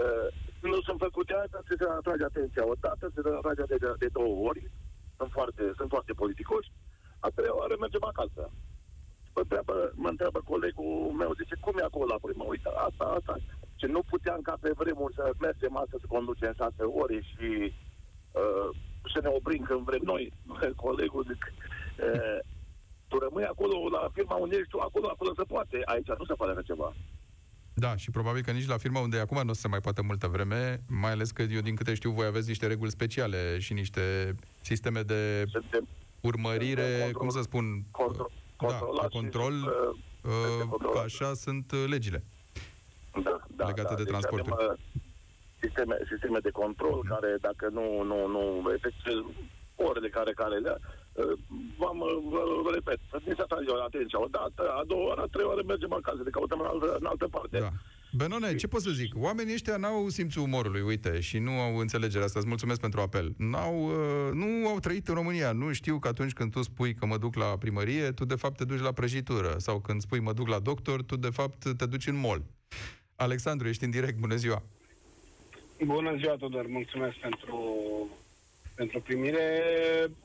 Uh, 0.00 0.28
nu 0.70 0.80
sunt 0.80 0.98
făcute 1.06 1.32
asta, 1.34 1.58
se 1.68 1.74
se 1.78 1.84
atrage 1.84 2.24
atenția 2.24 2.64
o 2.72 2.74
dată, 2.80 3.04
se 3.14 3.20
atrage 3.40 3.64
de, 3.64 3.78
de 3.98 4.08
două 4.18 4.48
ori. 4.48 4.70
Sunt 5.18 5.30
foarte, 5.30 5.62
sunt 5.76 5.88
foarte 5.94 6.12
politicoși. 6.12 6.72
A 7.20 7.28
treia 7.34 7.56
oară 7.56 7.74
mergem 7.80 8.04
acasă. 8.04 8.42
Mă 9.34 9.40
întreabă, 9.40 9.92
mă 9.94 10.08
întreabă 10.08 10.40
colegul 10.44 11.12
meu, 11.20 11.32
zice, 11.40 11.54
cum 11.60 11.78
e 11.78 11.82
acolo 11.82 12.04
la 12.04 12.18
prima? 12.22 12.44
Uite, 12.44 12.68
asta, 12.88 13.04
asta. 13.18 13.34
Și 13.80 13.86
nu 13.94 14.02
puteam 14.02 14.40
ca 14.40 14.54
pe 14.60 14.70
vremuri 14.80 15.14
să 15.14 15.32
mergem 15.40 15.76
astăzi 15.76 16.02
să 16.02 16.12
conducem 16.14 16.52
șase 16.56 16.82
ore 16.82 17.20
și 17.20 17.48
uh, 18.42 18.68
să 19.12 19.20
ne 19.22 19.28
oprim 19.28 19.62
când 19.62 19.80
vrem 19.80 20.00
noi. 20.04 20.32
Colegul 20.84 21.24
zic, 21.30 21.42
uh, 21.52 22.38
tu 23.08 23.18
rămâi 23.18 23.44
acolo 23.44 23.88
la 23.88 24.08
firma 24.12 24.34
unde 24.34 24.56
ești 24.56 24.68
tu, 24.68 24.78
acolo, 24.78 25.06
acolo 25.08 25.32
se 25.36 25.42
poate. 25.42 25.80
Aici 25.84 26.06
nu 26.18 26.24
se 26.24 26.34
poate 26.34 26.52
așa 26.52 26.62
ceva. 26.62 26.94
Da, 27.76 27.96
și 27.96 28.10
probabil 28.10 28.42
că 28.42 28.50
nici 28.50 28.66
la 28.66 28.76
firma 28.76 29.00
unde 29.00 29.16
e 29.16 29.20
acum 29.20 29.40
nu 29.44 29.50
o 29.50 29.52
să 29.52 29.60
se 29.60 29.68
mai 29.68 29.80
poată 29.80 30.02
multă 30.02 30.26
vreme, 30.26 30.80
mai 30.88 31.10
ales 31.10 31.30
că 31.30 31.42
eu 31.42 31.60
din 31.60 31.74
câte 31.74 31.94
știu 31.94 32.10
voi 32.10 32.26
aveți 32.26 32.48
niște 32.48 32.66
reguli 32.66 32.90
speciale 32.90 33.58
și 33.58 33.72
niște 33.72 34.34
sisteme 34.60 35.00
de 35.02 35.44
Suntem 35.50 35.88
urmărire, 36.20 36.82
Control. 36.90 37.12
cum 37.12 37.28
să 37.28 37.42
spun, 37.42 37.64
contro- 37.90 38.30
da, 38.58 38.66
controlați 38.66 39.00
ca 39.00 39.08
și, 39.08 39.16
control, 39.18 39.52
uh, 39.52 39.96
uh, 40.22 40.30
este 40.50 40.68
controlat. 40.68 41.04
așa 41.04 41.34
sunt 41.34 41.72
uh, 41.72 41.84
legile. 41.88 42.24
da, 43.22 43.40
da, 43.56 43.66
legate 43.66 43.94
da. 43.94 44.02
de 44.02 44.04
transporturi. 44.04 44.52
avem, 44.52 44.78
uh, 44.94 45.00
sisteme, 45.64 45.96
sisteme 46.12 46.38
de 46.46 46.50
control 46.62 46.98
Mhm. 47.02 47.08
care, 47.12 47.30
dacă 47.48 47.64
nu, 47.76 47.86
nu, 48.10 48.18
nu 48.34 48.42
efectuez 48.78 49.18
orele 49.88 50.08
care, 50.16 50.32
care 50.42 50.56
le 50.66 50.72
uh, 50.78 51.32
v-am, 51.80 51.98
uh, 52.00 52.14
vă, 52.32 52.40
vă 52.64 52.70
repet, 52.78 52.98
să 53.10 53.16
ni 53.26 53.34
se 53.38 53.42
atrage 53.46 53.70
atenția 53.88 54.20
o 54.26 54.30
dată, 54.38 54.62
a 54.80 54.82
doua 54.90 55.06
oară, 55.08 55.20
a 55.22 55.28
treia 55.32 55.48
oară 55.50 55.62
mergem 55.66 55.92
acasă, 55.92 56.20
le 56.24 56.30
căutăm 56.36 56.60
în 56.60 56.66
altă, 56.72 56.86
în 57.00 57.06
altă 57.12 57.26
parte. 57.36 57.58
Da. 57.66 57.72
Benone, 58.16 58.54
ce 58.54 58.66
pot 58.68 58.80
să 58.80 58.90
zic? 58.90 59.12
Oamenii 59.16 59.54
ăștia 59.54 59.76
n-au 59.76 60.08
simțul 60.08 60.42
umorului, 60.42 60.80
uite, 60.80 61.20
și 61.20 61.38
nu 61.38 61.50
au 61.50 61.76
înțelegerea 61.76 62.24
asta. 62.24 62.38
Îți 62.38 62.48
mulțumesc 62.48 62.80
pentru 62.80 63.00
apel. 63.00 63.34
N-au, 63.36 63.74
uh, 63.84 64.32
nu 64.32 64.68
au 64.68 64.78
trăit 64.78 65.08
în 65.08 65.14
România. 65.14 65.52
Nu 65.52 65.72
știu 65.72 65.98
că 65.98 66.08
atunci 66.08 66.32
când 66.32 66.50
tu 66.50 66.62
spui 66.62 66.94
că 66.94 67.06
mă 67.06 67.16
duc 67.18 67.34
la 67.34 67.44
primărie, 67.58 68.10
tu 68.10 68.24
de 68.24 68.34
fapt 68.34 68.56
te 68.56 68.64
duci 68.64 68.80
la 68.80 68.92
prăjitură. 68.92 69.54
Sau 69.58 69.80
când 69.80 70.00
spui 70.00 70.20
mă 70.20 70.32
duc 70.32 70.48
la 70.48 70.58
doctor, 70.58 71.02
tu 71.02 71.16
de 71.16 71.30
fapt 71.30 71.76
te 71.76 71.86
duci 71.86 72.06
în 72.06 72.16
mall. 72.20 72.42
Alexandru, 73.16 73.68
ești 73.68 73.84
în 73.84 73.90
direct. 73.90 74.18
Bună 74.18 74.34
ziua! 74.34 74.62
Bună 75.82 76.16
ziua, 76.16 76.34
Tudor, 76.36 76.66
mulțumesc 76.66 77.16
pentru, 77.16 77.58
pentru 78.74 79.00
primire. 79.00 79.62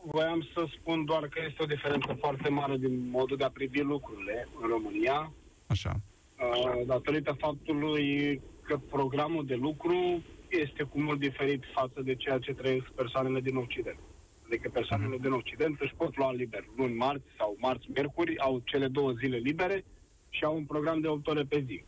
Voiam 0.03 0.47
să 0.53 0.65
spun 0.79 1.05
doar 1.05 1.27
că 1.27 1.41
este 1.47 1.63
o 1.63 1.65
diferență 1.65 2.17
foarte 2.19 2.49
mare 2.49 2.77
din 2.77 3.09
modul 3.09 3.37
de 3.37 3.43
a 3.43 3.49
privi 3.49 3.81
lucrurile 3.81 4.47
în 4.61 4.69
România, 4.69 5.31
Așa. 5.67 5.95
uh, 6.39 6.85
datorită 6.85 7.35
faptului 7.39 8.41
că 8.61 8.77
programul 8.77 9.45
de 9.45 9.55
lucru 9.55 10.23
este 10.49 10.83
cu 10.83 10.99
mult 11.01 11.19
diferit 11.19 11.63
față 11.73 12.01
de 12.01 12.15
ceea 12.15 12.37
ce 12.39 12.53
trăiesc 12.53 12.85
persoanele 12.85 13.39
din 13.39 13.55
Occident. 13.55 13.97
Adică 14.45 14.69
persoanele 14.69 15.17
din 15.17 15.31
Occident 15.31 15.79
își 15.79 15.93
pot 15.97 16.17
lua 16.17 16.31
liber 16.31 16.65
luni, 16.77 16.93
marți 16.95 17.25
sau 17.37 17.55
marți, 17.59 17.87
miercuri, 17.93 18.39
au 18.39 18.61
cele 18.65 18.87
două 18.87 19.11
zile 19.11 19.37
libere 19.37 19.85
și 20.29 20.43
au 20.43 20.55
un 20.55 20.65
program 20.65 20.99
de 20.99 21.07
8 21.07 21.27
ore 21.27 21.43
pe 21.43 21.63
zi. 21.67 21.83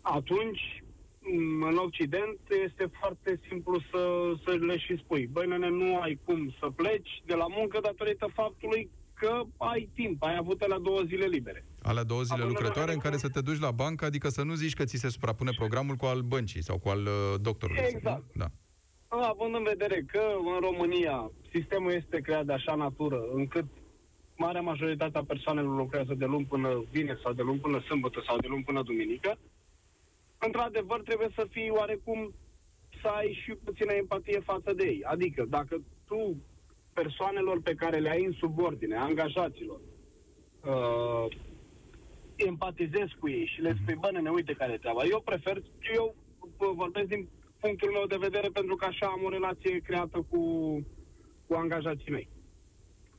Atunci, 0.00 0.82
m, 0.82 0.87
în 1.70 1.76
Occident 1.76 2.38
este 2.64 2.90
foarte 3.00 3.40
simplu 3.48 3.80
să, 3.90 4.32
să 4.44 4.50
le 4.50 4.78
și 4.78 4.96
spui, 4.96 5.26
băi, 5.26 5.46
nene, 5.46 5.68
nu 5.68 6.00
ai 6.00 6.20
cum 6.24 6.54
să 6.60 6.66
pleci 6.76 7.22
de 7.26 7.34
la 7.34 7.46
muncă 7.48 7.78
datorită 7.82 8.26
faptului 8.34 8.90
că 9.14 9.42
ai 9.56 9.88
timp, 9.94 10.22
ai 10.22 10.36
avut 10.36 10.66
la 10.66 10.78
două 10.78 11.02
zile 11.02 11.26
libere. 11.26 11.64
Alea 11.82 12.02
două 12.02 12.22
zile 12.22 12.34
Având 12.42 12.48
în 12.50 12.54
lucrătoare 12.54 12.92
în 12.92 12.98
vedere 12.98 13.08
care 13.08 13.14
că- 13.14 13.26
să 13.26 13.28
te 13.28 13.50
duci 13.50 13.60
la 13.60 13.70
bancă, 13.70 14.04
adică 14.04 14.28
să 14.28 14.42
nu 14.42 14.54
zici 14.54 14.74
că 14.74 14.84
ți 14.84 14.96
se 14.96 15.08
suprapune 15.08 15.50
programul 15.56 15.96
cu 15.96 16.06
al 16.06 16.20
băncii 16.20 16.62
sau 16.62 16.78
cu 16.78 16.88
al 16.88 17.00
uh, 17.00 17.40
doctorului. 17.40 17.82
Exact. 17.86 18.24
nu? 18.32 18.44
Da. 19.08 19.26
având 19.28 19.54
în 19.54 19.62
vedere 19.62 20.04
că 20.12 20.22
în 20.54 20.60
România 20.60 21.30
sistemul 21.52 21.92
este 21.92 22.20
creat 22.20 22.44
de 22.44 22.52
așa 22.52 22.74
natură 22.74 23.20
încât 23.34 23.64
marea 24.36 24.60
majoritate 24.60 25.18
a 25.18 25.24
persoanelor 25.24 25.76
lucrează 25.76 26.14
de 26.14 26.24
luni 26.24 26.44
până 26.44 26.84
vineri 26.90 27.20
sau 27.22 27.32
de 27.32 27.42
luni 27.42 27.58
până 27.58 27.80
sâmbătă 27.88 28.22
sau 28.26 28.36
de 28.38 28.46
luni 28.50 28.62
până 28.64 28.82
duminică, 28.82 29.38
într-adevăr 30.38 31.02
trebuie 31.02 31.28
să 31.34 31.46
fii 31.50 31.70
oarecum 31.70 32.34
să 33.02 33.08
ai 33.08 33.38
și 33.42 33.52
puțină 33.64 33.92
empatie 33.92 34.40
față 34.40 34.72
de 34.72 34.84
ei. 34.84 35.02
Adică 35.04 35.44
dacă 35.48 35.82
tu 36.04 36.42
persoanelor 36.92 37.60
pe 37.62 37.74
care 37.74 37.98
le 37.98 38.10
ai 38.10 38.24
în 38.24 38.32
subordine, 38.32 38.96
angajaților, 38.96 39.80
uh, 40.64 41.26
empatizezi 42.36 43.16
cu 43.18 43.28
ei 43.28 43.46
și 43.46 43.60
le 43.60 43.76
spui, 43.80 43.94
bă, 43.94 44.10
ne 44.20 44.30
uite 44.30 44.52
care 44.52 44.72
e 44.72 44.78
treaba. 44.78 45.04
Eu 45.04 45.20
prefer, 45.20 45.62
eu 45.94 46.14
vorbesc 46.74 47.06
din 47.06 47.28
punctul 47.60 47.90
meu 47.90 48.06
de 48.06 48.16
vedere 48.16 48.48
pentru 48.52 48.76
că 48.76 48.84
așa 48.84 49.06
am 49.06 49.24
o 49.24 49.28
relație 49.28 49.78
creată 49.78 50.26
cu, 50.28 50.40
cu 51.46 51.54
angajații 51.54 52.10
mei. 52.10 52.28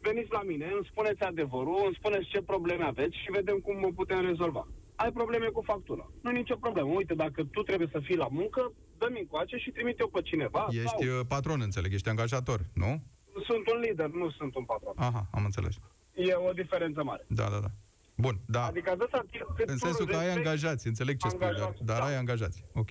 Veniți 0.02 0.32
la 0.32 0.42
mine, 0.44 0.66
îmi 0.66 0.88
spuneți 0.92 1.22
adevărul, 1.22 1.82
îmi 1.86 1.96
spuneți 1.96 2.30
ce 2.30 2.42
probleme 2.42 2.84
aveți 2.84 3.18
și 3.18 3.32
vedem 3.32 3.58
cum 3.58 3.84
o 3.84 3.92
putem 3.96 4.26
rezolva. 4.26 4.68
Ai 5.04 5.12
probleme 5.12 5.48
cu 5.48 5.62
factura. 5.62 6.06
Nu 6.22 6.32
nicio 6.32 6.56
problemă. 6.56 6.90
Uite, 7.00 7.14
dacă 7.14 7.44
tu 7.44 7.62
trebuie 7.64 7.90
să 7.92 8.00
fii 8.04 8.16
la 8.16 8.28
muncă, 8.32 8.72
dă-mi 8.98 9.20
încoace 9.20 9.58
și 9.58 9.70
trimite-o 9.72 10.08
pe 10.08 10.22
cineva. 10.22 10.68
Ești 10.70 10.88
sau... 11.06 11.20
uh, 11.20 11.26
patron, 11.28 11.62
înțeleg, 11.62 11.94
ești 11.94 12.10
angajator, 12.10 12.60
nu? 12.74 13.02
Sunt 13.48 13.64
un 13.74 13.80
lider, 13.80 14.10
nu 14.22 14.30
sunt 14.32 14.56
un 14.56 14.64
patron. 14.66 14.94
Aha, 14.98 15.28
am 15.32 15.44
înțeles. 15.44 15.76
E 16.14 16.34
o 16.34 16.52
diferență 16.52 17.04
mare. 17.04 17.26
Da, 17.28 17.44
da, 17.50 17.60
da. 17.60 17.68
Bun, 18.16 18.36
da. 18.48 18.66
Adică 18.66 18.90
atâta 18.92 19.24
timp 19.32 19.48
cât 19.56 19.70
În 19.70 19.78
tu 19.78 19.86
sensul 19.86 20.06
că 20.06 20.16
ai 20.16 20.26
respecti- 20.26 20.38
angajați, 20.38 20.88
înțeleg 20.88 21.18
ce 21.18 21.28
spui, 21.28 21.40
dar, 21.40 21.50
Angajați, 21.50 21.84
dar 21.84 22.00
da. 22.00 22.06
ai 22.06 22.16
angajați. 22.16 22.64
Ok. 22.74 22.90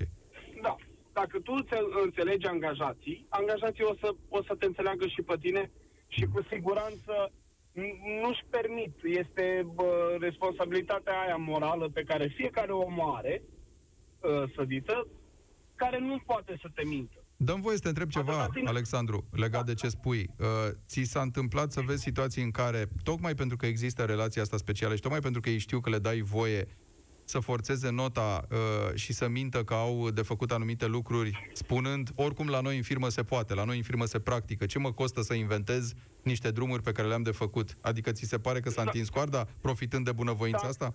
Da. 0.63 0.77
Dacă 1.13 1.39
tu 1.41 1.53
înțe- 1.53 1.89
înțelegi 2.05 2.47
angajații, 2.47 3.27
angajații 3.29 3.85
o 3.85 3.95
să, 4.01 4.09
o 4.29 4.43
să 4.43 4.55
te 4.59 4.67
înțeleagă 4.67 5.07
și 5.07 5.23
pe 5.23 5.37
tine 5.41 5.71
și 6.09 6.25
cu 6.33 6.43
siguranță 6.53 7.13
n- 7.31 7.33
nu-și 8.23 8.45
permit. 8.51 8.95
Este 9.03 9.66
bă, 9.75 10.16
responsabilitatea 10.21 11.21
aia 11.21 11.37
morală 11.37 11.89
pe 11.89 12.03
care 12.03 12.33
fiecare 12.37 12.73
om 12.73 12.99
o 12.99 13.14
are, 13.14 13.43
uh, 14.21 14.51
sădită, 14.57 15.07
care 15.75 15.99
nu 15.99 16.23
poate 16.27 16.59
să 16.62 16.69
te 16.75 16.85
mintă. 16.85 17.23
Dăm 17.37 17.61
voie 17.61 17.77
să 17.77 17.83
te 17.83 17.89
întreb 17.89 18.11
ceva, 18.11 18.33
Atâta 18.33 18.51
timp- 18.55 18.69
Alexandru, 18.69 19.25
legat 19.33 19.66
de 19.66 19.75
ce 19.75 19.89
spui. 19.89 20.31
Uh, 20.39 20.47
ți 20.87 21.03
s-a 21.03 21.21
întâmplat 21.21 21.73
să 21.73 21.81
vezi 21.81 22.03
situații 22.03 22.43
în 22.43 22.51
care, 22.51 22.89
tocmai 23.03 23.35
pentru 23.35 23.57
că 23.57 23.66
există 23.66 24.05
relația 24.05 24.43
asta 24.43 24.57
specială 24.57 24.95
și 24.95 25.01
tocmai 25.01 25.21
pentru 25.21 25.41
că 25.41 25.51
ei 25.51 25.59
știu 25.59 25.81
că 25.81 25.91
le 25.91 25.99
dai 25.99 26.21
voie 26.21 26.69
să 27.25 27.39
forțeze 27.39 27.91
nota 27.91 28.47
uh, 28.51 28.95
și 28.95 29.12
să 29.12 29.29
mintă 29.29 29.64
că 29.64 29.75
au 29.75 30.11
de 30.11 30.23
făcut 30.23 30.53
anumite 30.53 30.87
lucruri, 30.87 31.51
spunând, 31.53 32.11
oricum 32.14 32.49
la 32.49 32.61
noi 32.61 32.77
în 32.77 32.83
firmă 32.83 33.09
se 33.09 33.23
poate, 33.23 33.55
la 33.55 33.64
noi 33.64 33.77
în 33.77 33.83
firmă 33.83 34.05
se 34.05 34.21
practică. 34.21 34.66
Ce 34.66 34.79
mă 34.79 34.93
costă 34.93 35.23
să 35.23 35.35
inventez 35.35 35.93
niște 36.29 36.51
drumuri 36.51 36.83
pe 36.83 36.93
care 36.93 37.09
le-am 37.09 37.22
de 37.22 37.31
făcut? 37.43 37.68
Adică 37.81 38.12
ți 38.12 38.24
se 38.33 38.39
pare 38.39 38.61
că 38.61 38.68
s-a 38.68 38.83
Da. 38.83 38.89
întins 38.91 39.09
coarda, 39.09 39.43
profitând 39.61 40.05
de 40.05 40.12
bunăvoința 40.12 40.62
Da. 40.62 40.68
asta? 40.68 40.89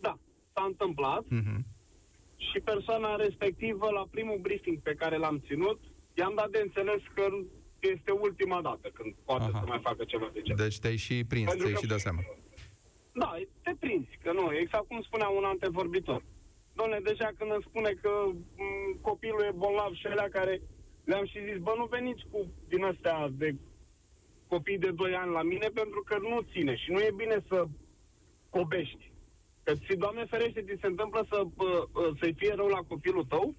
Da, 0.00 0.18
s-a 0.54 0.64
întâmplat 0.72 1.24
Mhm. 1.28 1.66
și 2.36 2.58
persoana 2.64 3.16
respectivă, 3.16 3.86
la 3.90 4.04
primul 4.10 4.38
briefing 4.46 4.78
pe 4.88 4.94
care 4.94 5.16
l-am 5.16 5.42
ținut, 5.46 5.80
i-am 6.14 6.32
dat 6.36 6.50
de 6.50 6.60
înțeles 6.62 7.00
că 7.14 7.24
este 7.94 8.10
ultima 8.10 8.60
dată 8.62 8.86
când 8.96 9.14
poate 9.24 9.44
Aha. 9.44 9.58
să 9.60 9.64
mai 9.68 9.80
facă 9.88 10.04
ceva 10.04 10.28
de 10.32 10.40
genul. 10.42 10.62
Deci 10.64 10.78
te-ai 10.78 10.96
și 10.96 11.24
prins, 11.32 11.48
Pentru 11.48 11.64
ți-ai 11.66 11.72
că- 11.74 11.80
și 11.84 11.92
dat 11.94 11.98
seama. 12.06 12.22
Da, 13.22 13.30
te 13.62 13.72
prinzi, 13.78 14.18
că 14.22 14.32
nu, 14.32 14.44
exact 14.62 14.86
cum 14.88 15.02
spunea 15.02 15.28
un 15.28 15.44
antevorbitor. 15.44 16.22
Doamne, 16.78 16.98
deja 17.10 17.28
când 17.38 17.50
îmi 17.52 17.66
spune 17.68 17.90
că 18.02 18.10
m, 18.64 18.98
copilul 19.00 19.42
e 19.48 19.52
bolnav 19.62 19.92
și 20.00 20.06
alea 20.06 20.28
care 20.28 20.60
le-am 21.04 21.26
și 21.26 21.38
zis, 21.48 21.58
bă, 21.66 21.72
nu 21.76 21.86
veniți 21.96 22.22
cu 22.30 22.38
din 22.68 22.82
astea 22.84 23.28
de 23.32 23.54
copii 24.54 24.84
de 24.86 24.90
2 24.90 25.14
ani 25.22 25.32
la 25.38 25.42
mine 25.42 25.68
pentru 25.80 26.00
că 26.08 26.16
nu 26.18 26.46
ține 26.52 26.74
și 26.82 26.90
nu 26.90 27.00
e 27.00 27.20
bine 27.22 27.38
să 27.48 27.58
cobești. 28.50 29.04
Că 29.64 29.72
ți, 29.74 29.96
Doamne 30.02 30.24
ferește, 30.24 30.60
ți 30.62 30.80
se 30.80 30.86
întâmplă 30.86 31.20
să, 31.30 31.38
bă, 31.56 31.70
bă, 31.92 32.12
să-i 32.20 32.34
fie 32.40 32.52
rău 32.54 32.68
la 32.76 32.82
copilul 32.92 33.24
tău 33.24 33.54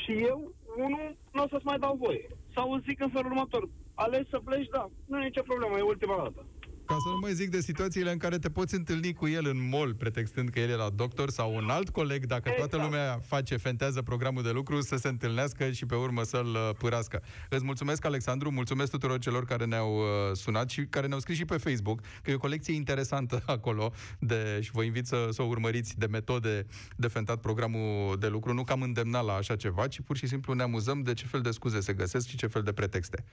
și 0.00 0.12
eu, 0.30 0.38
unul, 0.76 1.16
nu 1.32 1.42
o 1.42 1.48
să-ți 1.48 1.68
mai 1.70 1.78
dau 1.78 1.94
voie. 2.04 2.26
Sau 2.54 2.72
îți 2.72 2.86
zic 2.88 3.00
în 3.00 3.10
felul 3.10 3.30
următor, 3.30 3.68
ales 3.94 4.28
să 4.28 4.38
pleci, 4.44 4.68
da, 4.76 4.84
nu 5.06 5.20
e 5.20 5.24
nicio 5.24 5.42
problemă, 5.42 5.78
e 5.78 5.92
ultima 5.94 6.16
dată. 6.16 6.46
Ca 6.90 6.96
să 6.98 7.08
nu 7.08 7.18
mai 7.18 7.32
zic 7.32 7.50
de 7.50 7.60
situațiile 7.60 8.12
în 8.12 8.18
care 8.18 8.38
te 8.38 8.50
poți 8.50 8.74
întâlni 8.74 9.12
cu 9.12 9.28
el 9.28 9.46
în 9.46 9.68
mall, 9.68 9.94
pretextând 9.94 10.48
că 10.48 10.60
el 10.60 10.68
e 10.70 10.74
la 10.74 10.90
doctor, 10.94 11.30
sau 11.30 11.54
un 11.54 11.68
alt 11.68 11.90
coleg, 11.90 12.26
dacă 12.26 12.50
toată 12.50 12.76
Exact. 12.76 12.82
lumea 12.82 13.18
face, 13.26 13.56
fentează 13.56 14.02
programul 14.02 14.42
de 14.42 14.50
lucru, 14.50 14.80
să 14.80 14.96
se 14.96 15.08
întâlnească 15.08 15.70
și 15.70 15.86
pe 15.86 15.94
urmă 15.94 16.22
să-l 16.22 16.46
uh, 16.46 16.70
pârască. 16.78 17.22
Îți 17.48 17.64
mulțumesc, 17.64 18.04
Alexandru, 18.04 18.50
mulțumesc 18.50 18.90
tuturor 18.90 19.18
celor 19.18 19.44
care 19.44 19.64
ne-au 19.64 19.96
uh, 19.96 20.36
sunat 20.36 20.70
și 20.70 20.84
care 20.86 21.06
ne-au 21.06 21.20
scris 21.20 21.36
și 21.36 21.44
pe 21.44 21.56
Facebook, 21.56 22.00
că 22.22 22.30
e 22.30 22.34
o 22.34 22.38
colecție 22.38 22.74
interesantă 22.74 23.42
acolo 23.56 23.92
de, 24.18 24.58
și 24.62 24.70
vă 24.70 24.82
invit 24.82 25.06
să, 25.06 25.28
să 25.30 25.42
o 25.42 25.46
urmăriți 25.46 25.98
de 25.98 26.06
metode 26.06 26.66
de 26.96 27.08
fentat 27.08 27.40
programul 27.40 28.16
de 28.18 28.28
lucru. 28.28 28.52
Nu 28.52 28.64
că 28.64 28.72
am 28.72 28.82
îndemnat 28.82 29.24
la 29.24 29.32
așa 29.32 29.56
ceva, 29.56 29.86
ci 29.86 30.00
pur 30.00 30.16
și 30.16 30.26
simplu 30.26 30.52
ne 30.52 30.62
amuzăm 30.62 31.02
de 31.02 31.14
ce 31.14 31.26
fel 31.26 31.40
de 31.40 31.50
scuze 31.50 31.80
se 31.80 31.92
găsesc 31.92 32.28
și 32.28 32.36
ce 32.36 32.46
fel 32.46 32.62
de 32.62 32.72
pretexte. 32.72 33.24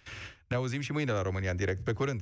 Ne 0.48 0.56
auzim 0.56 0.82
și 0.82 0.92
mâine 0.92 1.12
la 1.12 1.22
România 1.22 1.52
în 1.52 1.58
direct. 1.58 1.84
Pe 1.84 1.94
curând! 1.94 2.22